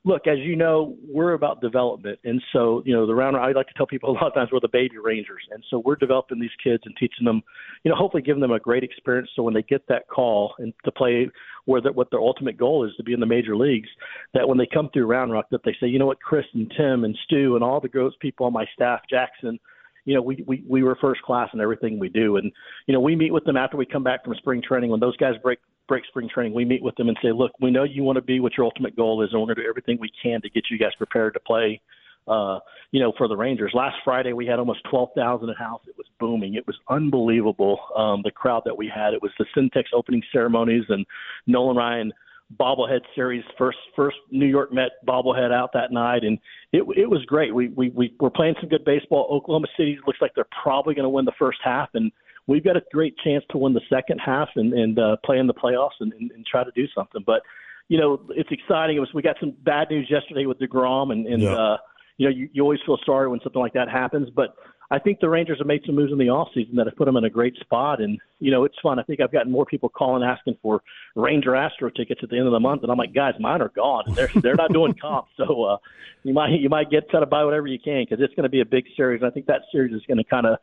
look, 0.06 0.28
as 0.28 0.40
you 0.40 0.56
know, 0.56 0.96
we're 1.08 1.34
about 1.34 1.62
development. 1.62 2.20
And 2.24 2.42
so, 2.52 2.84
you 2.86 2.94
know, 2.94 3.08
the 3.08 3.16
round, 3.16 3.38
I 3.38 3.52
like 3.52 3.68
to 3.68 3.74
tell 3.76 3.86
people 3.86 4.10
a 4.12 4.14
lot 4.14 4.28
of 4.28 4.34
times 4.34 4.50
we're 4.52 4.60
the 4.60 4.68
baby 4.68 4.98
Rangers. 4.98 5.44
And 5.52 5.64
so 5.70 5.82
we're 5.86 5.96
developing 5.96 6.40
these 6.40 6.50
kids 6.64 6.84
and 6.86 6.96
teaching 6.98 7.26
them, 7.26 7.42
you 7.84 7.90
know, 7.90 7.96
hopefully 7.96 8.24
giving 8.24 8.42
them 8.42 8.52
a 8.52 8.60
great 8.60 8.84
experience. 8.84 9.30
So 9.36 9.44
when 9.44 9.54
they 9.54 9.64
get 9.64 9.88
that 9.88 10.08
call 10.08 10.54
and 10.60 10.74
to 10.86 10.92
play 10.92 11.30
where 11.66 11.82
that 11.82 11.96
what 11.96 12.12
their 12.12 12.20
ultimate 12.20 12.58
goal 12.58 12.86
is 12.86 12.92
to 12.98 13.04
be 13.04 13.14
in 13.14 13.20
the 13.20 13.26
major 13.26 13.56
leagues, 13.56 13.90
that 14.34 14.48
when 14.48 14.58
they 14.58 14.68
come 14.72 14.90
through 14.92 15.06
Round 15.06 15.32
Rock, 15.32 15.48
that 15.52 15.62
they 15.64 15.76
say, 15.80 15.88
you 15.88 16.00
know 16.00 16.06
what, 16.06 16.22
Chris 16.22 16.46
and 16.54 16.72
Tim 16.76 17.04
and 17.04 17.18
Stu 17.26 17.56
and 17.56 17.64
all 17.64 17.80
the 17.80 17.88
gross 17.88 18.14
people 18.20 18.46
on 18.46 18.54
my 18.54 18.66
staff, 18.74 19.02
Jackson, 19.10 19.60
you 20.06 20.14
know, 20.14 20.22
we, 20.22 20.44
we, 20.46 20.64
we 20.68 20.84
were 20.84 20.98
first 21.00 21.22
class 21.22 21.50
in 21.54 21.62
everything 21.62 22.00
we 22.00 22.10
do. 22.10 22.38
And, 22.38 22.52
you 22.88 22.94
know, 22.94 23.00
we 23.00 23.16
meet 23.16 23.32
with 23.32 23.46
them 23.46 23.58
after 23.58 23.78
we 23.78 23.86
come 23.86 24.04
back 24.04 24.24
from 24.24 24.36
spring 24.36 24.62
training. 24.62 24.90
When 24.90 25.00
those 25.00 25.18
guys 25.18 25.36
break, 25.42 25.60
break 25.88 26.06
spring 26.06 26.30
training, 26.34 26.54
we 26.54 26.66
meet 26.66 26.84
with 26.84 26.96
them 26.96 27.08
and 27.08 27.18
say, 27.22 27.32
look, 27.32 27.52
we 27.62 27.72
know 27.72 27.84
you 27.84 28.04
want 28.04 28.18
to 28.18 28.22
be 28.22 28.40
what 28.40 28.58
your 28.58 28.66
ultimate 28.66 28.96
goal 28.96 29.22
is, 29.24 29.30
and 29.32 29.40
we're 29.40 29.48
going 29.48 29.56
to 29.58 29.64
do 29.64 29.70
everything 29.70 29.98
we 30.00 30.12
can 30.22 30.42
to 30.42 30.50
get 30.50 30.66
you 30.70 30.78
guys 30.78 30.92
prepared 30.98 31.34
to 31.36 31.40
play, 31.40 31.82
uh, 32.28 32.60
you 32.92 33.00
know, 33.00 33.14
for 33.18 33.28
the 33.28 33.38
Rangers. 33.38 33.72
Last 33.74 33.96
Friday, 34.04 34.34
we 34.34 34.46
had 34.46 34.60
almost 34.60 34.82
12,000 34.90 35.50
at 35.50 35.58
house. 35.58 35.82
It 35.88 35.96
was 35.98 36.08
booming. 36.20 36.56
It 36.56 36.68
was 36.68 36.78
unbelievable. 36.90 37.80
Um, 37.96 38.22
the 38.24 38.32
crowd 38.32 38.64
that 38.66 38.78
we 38.78 38.92
had, 38.94 39.14
it 39.14 39.22
was 39.22 39.32
the 39.40 39.46
Syntex 39.56 39.86
opening 39.94 40.22
ceremonies 40.32 40.84
and 40.90 41.06
Nolan 41.48 41.78
Ryan 41.78 42.14
bobblehead 42.60 43.02
series 43.16 43.44
first 43.58 43.78
first 43.96 44.18
New 44.32 44.46
York 44.46 44.72
Met 44.74 44.92
bobblehead 45.08 45.52
out 45.52 45.72
that 45.74 45.92
night 45.92 46.24
and 46.24 46.38
it 46.72 46.84
it 46.96 47.10
was 47.10 47.24
great. 47.26 47.54
We 47.54 47.70
we 47.70 47.90
we 47.90 48.14
we're 48.20 48.30
playing 48.30 48.56
some 48.60 48.70
good 48.70 48.86
baseball. 48.86 49.28
Oklahoma 49.32 49.68
City 49.78 49.98
looks 50.08 50.20
like 50.22 50.32
they're 50.36 50.46
probably 50.64 50.94
going 50.96 51.04
to 51.04 51.10
win 51.10 51.26
the 51.26 51.34
first 51.40 51.60
half 51.64 51.90
and 51.94 52.12
we've 52.48 52.64
got 52.64 52.76
a 52.76 52.82
great 52.92 53.16
chance 53.24 53.44
to 53.52 53.58
win 53.58 53.74
the 53.74 53.82
second 53.90 54.20
half 54.20 54.50
and 54.56 54.74
and 54.74 55.00
uh, 55.00 55.16
play 55.26 55.38
in 55.40 55.48
the 55.48 55.54
playoffs 55.54 56.00
and, 56.00 56.14
and, 56.14 56.32
and 56.32 56.46
try 56.46 56.64
to 56.64 56.72
do 56.76 56.86
something. 56.96 57.24
But 57.26 57.42
you 57.90 58.00
know, 58.00 58.22
it's 58.30 58.52
exciting. 58.52 58.98
It 58.98 59.00
was 59.00 59.14
we 59.14 59.22
got 59.22 59.38
some 59.40 59.54
bad 59.64 59.90
news 59.90 60.08
yesterday 60.10 60.46
with 60.46 60.60
Degrom 60.60 61.12
and 61.12 61.28
and 61.28 61.42
Yeah. 61.44 61.54
uh 61.56 61.78
you 62.18 62.30
know, 62.30 62.36
you, 62.36 62.48
you 62.54 62.62
always 62.62 62.80
feel 62.86 63.00
sorry 63.08 63.28
when 63.28 63.40
something 63.44 63.60
like 63.60 63.74
that 63.74 63.90
happens, 63.90 64.30
but 64.30 64.56
I 64.94 65.00
think 65.00 65.20
the 65.20 65.30
Rangers 65.30 65.58
have 65.58 65.66
made 65.66 65.82
some 65.88 65.96
moves 65.96 66.12
in 66.12 66.20
the 66.20 66.26
offseason 66.26 66.76
that 66.76 66.86
have 66.86 66.96
put 66.96 67.06
them 67.06 67.18
in 67.18 67.24
a 67.24 67.30
great 67.30 67.58
spot. 67.58 68.00
And, 68.00 68.20
you 68.40 68.52
know, 68.52 68.64
it's 68.64 68.76
fun. 68.80 69.00
I 69.00 69.04
think 69.04 69.22
I've 69.22 69.32
gotten 69.32 69.52
more 69.52 69.66
people 69.66 69.90
calling 69.90 70.22
asking 70.22 70.56
for 70.62 70.84
Ranger 71.16 71.56
Astro 71.56 71.90
tickets 71.90 72.22
at 72.22 72.30
the 72.30 72.38
end 72.38 72.46
of 72.46 72.52
the 72.52 72.60
month. 72.60 72.84
And 72.84 72.92
I'm 72.92 72.98
like, 73.00 73.12
guys, 73.12 73.34
mine 73.40 73.64
are 73.64 73.70
gone. 73.70 74.04
They're, 74.14 74.30
they're 74.36 74.56
not 74.56 74.72
doing 74.72 74.94
comps. 74.94 75.32
So 75.38 75.64
uh, 75.64 75.78
you 76.22 76.34
might 76.34 76.52
you 76.60 76.70
might 76.70 76.92
get 76.92 77.10
try 77.10 77.20
to 77.20 77.26
buy 77.26 77.44
whatever 77.44 77.66
you 77.66 77.80
can 77.80 78.06
because 78.08 78.24
it's 78.24 78.34
going 78.36 78.44
to 78.44 78.50
be 78.50 78.62
a 78.62 78.66
big 78.66 78.86
series. 78.96 79.22
And 79.22 79.30
I 79.30 79.34
think 79.34 79.48
that 79.48 79.62
series 79.72 79.96
is 79.96 80.04
going 80.08 80.20
to 80.20 80.24
kind 80.24 80.46
of, 80.46 80.60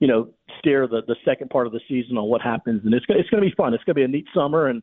you 0.00 0.08
know, 0.08 0.30
steer 0.58 0.88
the, 0.88 1.02
the 1.06 1.14
second 1.26 1.50
part 1.50 1.66
of 1.66 1.74
the 1.74 1.80
season 1.86 2.16
on 2.16 2.24
what 2.24 2.40
happens. 2.40 2.80
And 2.84 2.94
it's, 2.94 3.04
it's 3.10 3.28
going 3.28 3.42
to 3.42 3.48
be 3.48 3.54
fun. 3.54 3.74
It's 3.74 3.84
going 3.84 3.94
to 3.96 4.00
be 4.00 4.04
a 4.04 4.08
neat 4.08 4.26
summer. 4.34 4.68
And 4.68 4.82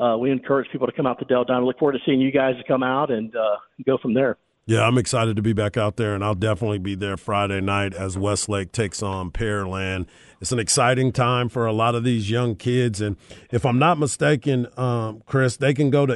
uh, 0.00 0.16
we 0.18 0.32
encourage 0.32 0.68
people 0.72 0.88
to 0.88 0.92
come 0.92 1.06
out 1.06 1.20
to 1.20 1.24
Dell 1.24 1.44
Diamond. 1.44 1.66
Look 1.66 1.78
forward 1.78 1.92
to 1.92 2.00
seeing 2.04 2.20
you 2.20 2.32
guys 2.32 2.54
come 2.66 2.82
out 2.82 3.12
and 3.12 3.34
uh, 3.36 3.56
go 3.86 3.96
from 3.96 4.12
there. 4.12 4.36
Yeah, 4.70 4.86
I'm 4.86 4.98
excited 4.98 5.34
to 5.34 5.42
be 5.42 5.52
back 5.52 5.76
out 5.76 5.96
there, 5.96 6.14
and 6.14 6.22
I'll 6.22 6.36
definitely 6.36 6.78
be 6.78 6.94
there 6.94 7.16
Friday 7.16 7.60
night 7.60 7.92
as 7.92 8.16
Westlake 8.16 8.70
takes 8.70 9.02
on 9.02 9.32
Pearland. 9.32 10.06
It's 10.40 10.52
an 10.52 10.60
exciting 10.60 11.10
time 11.10 11.48
for 11.48 11.66
a 11.66 11.72
lot 11.72 11.96
of 11.96 12.04
these 12.04 12.30
young 12.30 12.54
kids, 12.54 13.00
and 13.00 13.16
if 13.50 13.66
I'm 13.66 13.80
not 13.80 13.98
mistaken, 13.98 14.68
um, 14.76 15.24
Chris, 15.26 15.56
they 15.56 15.74
can 15.74 15.90
go 15.90 16.06
to 16.06 16.14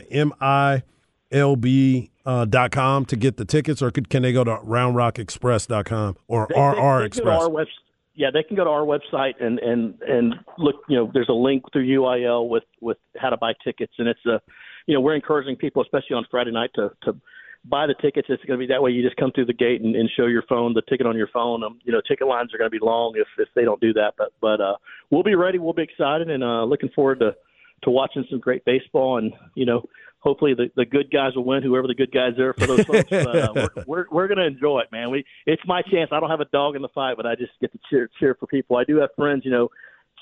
milb 1.32 2.10
uh, 2.24 2.44
dot 2.44 2.70
com 2.70 3.04
to 3.06 3.16
get 3.16 3.38
the 3.38 3.44
tickets, 3.44 3.82
or 3.82 3.90
could, 3.90 4.08
can 4.08 4.22
they 4.22 4.32
go 4.32 4.44
to 4.44 4.52
roundrockexpress.com 4.58 6.16
or 6.28 6.46
They- 6.48 6.60
RR 6.60 7.00
they 7.00 7.06
Express? 7.06 7.48
webs- 7.48 7.70
yeah, 8.14 8.30
they 8.32 8.44
can 8.44 8.54
go 8.54 8.62
to 8.62 8.70
our 8.70 8.82
website 8.86 9.34
and 9.44 9.58
and 9.58 10.00
and 10.02 10.36
look. 10.58 10.76
You 10.88 10.98
know, 10.98 11.10
there's 11.12 11.28
a 11.28 11.32
link 11.32 11.64
through 11.72 11.88
UIL 11.88 12.48
with 12.48 12.62
with 12.80 12.98
how 13.16 13.30
to 13.30 13.36
buy 13.36 13.54
tickets, 13.64 13.94
and 13.98 14.06
it's 14.06 14.24
a, 14.26 14.40
you 14.86 14.94
know, 14.94 15.00
we're 15.00 15.16
encouraging 15.16 15.56
people, 15.56 15.82
especially 15.82 16.14
on 16.14 16.24
Friday 16.30 16.52
night, 16.52 16.70
to 16.76 16.92
to 17.02 17.16
buy 17.64 17.86
the 17.86 17.94
tickets. 17.94 18.28
It's 18.30 18.44
going 18.44 18.58
to 18.58 18.66
be 18.66 18.72
that 18.72 18.82
way. 18.82 18.90
You 18.90 19.02
just 19.02 19.16
come 19.16 19.32
through 19.32 19.46
the 19.46 19.54
gate 19.54 19.80
and, 19.80 19.96
and 19.96 20.10
show 20.16 20.26
your 20.26 20.42
phone, 20.48 20.74
the 20.74 20.82
ticket 20.82 21.06
on 21.06 21.16
your 21.16 21.28
phone. 21.28 21.64
Um, 21.64 21.78
you 21.84 21.92
know, 21.92 22.00
ticket 22.06 22.26
lines 22.26 22.54
are 22.54 22.58
going 22.58 22.70
to 22.70 22.78
be 22.78 22.84
long 22.84 23.14
if 23.16 23.26
if 23.38 23.48
they 23.54 23.64
don't 23.64 23.80
do 23.80 23.92
that, 23.94 24.14
but 24.18 24.32
but 24.40 24.60
uh, 24.60 24.76
we'll 25.10 25.22
be 25.22 25.34
ready. 25.34 25.58
We'll 25.58 25.72
be 25.72 25.82
excited 25.82 26.30
and 26.30 26.44
uh, 26.44 26.64
looking 26.64 26.90
forward 26.90 27.20
to 27.20 27.34
to 27.84 27.90
watching 27.90 28.24
some 28.30 28.40
great 28.40 28.64
baseball 28.64 29.18
and 29.18 29.32
you 29.54 29.66
know. 29.66 29.82
Hopefully 30.20 30.54
the, 30.54 30.70
the 30.74 30.86
good 30.86 31.10
guys 31.12 31.36
will 31.36 31.44
win, 31.44 31.62
whoever 31.62 31.86
the 31.86 31.94
good 31.94 32.10
guys 32.10 32.38
are 32.38 32.54
for 32.54 32.66
those 32.66 32.86
folks. 32.86 33.10
But, 33.10 33.36
uh, 33.36 33.52
we're 33.76 33.84
we're, 33.86 34.04
we're 34.10 34.26
going 34.26 34.38
to 34.38 34.46
enjoy 34.46 34.80
it, 34.80 34.90
man. 34.90 35.10
We 35.10 35.22
it's 35.44 35.60
my 35.66 35.82
chance. 35.82 36.12
I 36.12 36.18
don't 36.18 36.30
have 36.30 36.40
a 36.40 36.46
dog 36.46 36.76
in 36.76 36.80
the 36.80 36.88
fight, 36.88 37.18
but 37.18 37.26
I 37.26 37.34
just 37.34 37.52
get 37.60 37.70
to 37.72 37.78
cheer 37.90 38.08
cheer 38.18 38.34
for 38.40 38.46
people. 38.46 38.78
I 38.78 38.84
do 38.84 38.96
have 38.96 39.10
friends, 39.18 39.42
you 39.44 39.50
know, 39.50 39.68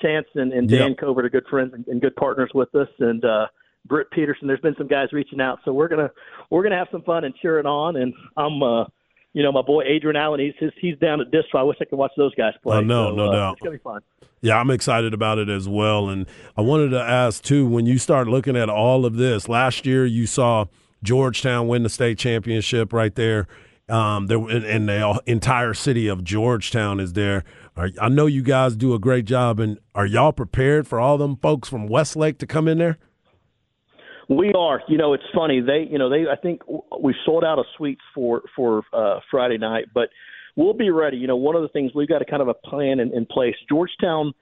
Chance 0.01 0.27
and, 0.35 0.51
and 0.51 0.67
Dan 0.67 0.89
Yep. 0.89 0.97
Covert 0.97 1.25
are 1.25 1.29
good 1.29 1.45
friends 1.49 1.73
and, 1.73 1.87
and 1.87 2.01
good 2.01 2.15
partners 2.15 2.51
with 2.53 2.73
us, 2.75 2.89
and 2.99 3.23
uh, 3.23 3.47
Britt 3.85 4.09
Peterson. 4.11 4.47
There's 4.47 4.59
been 4.59 4.75
some 4.77 4.87
guys 4.87 5.09
reaching 5.11 5.41
out, 5.41 5.59
so 5.65 5.73
we're 5.73 5.87
gonna 5.87 6.11
we're 6.49 6.63
gonna 6.63 6.77
have 6.77 6.87
some 6.91 7.01
fun 7.03 7.23
and 7.23 7.35
cheer 7.35 7.59
it 7.59 7.65
on. 7.65 7.95
And 7.95 8.13
I'm, 8.37 8.61
uh, 8.63 8.85
you 9.33 9.43
know, 9.43 9.51
my 9.51 9.61
boy 9.61 9.83
Adrian 9.83 10.15
Allen. 10.15 10.39
He's 10.39 10.53
he's, 10.59 10.71
he's 10.79 10.97
down 10.99 11.21
at 11.21 11.27
Distro. 11.31 11.59
I 11.59 11.63
wish 11.63 11.77
I 11.81 11.85
could 11.85 11.97
watch 11.97 12.11
those 12.17 12.33
guys 12.35 12.53
play. 12.63 12.77
I 12.77 12.81
know, 12.81 13.09
So, 13.09 13.15
no 13.15 13.29
uh, 13.29 13.31
doubt. 13.31 13.53
It's 13.53 13.61
gonna 13.61 13.77
be 13.77 13.83
fun. 13.83 14.01
Yeah, 14.41 14.57
I'm 14.57 14.69
excited 14.69 15.13
about 15.13 15.37
it 15.37 15.49
as 15.49 15.69
well. 15.69 16.09
And 16.09 16.27
I 16.57 16.61
wanted 16.61 16.89
to 16.89 17.01
ask 17.01 17.41
too, 17.43 17.65
when 17.65 17.85
you 17.85 17.97
start 17.97 18.27
looking 18.27 18.57
at 18.57 18.69
all 18.69 19.05
of 19.05 19.15
this, 19.15 19.47
last 19.47 19.85
year 19.85 20.05
you 20.05 20.27
saw 20.27 20.65
Georgetown 21.01 21.67
win 21.67 21.83
the 21.83 21.89
state 21.89 22.17
championship 22.17 22.91
right 22.91 23.15
there. 23.15 23.47
Um, 23.89 24.27
there 24.27 24.37
and, 24.37 24.63
and 24.65 24.89
the 24.89 25.21
entire 25.25 25.73
city 25.73 26.07
of 26.07 26.23
Georgetown 26.23 26.99
is 26.99 27.13
there. 27.13 27.43
Are, 27.75 27.89
I 28.01 28.09
know 28.09 28.25
you 28.25 28.41
guys 28.41 28.75
do 28.75 28.93
a 28.93 28.99
great 28.99 29.25
job, 29.25 29.59
and 29.59 29.77
are 29.93 30.05
y'all 30.05 30.31
prepared 30.31 30.87
for 30.87 30.99
all 30.99 31.17
them 31.17 31.35
folks 31.37 31.67
from 31.67 31.87
Westlake 31.87 32.37
to 32.39 32.47
come 32.47 32.67
in 32.67 32.77
there? 32.77 32.97
We 34.29 34.53
are. 34.53 34.81
You 34.87 34.97
know, 34.97 35.13
it's 35.13 35.23
funny. 35.35 35.61
They, 35.61 35.87
you 35.89 35.97
know, 35.97 36.09
they. 36.09 36.25
I 36.31 36.35
think 36.35 36.61
we 36.99 37.15
sold 37.25 37.43
out 37.43 37.59
of 37.59 37.65
suites 37.77 38.01
for 38.15 38.41
for 38.55 38.83
uh, 38.93 39.19
Friday 39.29 39.57
night, 39.57 39.85
but 39.93 40.09
we'll 40.55 40.73
be 40.73 40.89
ready. 40.89 41.17
You 41.17 41.27
know, 41.27 41.35
one 41.35 41.55
of 41.55 41.61
the 41.61 41.67
things 41.69 41.91
we've 41.93 42.07
got 42.07 42.21
a 42.21 42.25
kind 42.25 42.41
of 42.41 42.47
a 42.47 42.53
plan 42.53 42.99
in, 42.99 43.13
in 43.13 43.25
place. 43.25 43.55
Georgetown, 43.69 44.33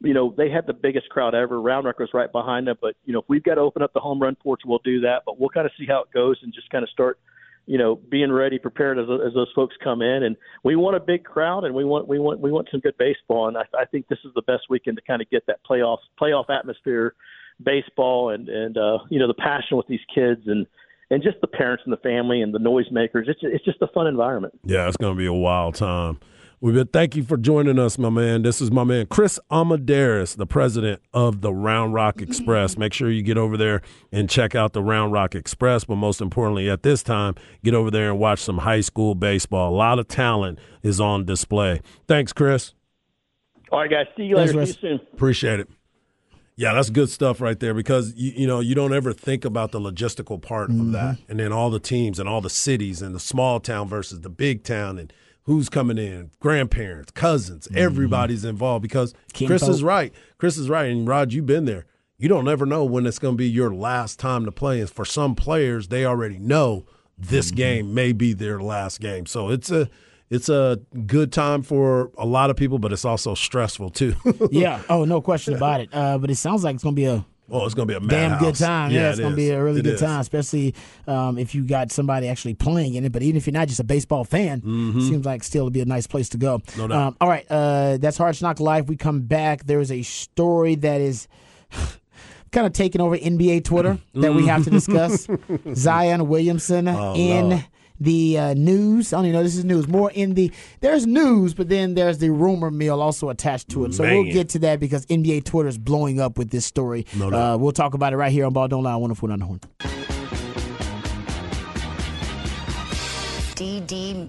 you 0.00 0.14
know, 0.14 0.34
they 0.36 0.50
had 0.50 0.66
the 0.66 0.74
biggest 0.74 1.08
crowd 1.08 1.34
ever. 1.34 1.60
Round 1.60 1.86
Rock 1.86 1.98
was 1.98 2.10
right 2.12 2.30
behind 2.30 2.66
them, 2.66 2.76
but 2.80 2.96
you 3.04 3.12
know, 3.12 3.20
if 3.20 3.26
we've 3.28 3.42
got 3.42 3.54
to 3.54 3.62
open 3.62 3.82
up 3.82 3.92
the 3.92 4.00
home 4.00 4.20
run 4.20 4.36
porch, 4.36 4.60
we'll 4.64 4.80
do 4.84 5.00
that. 5.02 5.22
But 5.24 5.40
we'll 5.40 5.50
kind 5.50 5.66
of 5.66 5.72
see 5.78 5.86
how 5.86 6.02
it 6.02 6.12
goes 6.12 6.38
and 6.42 6.52
just 6.52 6.68
kind 6.70 6.82
of 6.82 6.90
start, 6.90 7.18
you 7.66 7.78
know, 7.78 7.96
being 7.96 8.30
ready, 8.30 8.58
prepared 8.58 8.98
as, 8.98 9.06
as 9.26 9.32
those 9.32 9.50
folks 9.54 9.74
come 9.82 10.02
in. 10.02 10.22
And 10.24 10.36
we 10.64 10.76
want 10.76 10.96
a 10.96 11.00
big 11.00 11.24
crowd, 11.24 11.64
and 11.64 11.74
we 11.74 11.84
want 11.84 12.08
we 12.08 12.18
want 12.18 12.40
we 12.40 12.52
want 12.52 12.68
some 12.70 12.80
good 12.80 12.98
baseball. 12.98 13.48
And 13.48 13.56
I, 13.56 13.62
I 13.78 13.86
think 13.86 14.08
this 14.08 14.18
is 14.24 14.32
the 14.34 14.42
best 14.42 14.64
weekend 14.68 14.98
to 14.98 15.02
kind 15.02 15.22
of 15.22 15.30
get 15.30 15.46
that 15.46 15.60
playoff 15.68 15.98
playoff 16.20 16.50
atmosphere 16.50 17.14
baseball 17.62 18.30
and 18.30 18.48
and 18.48 18.76
uh, 18.76 18.98
you 19.10 19.18
know 19.18 19.26
the 19.26 19.34
passion 19.34 19.76
with 19.76 19.86
these 19.86 20.00
kids 20.14 20.42
and 20.46 20.66
and 21.10 21.22
just 21.22 21.40
the 21.40 21.46
parents 21.46 21.82
and 21.84 21.92
the 21.92 21.98
family 21.98 22.40
and 22.40 22.54
the 22.54 22.58
noisemakers. 22.58 23.28
It's 23.28 23.40
it's 23.42 23.64
just 23.64 23.82
a 23.82 23.88
fun 23.88 24.06
environment. 24.06 24.58
Yeah, 24.64 24.88
it's 24.88 24.96
going 24.96 25.14
to 25.14 25.18
be 25.18 25.26
a 25.26 25.32
wild 25.32 25.74
time. 25.74 26.20
We've 26.62 26.74
been 26.74 26.88
thank 26.88 27.16
you 27.16 27.22
for 27.22 27.38
joining 27.38 27.78
us, 27.78 27.96
my 27.98 28.10
man. 28.10 28.42
This 28.42 28.60
is 28.60 28.70
my 28.70 28.84
man 28.84 29.06
Chris 29.06 29.40
Almendarez, 29.50 30.34
the 30.34 30.46
president 30.46 31.00
of 31.14 31.40
the 31.40 31.54
Round 31.54 31.94
Rock 31.94 32.20
Express. 32.20 32.76
Make 32.76 32.92
sure 32.92 33.10
you 33.10 33.22
get 33.22 33.38
over 33.38 33.56
there 33.56 33.80
and 34.12 34.28
check 34.28 34.54
out 34.54 34.74
the 34.74 34.82
Round 34.82 35.10
Rock 35.10 35.34
Express, 35.34 35.84
but 35.84 35.96
most 35.96 36.20
importantly, 36.20 36.68
at 36.68 36.82
this 36.82 37.02
time, 37.02 37.34
get 37.64 37.72
over 37.72 37.90
there 37.90 38.10
and 38.10 38.18
watch 38.18 38.40
some 38.40 38.58
high 38.58 38.82
school 38.82 39.14
baseball. 39.14 39.74
A 39.74 39.76
lot 39.76 39.98
of 39.98 40.06
talent 40.06 40.58
is 40.82 41.00
on 41.00 41.24
display. 41.24 41.80
Thanks, 42.06 42.34
Chris. 42.34 42.74
All 43.72 43.78
right, 43.78 43.90
guys. 43.90 44.06
See 44.16 44.24
you 44.24 44.36
later. 44.36 44.58
Russ. 44.58 44.72
See 44.72 44.78
you 44.82 44.98
soon. 44.98 45.06
Appreciate 45.14 45.60
it. 45.60 45.68
Yeah, 46.60 46.74
that's 46.74 46.90
good 46.90 47.08
stuff 47.08 47.40
right 47.40 47.58
there 47.58 47.72
because 47.72 48.12
you, 48.16 48.32
you 48.36 48.46
know 48.46 48.60
you 48.60 48.74
don't 48.74 48.92
ever 48.92 49.14
think 49.14 49.46
about 49.46 49.72
the 49.72 49.80
logistical 49.80 50.40
part 50.42 50.68
of 50.68 50.92
that, 50.92 51.14
Mm-hmm. 51.16 51.30
and 51.30 51.40
then 51.40 51.52
all 51.52 51.70
the 51.70 51.80
teams 51.80 52.18
and 52.18 52.28
all 52.28 52.42
the 52.42 52.50
cities 52.50 53.00
and 53.00 53.14
the 53.14 53.20
small 53.20 53.60
town 53.60 53.88
versus 53.88 54.20
the 54.20 54.28
big 54.28 54.62
town 54.62 54.98
and 54.98 55.10
who's 55.44 55.70
coming 55.70 55.96
in, 55.96 56.30
grandparents, 56.38 57.12
cousins, 57.12 57.66
everybody's 57.74 58.44
involved 58.44 58.82
because 58.82 59.14
Chris 59.34 59.62
is 59.62 59.82
right. 59.82 60.12
Chris 60.36 60.58
is 60.58 60.68
right, 60.68 60.90
and 60.90 61.08
Rod, 61.08 61.32
you've 61.32 61.46
been 61.46 61.64
there. 61.64 61.86
You 62.18 62.28
don't 62.28 62.46
ever 62.46 62.66
know 62.66 62.84
when 62.84 63.06
it's 63.06 63.18
going 63.18 63.34
to 63.34 63.38
be 63.38 63.48
your 63.48 63.74
last 63.74 64.18
time 64.18 64.44
to 64.44 64.52
play, 64.52 64.80
and 64.80 64.90
for 64.90 65.06
some 65.06 65.34
players, 65.34 65.88
they 65.88 66.04
already 66.04 66.38
know 66.38 66.84
this 67.16 67.50
game 67.50 67.94
may 67.94 68.12
be 68.12 68.34
their 68.34 68.60
last 68.60 69.00
game. 69.00 69.24
So 69.24 69.48
it's 69.48 69.70
a 69.70 69.88
it's 70.30 70.48
a 70.48 70.78
good 71.06 71.32
time 71.32 71.62
for 71.62 72.10
a 72.16 72.24
lot 72.24 72.50
of 72.50 72.56
people, 72.56 72.78
but 72.78 72.92
it's 72.92 73.04
also 73.04 73.34
stressful 73.34 73.90
too. 73.90 74.14
yeah. 74.50 74.80
Oh, 74.88 75.04
no 75.04 75.20
question 75.20 75.54
about 75.54 75.80
it. 75.80 75.88
Uh, 75.92 76.18
but 76.18 76.30
it 76.30 76.36
sounds 76.36 76.62
like 76.64 76.74
it's 76.74 76.84
going 76.84 76.94
to 76.96 77.00
be 77.00 77.06
a 77.06 77.24
Oh, 77.52 77.66
it's 77.66 77.74
gonna 77.74 77.86
be 77.86 77.94
a 77.94 77.98
damn 78.00 78.38
good 78.38 78.54
time. 78.54 78.92
Yeah, 78.92 79.00
Yeah, 79.00 79.10
it's 79.10 79.18
it 79.18 79.22
going 79.22 79.32
to 79.32 79.36
be 79.36 79.50
a 79.50 79.60
really 79.60 79.80
It 79.80 79.82
good 79.82 79.94
is. 79.94 80.00
time, 80.00 80.20
especially 80.20 80.72
um, 81.08 81.36
if 81.36 81.52
you 81.52 81.64
got 81.64 81.90
somebody 81.90 82.28
actually 82.28 82.54
playing 82.54 82.94
in 82.94 83.04
it. 83.04 83.10
But 83.10 83.24
even 83.24 83.36
if 83.38 83.44
you're 83.48 83.52
not 83.54 83.66
just 83.66 83.80
a 83.80 83.84
baseball 83.84 84.22
fan, 84.22 84.60
seems 84.62 85.26
like 85.26 85.42
still 85.42 85.64
to 85.64 85.70
be 85.72 85.80
a 85.80 85.84
nice 85.84 86.06
place 86.06 86.28
to 86.28 86.38
go. 86.38 86.58
Mm-hmm. 86.60 86.80
No 86.80 86.86
doubt. 86.86 86.96
Um, 87.08 87.16
all 87.20 87.28
right, 87.28 87.44
uh, 87.50 87.96
that's 87.96 88.16
Hard 88.18 88.40
Knock 88.40 88.60
Live. 88.60 88.88
We 88.88 88.94
come 88.96 89.22
back. 89.22 89.64
There 89.64 89.80
is 89.80 89.90
a 89.90 90.02
story 90.02 90.76
that 90.76 91.00
is. 91.00 91.26
Kind 92.52 92.66
of 92.66 92.72
taking 92.72 93.00
over 93.00 93.16
NBA 93.16 93.62
Twitter 93.64 93.98
that 94.14 94.34
we 94.34 94.46
have 94.46 94.64
to 94.64 94.70
discuss. 94.70 95.28
Zion 95.74 96.28
Williamson 96.28 96.88
Oh, 96.88 97.14
in 97.14 97.50
Lord. 97.50 97.64
The 98.00 98.38
uh, 98.38 98.54
news. 98.54 99.12
I 99.12 99.18
don't 99.18 99.26
even 99.26 99.36
know 99.38 99.42
this 99.42 99.56
is 99.56 99.64
news. 99.64 99.86
More 99.86 100.10
in 100.10 100.34
the 100.34 100.50
there's 100.80 101.06
news, 101.06 101.54
but 101.54 101.68
then 101.68 101.94
there's 101.94 102.18
the 102.18 102.30
rumor 102.30 102.70
mill 102.70 103.02
also 103.02 103.28
attached 103.28 103.68
to 103.70 103.84
it. 103.84 103.94
So 103.94 104.04
we'll 104.04 104.24
get 104.32 104.48
to 104.50 104.58
that 104.60 104.80
because 104.80 105.06
NBA 105.06 105.44
Twitter 105.44 105.68
is 105.68 105.78
blowing 105.78 106.20
up 106.20 106.38
with 106.38 106.50
this 106.50 106.64
story. 106.64 107.06
No 107.14 107.30
doubt. 107.30 107.54
uh, 107.54 107.58
we'll 107.58 107.72
talk 107.72 107.94
about 107.94 108.12
it 108.12 108.16
right 108.16 108.32
here 108.32 108.46
on 108.46 108.52
Ball 108.52 108.68
Don't 108.68 108.82
Lie. 108.82 108.96
One 108.96 109.10
on 109.10 109.38
the 109.38 109.44
horn. 109.44 109.60
DD 113.60 114.28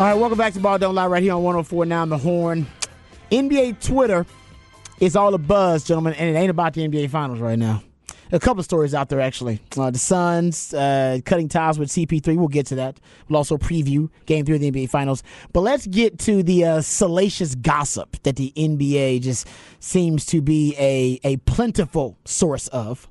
All 0.00 0.06
right, 0.06 0.14
welcome 0.14 0.38
back 0.38 0.54
to 0.54 0.60
Ball 0.60 0.78
Don't 0.78 0.94
Lie 0.94 1.08
right 1.08 1.22
here 1.22 1.34
on 1.34 1.42
104 1.42 1.84
Now 1.84 2.06
the 2.06 2.16
Horn. 2.16 2.66
NBA 3.30 3.84
Twitter 3.84 4.24
is 4.98 5.14
all 5.14 5.34
a 5.34 5.38
buzz, 5.38 5.84
gentlemen, 5.84 6.14
and 6.14 6.34
it 6.34 6.38
ain't 6.38 6.48
about 6.48 6.72
the 6.72 6.88
NBA 6.88 7.10
Finals 7.10 7.38
right 7.38 7.58
now. 7.58 7.82
A 8.32 8.40
couple 8.40 8.60
of 8.60 8.64
stories 8.64 8.94
out 8.94 9.10
there, 9.10 9.20
actually. 9.20 9.60
Uh, 9.76 9.90
the 9.90 9.98
Suns 9.98 10.72
uh, 10.72 11.18
cutting 11.26 11.48
ties 11.50 11.78
with 11.78 11.90
CP3. 11.90 12.34
We'll 12.38 12.48
get 12.48 12.64
to 12.68 12.76
that. 12.76 12.98
We'll 13.28 13.36
also 13.36 13.58
preview 13.58 14.08
Game 14.24 14.46
3 14.46 14.54
of 14.54 14.62
the 14.62 14.70
NBA 14.70 14.88
Finals. 14.88 15.22
But 15.52 15.60
let's 15.60 15.86
get 15.86 16.18
to 16.20 16.42
the 16.42 16.64
uh, 16.64 16.80
salacious 16.80 17.54
gossip 17.54 18.16
that 18.22 18.36
the 18.36 18.54
NBA 18.56 19.20
just 19.20 19.48
seems 19.80 20.24
to 20.26 20.40
be 20.40 20.74
a, 20.78 21.20
a 21.24 21.36
plentiful 21.44 22.16
source 22.24 22.68
of. 22.68 23.06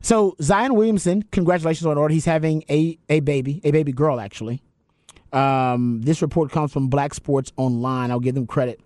So, 0.00 0.34
Zion 0.42 0.74
Williamson, 0.74 1.22
congratulations 1.30 1.86
on 1.86 1.96
order. 1.96 2.12
He's 2.12 2.24
having 2.24 2.64
a, 2.68 2.98
a 3.08 3.20
baby, 3.20 3.60
a 3.62 3.70
baby 3.70 3.92
girl, 3.92 4.18
actually. 4.18 4.64
Um, 5.32 6.02
this 6.02 6.22
report 6.22 6.50
comes 6.50 6.72
from 6.72 6.88
Black 6.88 7.14
Sports 7.14 7.52
Online. 7.56 8.10
I'll 8.10 8.20
give 8.20 8.34
them 8.34 8.46
credit. 8.46 8.80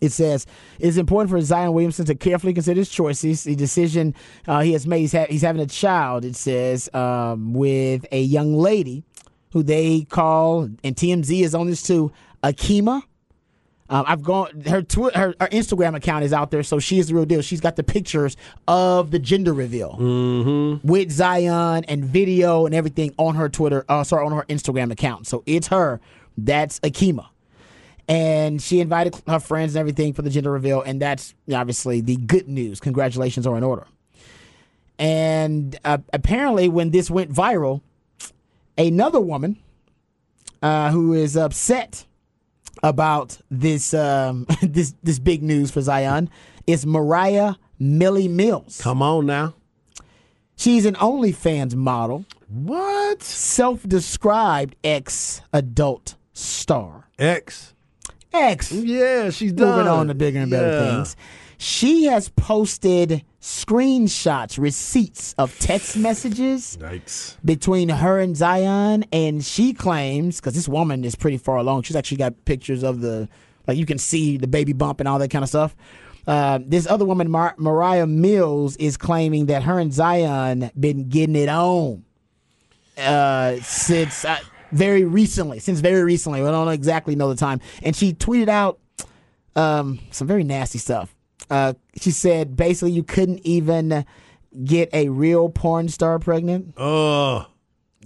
It 0.00 0.12
says 0.12 0.46
it's 0.78 0.98
important 0.98 1.30
for 1.30 1.40
Zion 1.40 1.72
Williamson 1.72 2.04
to 2.06 2.14
carefully 2.14 2.52
consider 2.52 2.80
his 2.80 2.90
choices. 2.90 3.44
The 3.44 3.54
decision 3.54 4.14
uh, 4.46 4.60
he 4.60 4.72
has 4.72 4.86
made, 4.86 5.00
he's, 5.00 5.12
ha- 5.12 5.26
he's 5.28 5.42
having 5.42 5.62
a 5.62 5.66
child. 5.66 6.24
It 6.24 6.36
says 6.36 6.90
um, 6.92 7.54
with 7.54 8.04
a 8.12 8.20
young 8.20 8.54
lady 8.54 9.04
who 9.52 9.62
they 9.62 10.02
call, 10.02 10.64
and 10.64 10.96
TMZ 10.96 11.40
is 11.42 11.54
on 11.54 11.66
this 11.66 11.82
too, 11.82 12.12
Akima. 12.42 13.02
Um, 13.88 14.04
I've 14.08 14.22
gone 14.22 14.62
her, 14.62 14.82
twi- 14.82 15.12
her 15.14 15.34
her 15.40 15.46
Instagram 15.48 15.94
account 15.94 16.24
is 16.24 16.32
out 16.32 16.50
there, 16.50 16.62
so 16.64 16.78
she 16.80 16.98
is 16.98 17.08
the 17.08 17.14
real 17.14 17.24
deal. 17.24 17.40
She's 17.42 17.60
got 17.60 17.76
the 17.76 17.84
pictures 17.84 18.36
of 18.66 19.10
the 19.12 19.18
gender 19.18 19.52
reveal 19.52 19.92
Mm-hmm. 19.98 20.86
with 20.88 21.10
Zion 21.12 21.84
and 21.84 22.04
video 22.04 22.66
and 22.66 22.74
everything 22.74 23.14
on 23.16 23.36
her 23.36 23.48
Twitter, 23.48 23.84
uh, 23.88 24.02
sorry, 24.02 24.26
on 24.26 24.32
her 24.32 24.42
Instagram 24.48 24.90
account. 24.90 25.26
So 25.28 25.42
it's 25.46 25.68
her. 25.68 26.00
That's 26.36 26.80
Akima. 26.80 27.26
And 28.08 28.60
she 28.62 28.80
invited 28.80 29.14
her 29.26 29.40
friends 29.40 29.74
and 29.74 29.80
everything 29.80 30.12
for 30.12 30.22
the 30.22 30.30
gender 30.30 30.50
reveal, 30.52 30.82
and 30.82 31.00
that's 31.00 31.34
obviously 31.52 32.00
the 32.00 32.16
good 32.16 32.48
news. 32.48 32.78
Congratulations 32.80 33.46
are 33.46 33.56
in 33.56 33.64
order. 33.64 33.86
And 34.98 35.78
uh, 35.84 35.98
apparently, 36.12 36.68
when 36.68 36.90
this 36.90 37.10
went 37.10 37.32
viral, 37.32 37.82
another 38.78 39.20
woman 39.20 39.58
uh, 40.62 40.90
who 40.90 41.12
is 41.12 41.36
upset 41.36 42.06
about 42.82 43.38
this 43.50 43.92
um, 43.94 44.46
this 44.62 44.94
this 45.02 45.18
big 45.18 45.42
news 45.42 45.70
for 45.70 45.80
Zion 45.80 46.30
is 46.66 46.84
Mariah 46.86 47.54
Millie 47.78 48.28
Mills. 48.28 48.80
Come 48.82 49.02
on 49.02 49.26
now. 49.26 49.54
She's 50.56 50.86
an 50.86 50.94
OnlyFans 50.94 51.74
model. 51.74 52.24
What? 52.48 53.22
Self-described 53.22 54.74
ex-adult 54.82 56.14
star. 56.32 57.08
Ex. 57.18 57.74
Ex. 58.32 58.72
Yeah, 58.72 59.30
she's 59.30 59.52
done. 59.52 59.68
Moving 59.76 59.88
on 59.88 60.06
to 60.08 60.14
bigger 60.14 60.38
and 60.40 60.50
better 60.50 60.70
Yeah. 60.72 60.94
things. 60.96 61.16
She 61.58 62.04
has 62.04 62.28
posted 62.30 63.22
screenshots, 63.46 64.58
receipts 64.58 65.32
of 65.38 65.56
text 65.60 65.96
messages 65.96 66.76
Yikes. 66.80 67.36
between 67.44 67.88
her 67.88 68.18
and 68.18 68.36
Zion, 68.36 69.04
and 69.12 69.44
she 69.44 69.72
claims 69.72 70.40
because 70.40 70.54
this 70.54 70.68
woman 70.68 71.04
is 71.04 71.14
pretty 71.14 71.38
far 71.38 71.56
along. 71.58 71.82
She's 71.82 71.94
actually 71.94 72.16
got 72.16 72.44
pictures 72.44 72.82
of 72.82 73.00
the 73.00 73.28
like 73.68 73.76
you 73.76 73.86
can 73.86 73.98
see 73.98 74.36
the 74.36 74.48
baby 74.48 74.72
bump 74.72 74.98
and 74.98 75.08
all 75.08 75.20
that 75.20 75.30
kind 75.30 75.44
of 75.44 75.48
stuff. 75.48 75.76
Uh, 76.26 76.58
this 76.66 76.88
other 76.88 77.04
woman, 77.04 77.30
Mar- 77.30 77.54
Mariah 77.56 78.08
Mills, 78.08 78.74
is 78.78 78.96
claiming 78.96 79.46
that 79.46 79.62
her 79.62 79.78
and 79.78 79.94
Zion 79.94 80.72
been 80.78 81.08
getting 81.08 81.36
it 81.36 81.48
on 81.48 82.04
uh, 82.98 83.58
since 83.62 84.24
uh, 84.24 84.38
very 84.72 85.04
recently. 85.04 85.60
Since 85.60 85.78
very 85.78 86.02
recently, 86.02 86.40
I 86.42 86.50
don't 86.50 86.68
exactly 86.68 87.14
know 87.14 87.28
the 87.28 87.36
time. 87.36 87.60
And 87.84 87.94
she 87.94 88.12
tweeted 88.12 88.48
out 88.48 88.80
um, 89.54 90.00
some 90.10 90.26
very 90.26 90.42
nasty 90.42 90.78
stuff. 90.78 91.15
Uh, 91.50 91.74
she 92.00 92.10
said 92.10 92.56
basically 92.56 92.92
you 92.92 93.02
couldn't 93.02 93.40
even 93.44 94.04
get 94.64 94.88
a 94.92 95.08
real 95.08 95.48
porn 95.48 95.88
star 95.88 96.18
pregnant. 96.18 96.74
Oh. 96.76 97.46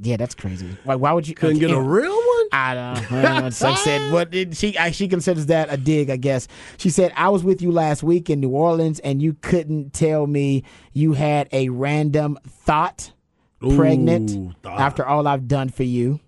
Yeah, 0.02 0.16
that's 0.16 0.34
crazy. 0.34 0.76
Like, 0.86 0.98
why 0.98 1.12
would 1.12 1.28
you 1.28 1.34
Couldn't 1.34 1.58
get 1.58 1.70
a 1.70 1.80
real 1.80 2.14
one? 2.14 2.46
I 2.52 2.74
don't 2.74 3.10
know. 3.10 3.46
It's 3.46 3.60
like 3.60 3.76
I 3.76 3.84
said, 3.84 4.12
what 4.12 4.30
did 4.30 4.56
she? 4.56 4.76
I, 4.78 4.92
she 4.92 5.08
considers 5.08 5.46
that 5.46 5.70
a 5.70 5.76
dig, 5.76 6.08
I 6.08 6.16
guess. 6.16 6.48
She 6.78 6.88
said, 6.88 7.12
"I 7.16 7.28
was 7.28 7.44
with 7.44 7.60
you 7.60 7.70
last 7.70 8.02
week 8.02 8.30
in 8.30 8.40
New 8.40 8.48
Orleans, 8.50 8.98
and 9.00 9.20
you 9.20 9.34
couldn't 9.34 9.92
tell 9.92 10.26
me 10.26 10.64
you 10.94 11.12
had 11.12 11.48
a 11.52 11.68
random 11.68 12.38
thought 12.46 13.12
pregnant 13.60 14.56
thought. 14.62 14.80
after 14.80 15.04
all 15.06 15.28
I've 15.28 15.46
done 15.46 15.68
for 15.68 15.84
you." 15.84 16.18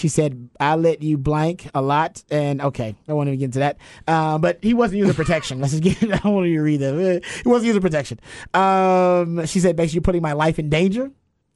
She 0.00 0.08
said, 0.08 0.48
"I 0.58 0.76
let 0.76 1.02
you 1.02 1.18
blank 1.18 1.68
a 1.74 1.82
lot," 1.82 2.24
and 2.30 2.62
okay, 2.62 2.96
I 3.06 3.12
won't 3.12 3.28
even 3.28 3.38
get 3.38 3.44
into 3.46 3.58
that. 3.58 3.76
Uh, 4.08 4.38
but 4.38 4.58
he 4.62 4.72
wasn't 4.72 4.98
using 5.00 5.14
protection. 5.14 5.60
Let's 5.60 5.78
just 5.78 5.82
get. 5.82 6.02
I 6.14 6.16
don't 6.18 6.34
want 6.34 6.46
to 6.46 6.58
read 6.60 6.80
that. 6.80 6.94
Uh, 6.94 7.26
He 7.44 7.48
wasn't 7.48 7.66
using 7.66 7.82
protection. 7.82 8.18
Um, 8.54 9.44
she 9.46 9.60
said, 9.60 9.76
"Basically, 9.76 9.96
you're 9.96 10.02
putting 10.02 10.22
my 10.22 10.32
life 10.32 10.58
in 10.58 10.70
danger." 10.70 11.10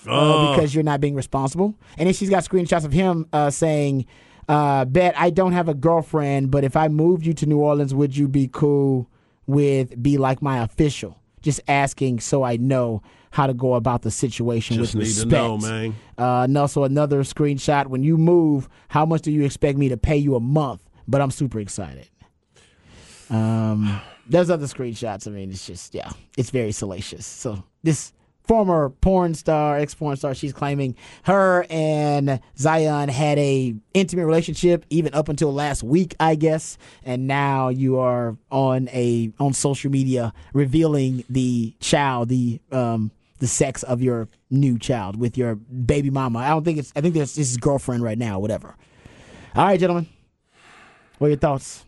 uh, 0.07 0.11
Oh. 0.11 0.55
because 0.55 0.75
you're 0.75 0.85
not 0.85 1.01
being 1.01 1.15
responsible. 1.15 1.75
And 1.97 2.07
then 2.07 2.13
she's 2.13 2.29
got 2.29 2.45
screenshots 2.45 2.85
of 2.85 2.93
him 2.93 3.27
uh, 3.33 3.49
saying, 3.49 4.05
uh, 4.49 4.85
"Bet 4.85 5.15
I 5.19 5.31
don't 5.31 5.53
have 5.53 5.69
a 5.71 5.75
girlfriend, 5.75 6.51
but 6.51 6.63
if 6.65 6.77
I 6.77 6.89
moved 6.89 7.25
you 7.25 7.33
to 7.33 7.47
New 7.47 7.59
Orleans, 7.61 7.95
would 7.95 8.15
you 8.15 8.29
be 8.29 8.47
cool 8.53 9.09
with 9.47 10.03
be 10.03 10.19
like 10.19 10.43
my 10.43 10.63
official?" 10.63 11.17
Just 11.45 11.61
asking 11.69 12.21
so 12.21 12.43
I 12.43 12.57
know 12.57 13.03
how 13.31 13.47
to 13.47 13.53
go 13.55 13.75
about 13.75 14.01
the 14.03 14.11
situation 14.11 14.77
Just 14.77 14.95
with 14.95 15.05
need 15.05 15.15
to 15.15 15.21
respect. 15.27 15.31
know, 15.31 15.59
man. 15.59 15.95
Uh, 16.19 16.45
and 16.45 16.57
also 16.57 16.85
another 16.85 17.23
screenshot: 17.23 17.87
When 17.89 18.03
you 18.03 18.17
move, 18.17 18.67
how 18.89 19.05
much 19.05 19.21
do 19.23 19.31
you 19.31 19.45
expect 19.45 19.77
me 19.79 19.91
to 19.91 19.97
pay 19.99 20.17
you 20.17 20.37
a 20.37 20.41
month? 20.41 20.89
But 21.07 21.21
I'm 21.21 21.31
super 21.31 21.61
excited. 21.61 22.09
Um, 23.29 24.01
there's 24.27 24.49
other 24.49 24.67
screenshots. 24.67 25.27
I 25.29 25.33
mean, 25.33 25.51
it's 25.51 25.67
just 25.67 25.95
yeah, 25.95 26.11
it's 26.39 26.49
very 26.49 26.73
salacious. 26.73 27.27
So 27.27 27.63
this 27.83 28.14
former 28.45 28.91
porn 28.91 29.35
star, 29.35 29.79
ex 29.79 29.95
porn 29.95 30.17
star, 30.17 30.35
she's 30.35 30.53
claiming 30.53 30.95
her 31.25 31.67
and 31.71 32.41
Zion 32.57 33.09
had 33.09 33.39
a 33.39 33.75
intimate 33.95 34.27
relationship 34.27 34.85
even 34.91 35.15
up 35.15 35.29
until 35.29 35.53
last 35.53 35.83
week, 35.83 36.15
I 36.21 36.35
guess. 36.35 36.79
And 37.05 37.27
now 37.27 37.69
you 37.69 37.99
are 37.99 38.37
on 38.51 38.89
a 38.89 39.33
on 39.39 39.53
social 39.53 39.91
media 39.91 40.33
revealing 40.53 41.25
the 41.29 41.75
child, 41.81 42.29
the 42.29 42.61
um 42.71 43.11
the 43.39 43.47
sex 43.49 43.83
of 43.83 44.01
your 44.01 44.29
new 44.51 44.79
child 44.79 45.17
with 45.17 45.37
your 45.37 45.57
baby 45.57 46.11
mama. 46.11 46.39
I 46.39 46.49
don't 46.49 46.65
think 46.65 46.79
it's. 46.79 46.93
I 46.97 47.01
think 47.01 47.15
there's 47.15 47.35
this 47.35 47.51
is 47.51 47.57
girlfriend 47.57 48.03
right 48.03 48.19
now, 48.19 48.39
whatever. 48.39 48.77
All 49.55 49.67
right, 49.67 49.79
gentlemen. 49.79 50.07
What 51.19 51.27
are 51.27 51.31
your 51.31 51.39
thoughts? 51.39 51.85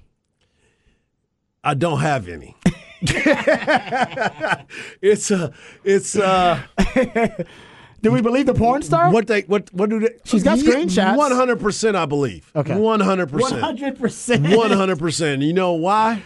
I 1.65 1.75
don't 1.75 2.01
have 2.01 2.29
any. 2.29 2.57
it's 5.03 5.31
a, 5.31 5.53
it's 5.85 6.17
a. 6.17 6.65
Do 8.03 8.13
we 8.13 8.21
believe 8.21 8.47
the 8.47 8.55
porn 8.55 8.83
star? 8.83 9.11
What 9.11 9.27
they 9.27 9.43
what 9.43 9.73
what 9.73 9.91
do 9.91 9.99
they 10.01 10.11
She's 10.25 10.45
got 10.45 10.59
screenshots. 10.59 11.17
One 11.17 11.33
hundred 11.33 11.59
percent 11.59 11.97
I 11.97 12.07
believe. 12.07 12.51
Okay. 12.55 12.77
One 12.77 13.01
hundred 13.01 13.31
percent. 13.31 13.63
100%. 13.63 14.57
One 14.57 14.71
hundred 14.71 14.99
percent. 14.99 15.43
You 15.43 15.53
know 15.53 15.73
why? 15.73 16.23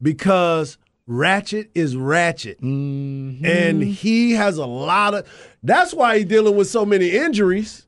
Because 0.00 0.78
Ratchet 1.06 1.70
is 1.74 1.96
Ratchet. 1.96 2.60
Mm-hmm. 2.60 3.44
And 3.44 3.82
he 3.82 4.32
has 4.32 4.58
a 4.58 4.66
lot 4.66 5.14
of 5.14 5.26
that's 5.62 5.92
why 5.94 6.18
he's 6.18 6.26
dealing 6.26 6.54
with 6.56 6.68
so 6.68 6.86
many 6.86 7.10
injuries. 7.10 7.86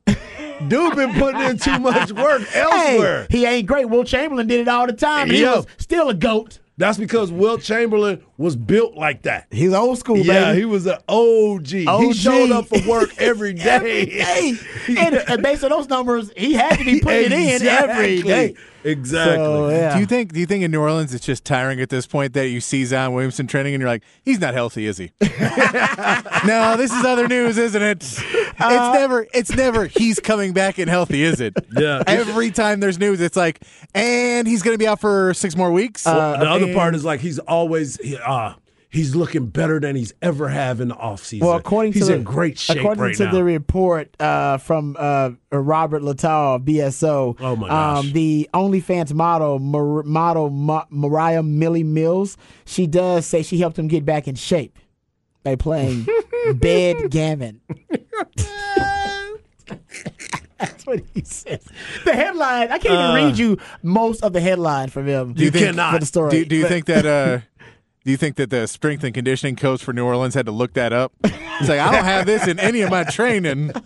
Dude 0.67 0.95
been 0.95 1.13
putting 1.13 1.41
in 1.41 1.57
too 1.57 1.79
much 1.79 2.11
work 2.11 2.41
elsewhere. 2.55 3.27
Hey, 3.29 3.37
he 3.37 3.45
ain't 3.45 3.67
great. 3.67 3.85
Wilt 3.85 4.07
Chamberlain 4.07 4.47
did 4.47 4.59
it 4.59 4.67
all 4.67 4.87
the 4.87 4.93
time. 4.93 5.29
He 5.29 5.43
was 5.43 5.67
still 5.77 6.09
a 6.09 6.13
goat. 6.15 6.59
That's 6.79 6.97
because 6.99 7.31
Wilt 7.31 7.61
Chamberlain 7.63 8.23
was 8.37 8.55
built 8.55 8.95
like 8.95 9.23
that. 9.23 9.47
He's 9.49 9.73
old 9.73 9.97
school, 9.97 10.17
Yeah, 10.19 10.51
baby. 10.51 10.59
he 10.59 10.65
was 10.65 10.85
an 10.85 10.97
OG. 11.09 11.67
He 11.67 12.13
showed 12.13 12.51
up 12.51 12.67
for 12.67 12.79
work 12.87 13.09
every 13.17 13.53
day. 13.53 13.63
Every 13.63 14.05
day. 14.05 14.53
and, 14.89 15.15
and 15.27 15.41
based 15.41 15.63
on 15.63 15.71
those 15.71 15.89
numbers, 15.89 16.31
he 16.37 16.53
had 16.53 16.77
to 16.77 16.85
be 16.85 16.99
putting 17.01 17.31
it 17.31 17.61
in 17.63 17.67
every 17.67 18.21
day. 18.21 18.55
Exactly. 18.87 19.45
So, 19.45 19.69
yeah. 19.69 19.93
Do 19.93 19.99
you 19.99 20.05
think? 20.05 20.33
Do 20.33 20.39
you 20.39 20.45
think 20.45 20.63
in 20.63 20.71
New 20.71 20.81
Orleans 20.81 21.13
it's 21.13 21.25
just 21.25 21.43
tiring 21.45 21.81
at 21.81 21.89
this 21.89 22.07
point 22.07 22.33
that 22.33 22.49
you 22.49 22.61
see 22.61 22.85
Zion 22.85 23.13
Williamson 23.13 23.47
training 23.47 23.73
and 23.73 23.81
you're 23.81 23.89
like, 23.89 24.03
he's 24.23 24.39
not 24.39 24.53
healthy, 24.53 24.85
is 24.85 24.97
he? 24.97 25.11
no, 25.21 26.75
this 26.77 26.91
is 26.91 27.05
other 27.05 27.27
news, 27.27 27.57
isn't 27.57 27.81
it? 27.81 27.97
it's 28.03 28.53
never. 28.59 29.27
It's 29.33 29.55
never. 29.55 29.85
He's 29.87 30.19
coming 30.19 30.53
back 30.53 30.77
and 30.77 30.89
healthy, 30.89 31.23
is 31.23 31.41
it? 31.41 31.53
Yeah. 31.77 32.01
Every 32.07 32.49
time 32.49 32.79
there's 32.79 32.97
news, 32.97 33.21
it's 33.21 33.35
like, 33.35 33.61
and 33.93 34.47
he's 34.47 34.63
going 34.63 34.73
to 34.73 34.79
be 34.79 34.87
out 34.87 34.99
for 34.99 35.33
six 35.35 35.55
more 35.55 35.71
weeks. 35.71 36.05
Well, 36.05 36.39
the 36.39 36.49
other 36.49 36.73
part 36.73 36.95
is 36.95 37.05
like 37.05 37.19
he's 37.19 37.37
always 37.39 37.97
he, 37.97 38.17
uh 38.17 38.53
he's 38.89 39.15
looking 39.15 39.47
better 39.47 39.79
than 39.79 39.95
he's 39.95 40.13
ever 40.21 40.49
have 40.49 40.79
in 40.81 40.87
the 40.87 40.95
offseason. 40.95 41.41
Well, 41.41 41.53
according 41.55 41.93
he's 41.93 42.07
to 42.07 42.13
in 42.13 42.19
the, 42.19 42.25
great 42.25 42.57
shape 42.57 42.77
according 42.77 43.03
right 43.03 43.15
to 43.15 43.25
now. 43.25 43.31
the 43.31 43.43
report 43.43 44.15
uh, 44.19 44.57
from 44.57 44.95
uh, 44.97 45.31
Robert 45.51 46.01
Littal 46.01 46.55
of 46.55 46.61
BSO, 46.63 47.35
Oh, 47.39 47.55
my 47.55 47.67
gosh. 47.67 48.05
um, 48.05 48.11
the 48.13 48.49
OnlyFans 48.53 49.13
model 49.13 49.59
Mar- 49.59 50.03
model 50.03 50.49
Ma- 50.49 50.85
Mariah 50.89 51.43
Millie 51.43 51.83
Mills, 51.83 52.37
she 52.65 52.87
does 52.87 53.25
say 53.25 53.43
she 53.43 53.59
helped 53.59 53.77
him 53.77 53.87
get 53.87 54.05
back 54.05 54.27
in 54.27 54.35
shape 54.35 54.77
by 55.43 55.55
playing 55.55 56.05
bed 56.55 57.09
gammon. 57.11 57.61
That's 60.59 60.85
what 60.87 61.03
he 61.13 61.21
says. 61.23 61.63
The 62.03 62.13
headline. 62.13 62.69
I 62.71 62.79
can't 62.79 62.85
even 62.85 62.97
Uh, 62.97 63.13
read 63.15 63.37
you 63.37 63.57
most 63.83 64.23
of 64.23 64.33
the 64.33 64.41
headline 64.41 64.89
from 64.89 65.05
him. 65.05 65.33
You 65.37 65.51
think, 65.51 65.75
for 65.75 65.99
the 65.99 66.05
story? 66.05 66.31
Do, 66.31 66.45
do 66.45 66.55
you 66.55 66.63
But- 66.63 66.69
think 66.69 66.85
that? 66.87 67.05
Uh, 67.05 67.39
do 68.07 68.11
you 68.11 68.17
think 68.17 68.37
that 68.37 68.49
the 68.49 68.65
strength 68.67 69.03
and 69.03 69.13
conditioning 69.13 69.57
coach 69.57 69.83
for 69.83 69.91
New 69.91 70.05
Orleans 70.05 70.33
had 70.33 70.45
to 70.45 70.51
look 70.53 70.71
that 70.75 70.93
up? 70.93 71.11
It's 71.25 71.67
like 71.67 71.81
I 71.81 71.91
don't 71.91 72.05
have 72.05 72.25
this 72.25 72.47
in 72.47 72.57
any 72.57 72.79
of 72.79 72.89
my 72.89 73.03
training. 73.03 73.73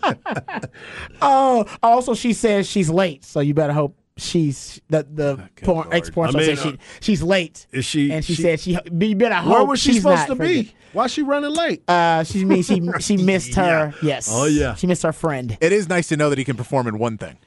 Oh, 1.23 1.65
also 1.81 2.13
she 2.13 2.33
says 2.33 2.67
she's 2.69 2.89
late, 2.89 3.23
so 3.25 3.39
you 3.39 3.53
better 3.55 3.73
hope 3.73 3.97
she's 4.17 4.79
that 4.89 5.15
the 5.15 5.49
porn 5.63 5.87
ex 5.91 6.09
porn 6.11 6.27
I 6.27 6.31
star 6.31 6.41
mean, 6.41 6.55
says 6.55 6.63
she 6.63 6.77
she's 6.99 7.23
late. 7.23 7.65
Is 7.71 7.83
she? 7.85 8.11
And 8.11 8.23
she, 8.23 8.35
she- 8.35 8.41
said 8.43 8.59
she 8.59 8.71
you 8.99 9.15
better 9.15 9.35
hope 9.35 9.53
Where 9.53 9.65
was 9.65 9.79
she 9.79 9.93
she's 9.93 10.01
supposed 10.03 10.19
not 10.19 10.27
to 10.27 10.35
forget- 10.35 10.65
be? 10.65 10.75
Why 10.93 11.05
is 11.05 11.13
she 11.13 11.21
running 11.23 11.51
late? 11.51 11.89
Uh, 11.89 12.23
she 12.25 12.43
means 12.45 12.67
she 12.67 12.81
she 12.99 13.17
missed 13.17 13.55
her. 13.55 13.93
Yes. 14.03 14.27
Oh, 14.29 14.45
yeah. 14.45 14.75
She 14.75 14.87
missed 14.87 15.03
her 15.03 15.13
friend. 15.13 15.57
It 15.61 15.71
is 15.71 15.87
nice 15.87 16.09
to 16.09 16.17
know 16.17 16.29
that 16.29 16.37
he 16.37 16.43
can 16.43 16.57
perform 16.57 16.85
in 16.85 16.99
one 16.99 17.17
thing. 17.17 17.37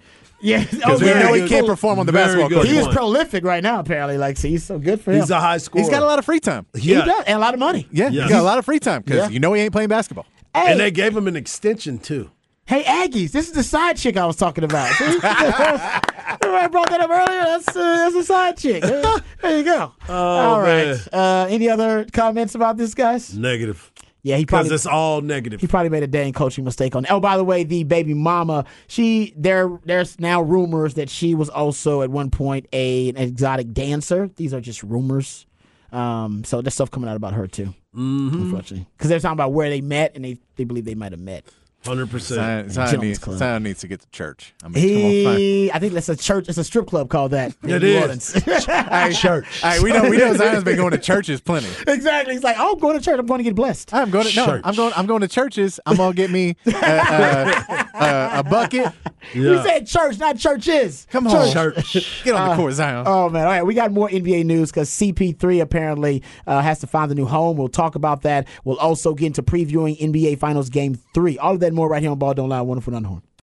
Yeah. 0.45 0.63
Because 0.71 1.01
we 1.03 1.07
know 1.09 1.33
he 1.33 1.49
can't 1.49 1.67
perform 1.67 1.99
on 1.99 2.07
the 2.07 2.13
basketball 2.13 2.51
court. 2.51 2.67
He 2.67 2.77
is 2.77 2.87
prolific 2.89 3.45
right 3.45 3.63
now. 3.63 3.81
Apparently, 3.81 4.19
like 4.19 4.37
so 4.37 4.47
he's 4.49 4.63
so 4.65 4.79
good 4.79 5.01
for 5.01 5.11
him. 5.13 5.21
He's 5.21 5.31
a 5.31 5.41
high 5.41 5.57
scorer. 5.57 5.81
He's 5.83 5.91
got 5.91 6.03
a 6.03 6.07
lot 6.07 6.19
of 6.19 6.25
free 6.25 6.39
time. 6.41 6.67
He 6.77 6.93
does, 6.95 7.25
and 7.27 7.37
a 7.37 7.41
lot 7.41 7.55
of 7.55 7.61
money. 7.61 7.89
Yeah, 7.91 8.11
Yes. 8.11 8.25
he's 8.25 8.33
got 8.33 8.41
a 8.41 8.45
lot 8.45 8.59
of 8.59 8.65
free 8.65 8.79
time 8.79 9.03
because 9.03 9.19
Yeah. 9.19 9.29
you 9.31 9.41
know 9.41 9.53
he 9.55 9.63
ain't 9.63 9.73
playing 9.73 9.89
basketball. 9.89 10.27
Hey, 10.55 10.71
And 10.73 10.79
they 10.81 10.91
gave 10.91 11.17
him 11.17 11.27
an 11.27 11.35
extension 11.37 11.99
too. 11.99 12.31
hey, 12.67 12.83
Aggies, 12.85 13.33
this 13.33 13.47
is 13.49 13.53
the 13.53 13.63
side 13.63 13.97
chick 13.97 14.17
I 14.17 14.27
was 14.27 14.37
talking 14.37 14.65
about. 14.65 14.89
Remember 15.01 16.59
I 16.59 16.69
brought 16.71 16.91
that 16.91 17.01
up 17.01 17.11
earlier. 17.11 17.43
That's 17.45 17.69
uh, 17.69 17.73
that's 17.75 18.15
a 18.15 18.25
side 18.25 18.57
chick. 18.57 18.83
There, 18.83 19.59
you 19.59 19.65
go. 19.65 19.93
All 20.09 20.61
right. 20.61 20.97
Uh, 21.13 21.47
any 21.51 21.69
other 21.69 22.07
comments 22.13 22.55
about 22.55 22.77
this, 22.77 22.95
guys? 22.95 23.37
Negative. 23.37 23.91
Yeah, 24.25 24.39
he 24.39 24.47
Because 24.47 24.63
probably 24.69 24.75
it's 24.75 24.87
all 24.87 25.21
negative. 25.21 25.61
He 25.61 25.67
probably 25.67 25.91
made 25.91 26.03
a 26.03 26.07
dang 26.07 26.33
coaching 26.33 26.65
mistake 26.65 26.97
on. 26.97 27.05
Oh, 27.11 27.21
by 27.21 27.37
the 27.37 27.45
way, 27.45 27.63
the 27.63 27.85
baby 27.85 28.15
mama, 28.15 28.65
she 28.87 29.35
there. 29.37 29.79
There's 29.85 30.19
now 30.19 30.41
rumors 30.41 30.95
that 30.95 31.11
she 31.11 31.35
was 31.35 31.51
also 31.51 32.01
at 32.01 32.09
one 32.09 32.31
point 32.31 32.67
a, 32.73 33.11
an 33.11 33.19
exotic 33.19 33.75
dancer. 33.75 34.31
These 34.35 34.55
are 34.55 34.63
just 34.63 34.83
rumors. 34.83 35.45
Um, 35.93 36.43
so 36.43 36.63
there's 36.63 36.73
stuff 36.73 36.91
coming 36.91 37.09
out 37.09 37.17
about 37.17 37.35
her 37.35 37.47
too. 37.47 37.75
Mm-hmm. 37.95 38.43
Unfortunately, 38.45 38.87
because 38.97 39.11
they're 39.11 39.21
talking 39.21 39.35
about 39.37 39.53
where 39.53 39.69
they 39.69 39.83
met 39.83 40.13
and 40.15 40.25
they 40.25 40.39
they 40.57 40.65
believe 40.65 40.87
they 40.87 40.95
might 40.95 41.13
have 41.13 41.21
met. 41.21 41.45
Hundred 41.85 42.07
Zion, 42.07 42.67
percent. 42.67 42.73
Zion, 42.73 43.01
needs, 43.01 43.19
club. 43.19 43.39
Zion 43.39 43.63
needs 43.63 43.81
to 43.81 43.89
get 43.89 44.01
to 44.01 44.09
church. 44.11 44.55
I 44.63 44.69
mean, 44.69 44.75
come. 44.75 45.37
He, 45.37 45.73
I 45.73 45.79
think 45.79 45.93
that's 45.93 46.09
a 46.09 46.17
church. 46.17 46.49
It's 46.49 46.59
a 46.59 46.65
strip 46.65 46.87
club 46.87 47.09
called 47.11 47.33
that. 47.33 47.55
in 47.63 47.71
It 47.71 47.83
New 47.83 47.89
is. 47.89 48.03
Orleans. 48.03 48.33
Church. 49.21 49.63
All 49.65 49.71
right, 49.71 49.83
we 49.83 49.93
know 49.93 50.09
we 50.09 50.17
know 50.17 50.35
Zion's 50.35 50.65
been 50.65 50.77
going 50.77 50.93
to 50.93 50.99
churches 50.99 51.41
plenty. 51.41 51.69
exactly. 51.87 52.35
He's 52.35 52.43
like, 52.43 52.57
oh, 52.59 52.73
I'm 52.75 52.79
going 52.79 52.99
to 52.99 53.05
church. 53.05 53.19
I'm 53.19 53.27
going 53.27 53.39
to 53.39 53.45
get 53.45 53.55
blessed. 53.55 53.93
I'm 53.95 54.11
going 54.11 54.27
to 54.27 54.35
no. 54.37 54.47
Church. 54.47 54.63
I'm 54.65 54.75
going. 54.75 54.93
I'm 54.97 55.07
going 55.07 55.21
to 55.21 55.29
churches. 55.29 55.79
I'm 55.87 55.97
gonna 55.97 56.15
get 56.15 56.31
me 56.31 56.57
uh, 56.67 56.71
uh, 56.75 57.85
uh, 57.95 58.31
a 58.37 58.43
bucket. 58.45 58.93
We 59.35 59.43
said 59.63 59.87
church, 59.87 60.19
not 60.19 60.37
churches. 60.39 61.07
Come 61.11 61.27
on, 61.27 61.51
Church. 61.53 62.23
Get 62.25 62.35
on 62.35 62.49
the 62.49 62.53
Uh, 62.55 62.57
court, 62.57 62.73
Zion. 62.75 63.05
Oh 63.07 63.29
man! 63.31 63.43
All 63.47 63.49
right, 63.53 63.63
we 63.65 63.73
got 63.75 63.91
more 63.93 64.09
NBA 64.09 64.45
news 64.45 64.71
because 64.71 64.91
CP3 64.91 65.61
apparently 65.63 66.23
uh, 66.47 66.61
has 66.61 66.81
to 66.81 66.87
find 66.87 67.11
a 67.11 67.15
new 67.15 67.25
home. 67.25 67.57
We'll 67.57 67.69
talk 67.69 67.95
about 67.95 68.23
that. 68.23 68.47
We'll 68.65 68.79
also 68.79 69.15
get 69.15 69.27
into 69.29 69.43
previewing 69.43 69.99
NBA 69.99 70.39
Finals 70.39 70.69
Game 70.69 70.95
Three. 71.15 71.39
All 71.39 71.55
of 71.55 71.61
that 71.61 71.69
and 71.69 71.74
more 71.75 71.89
right 71.89 72.01
here 72.01 72.11
on 72.11 72.19
Ball 72.19 72.35
Don't 72.35 72.49
Lie. 72.49 72.61
Wonderful 72.61 72.95
Unhorn. 72.95 73.25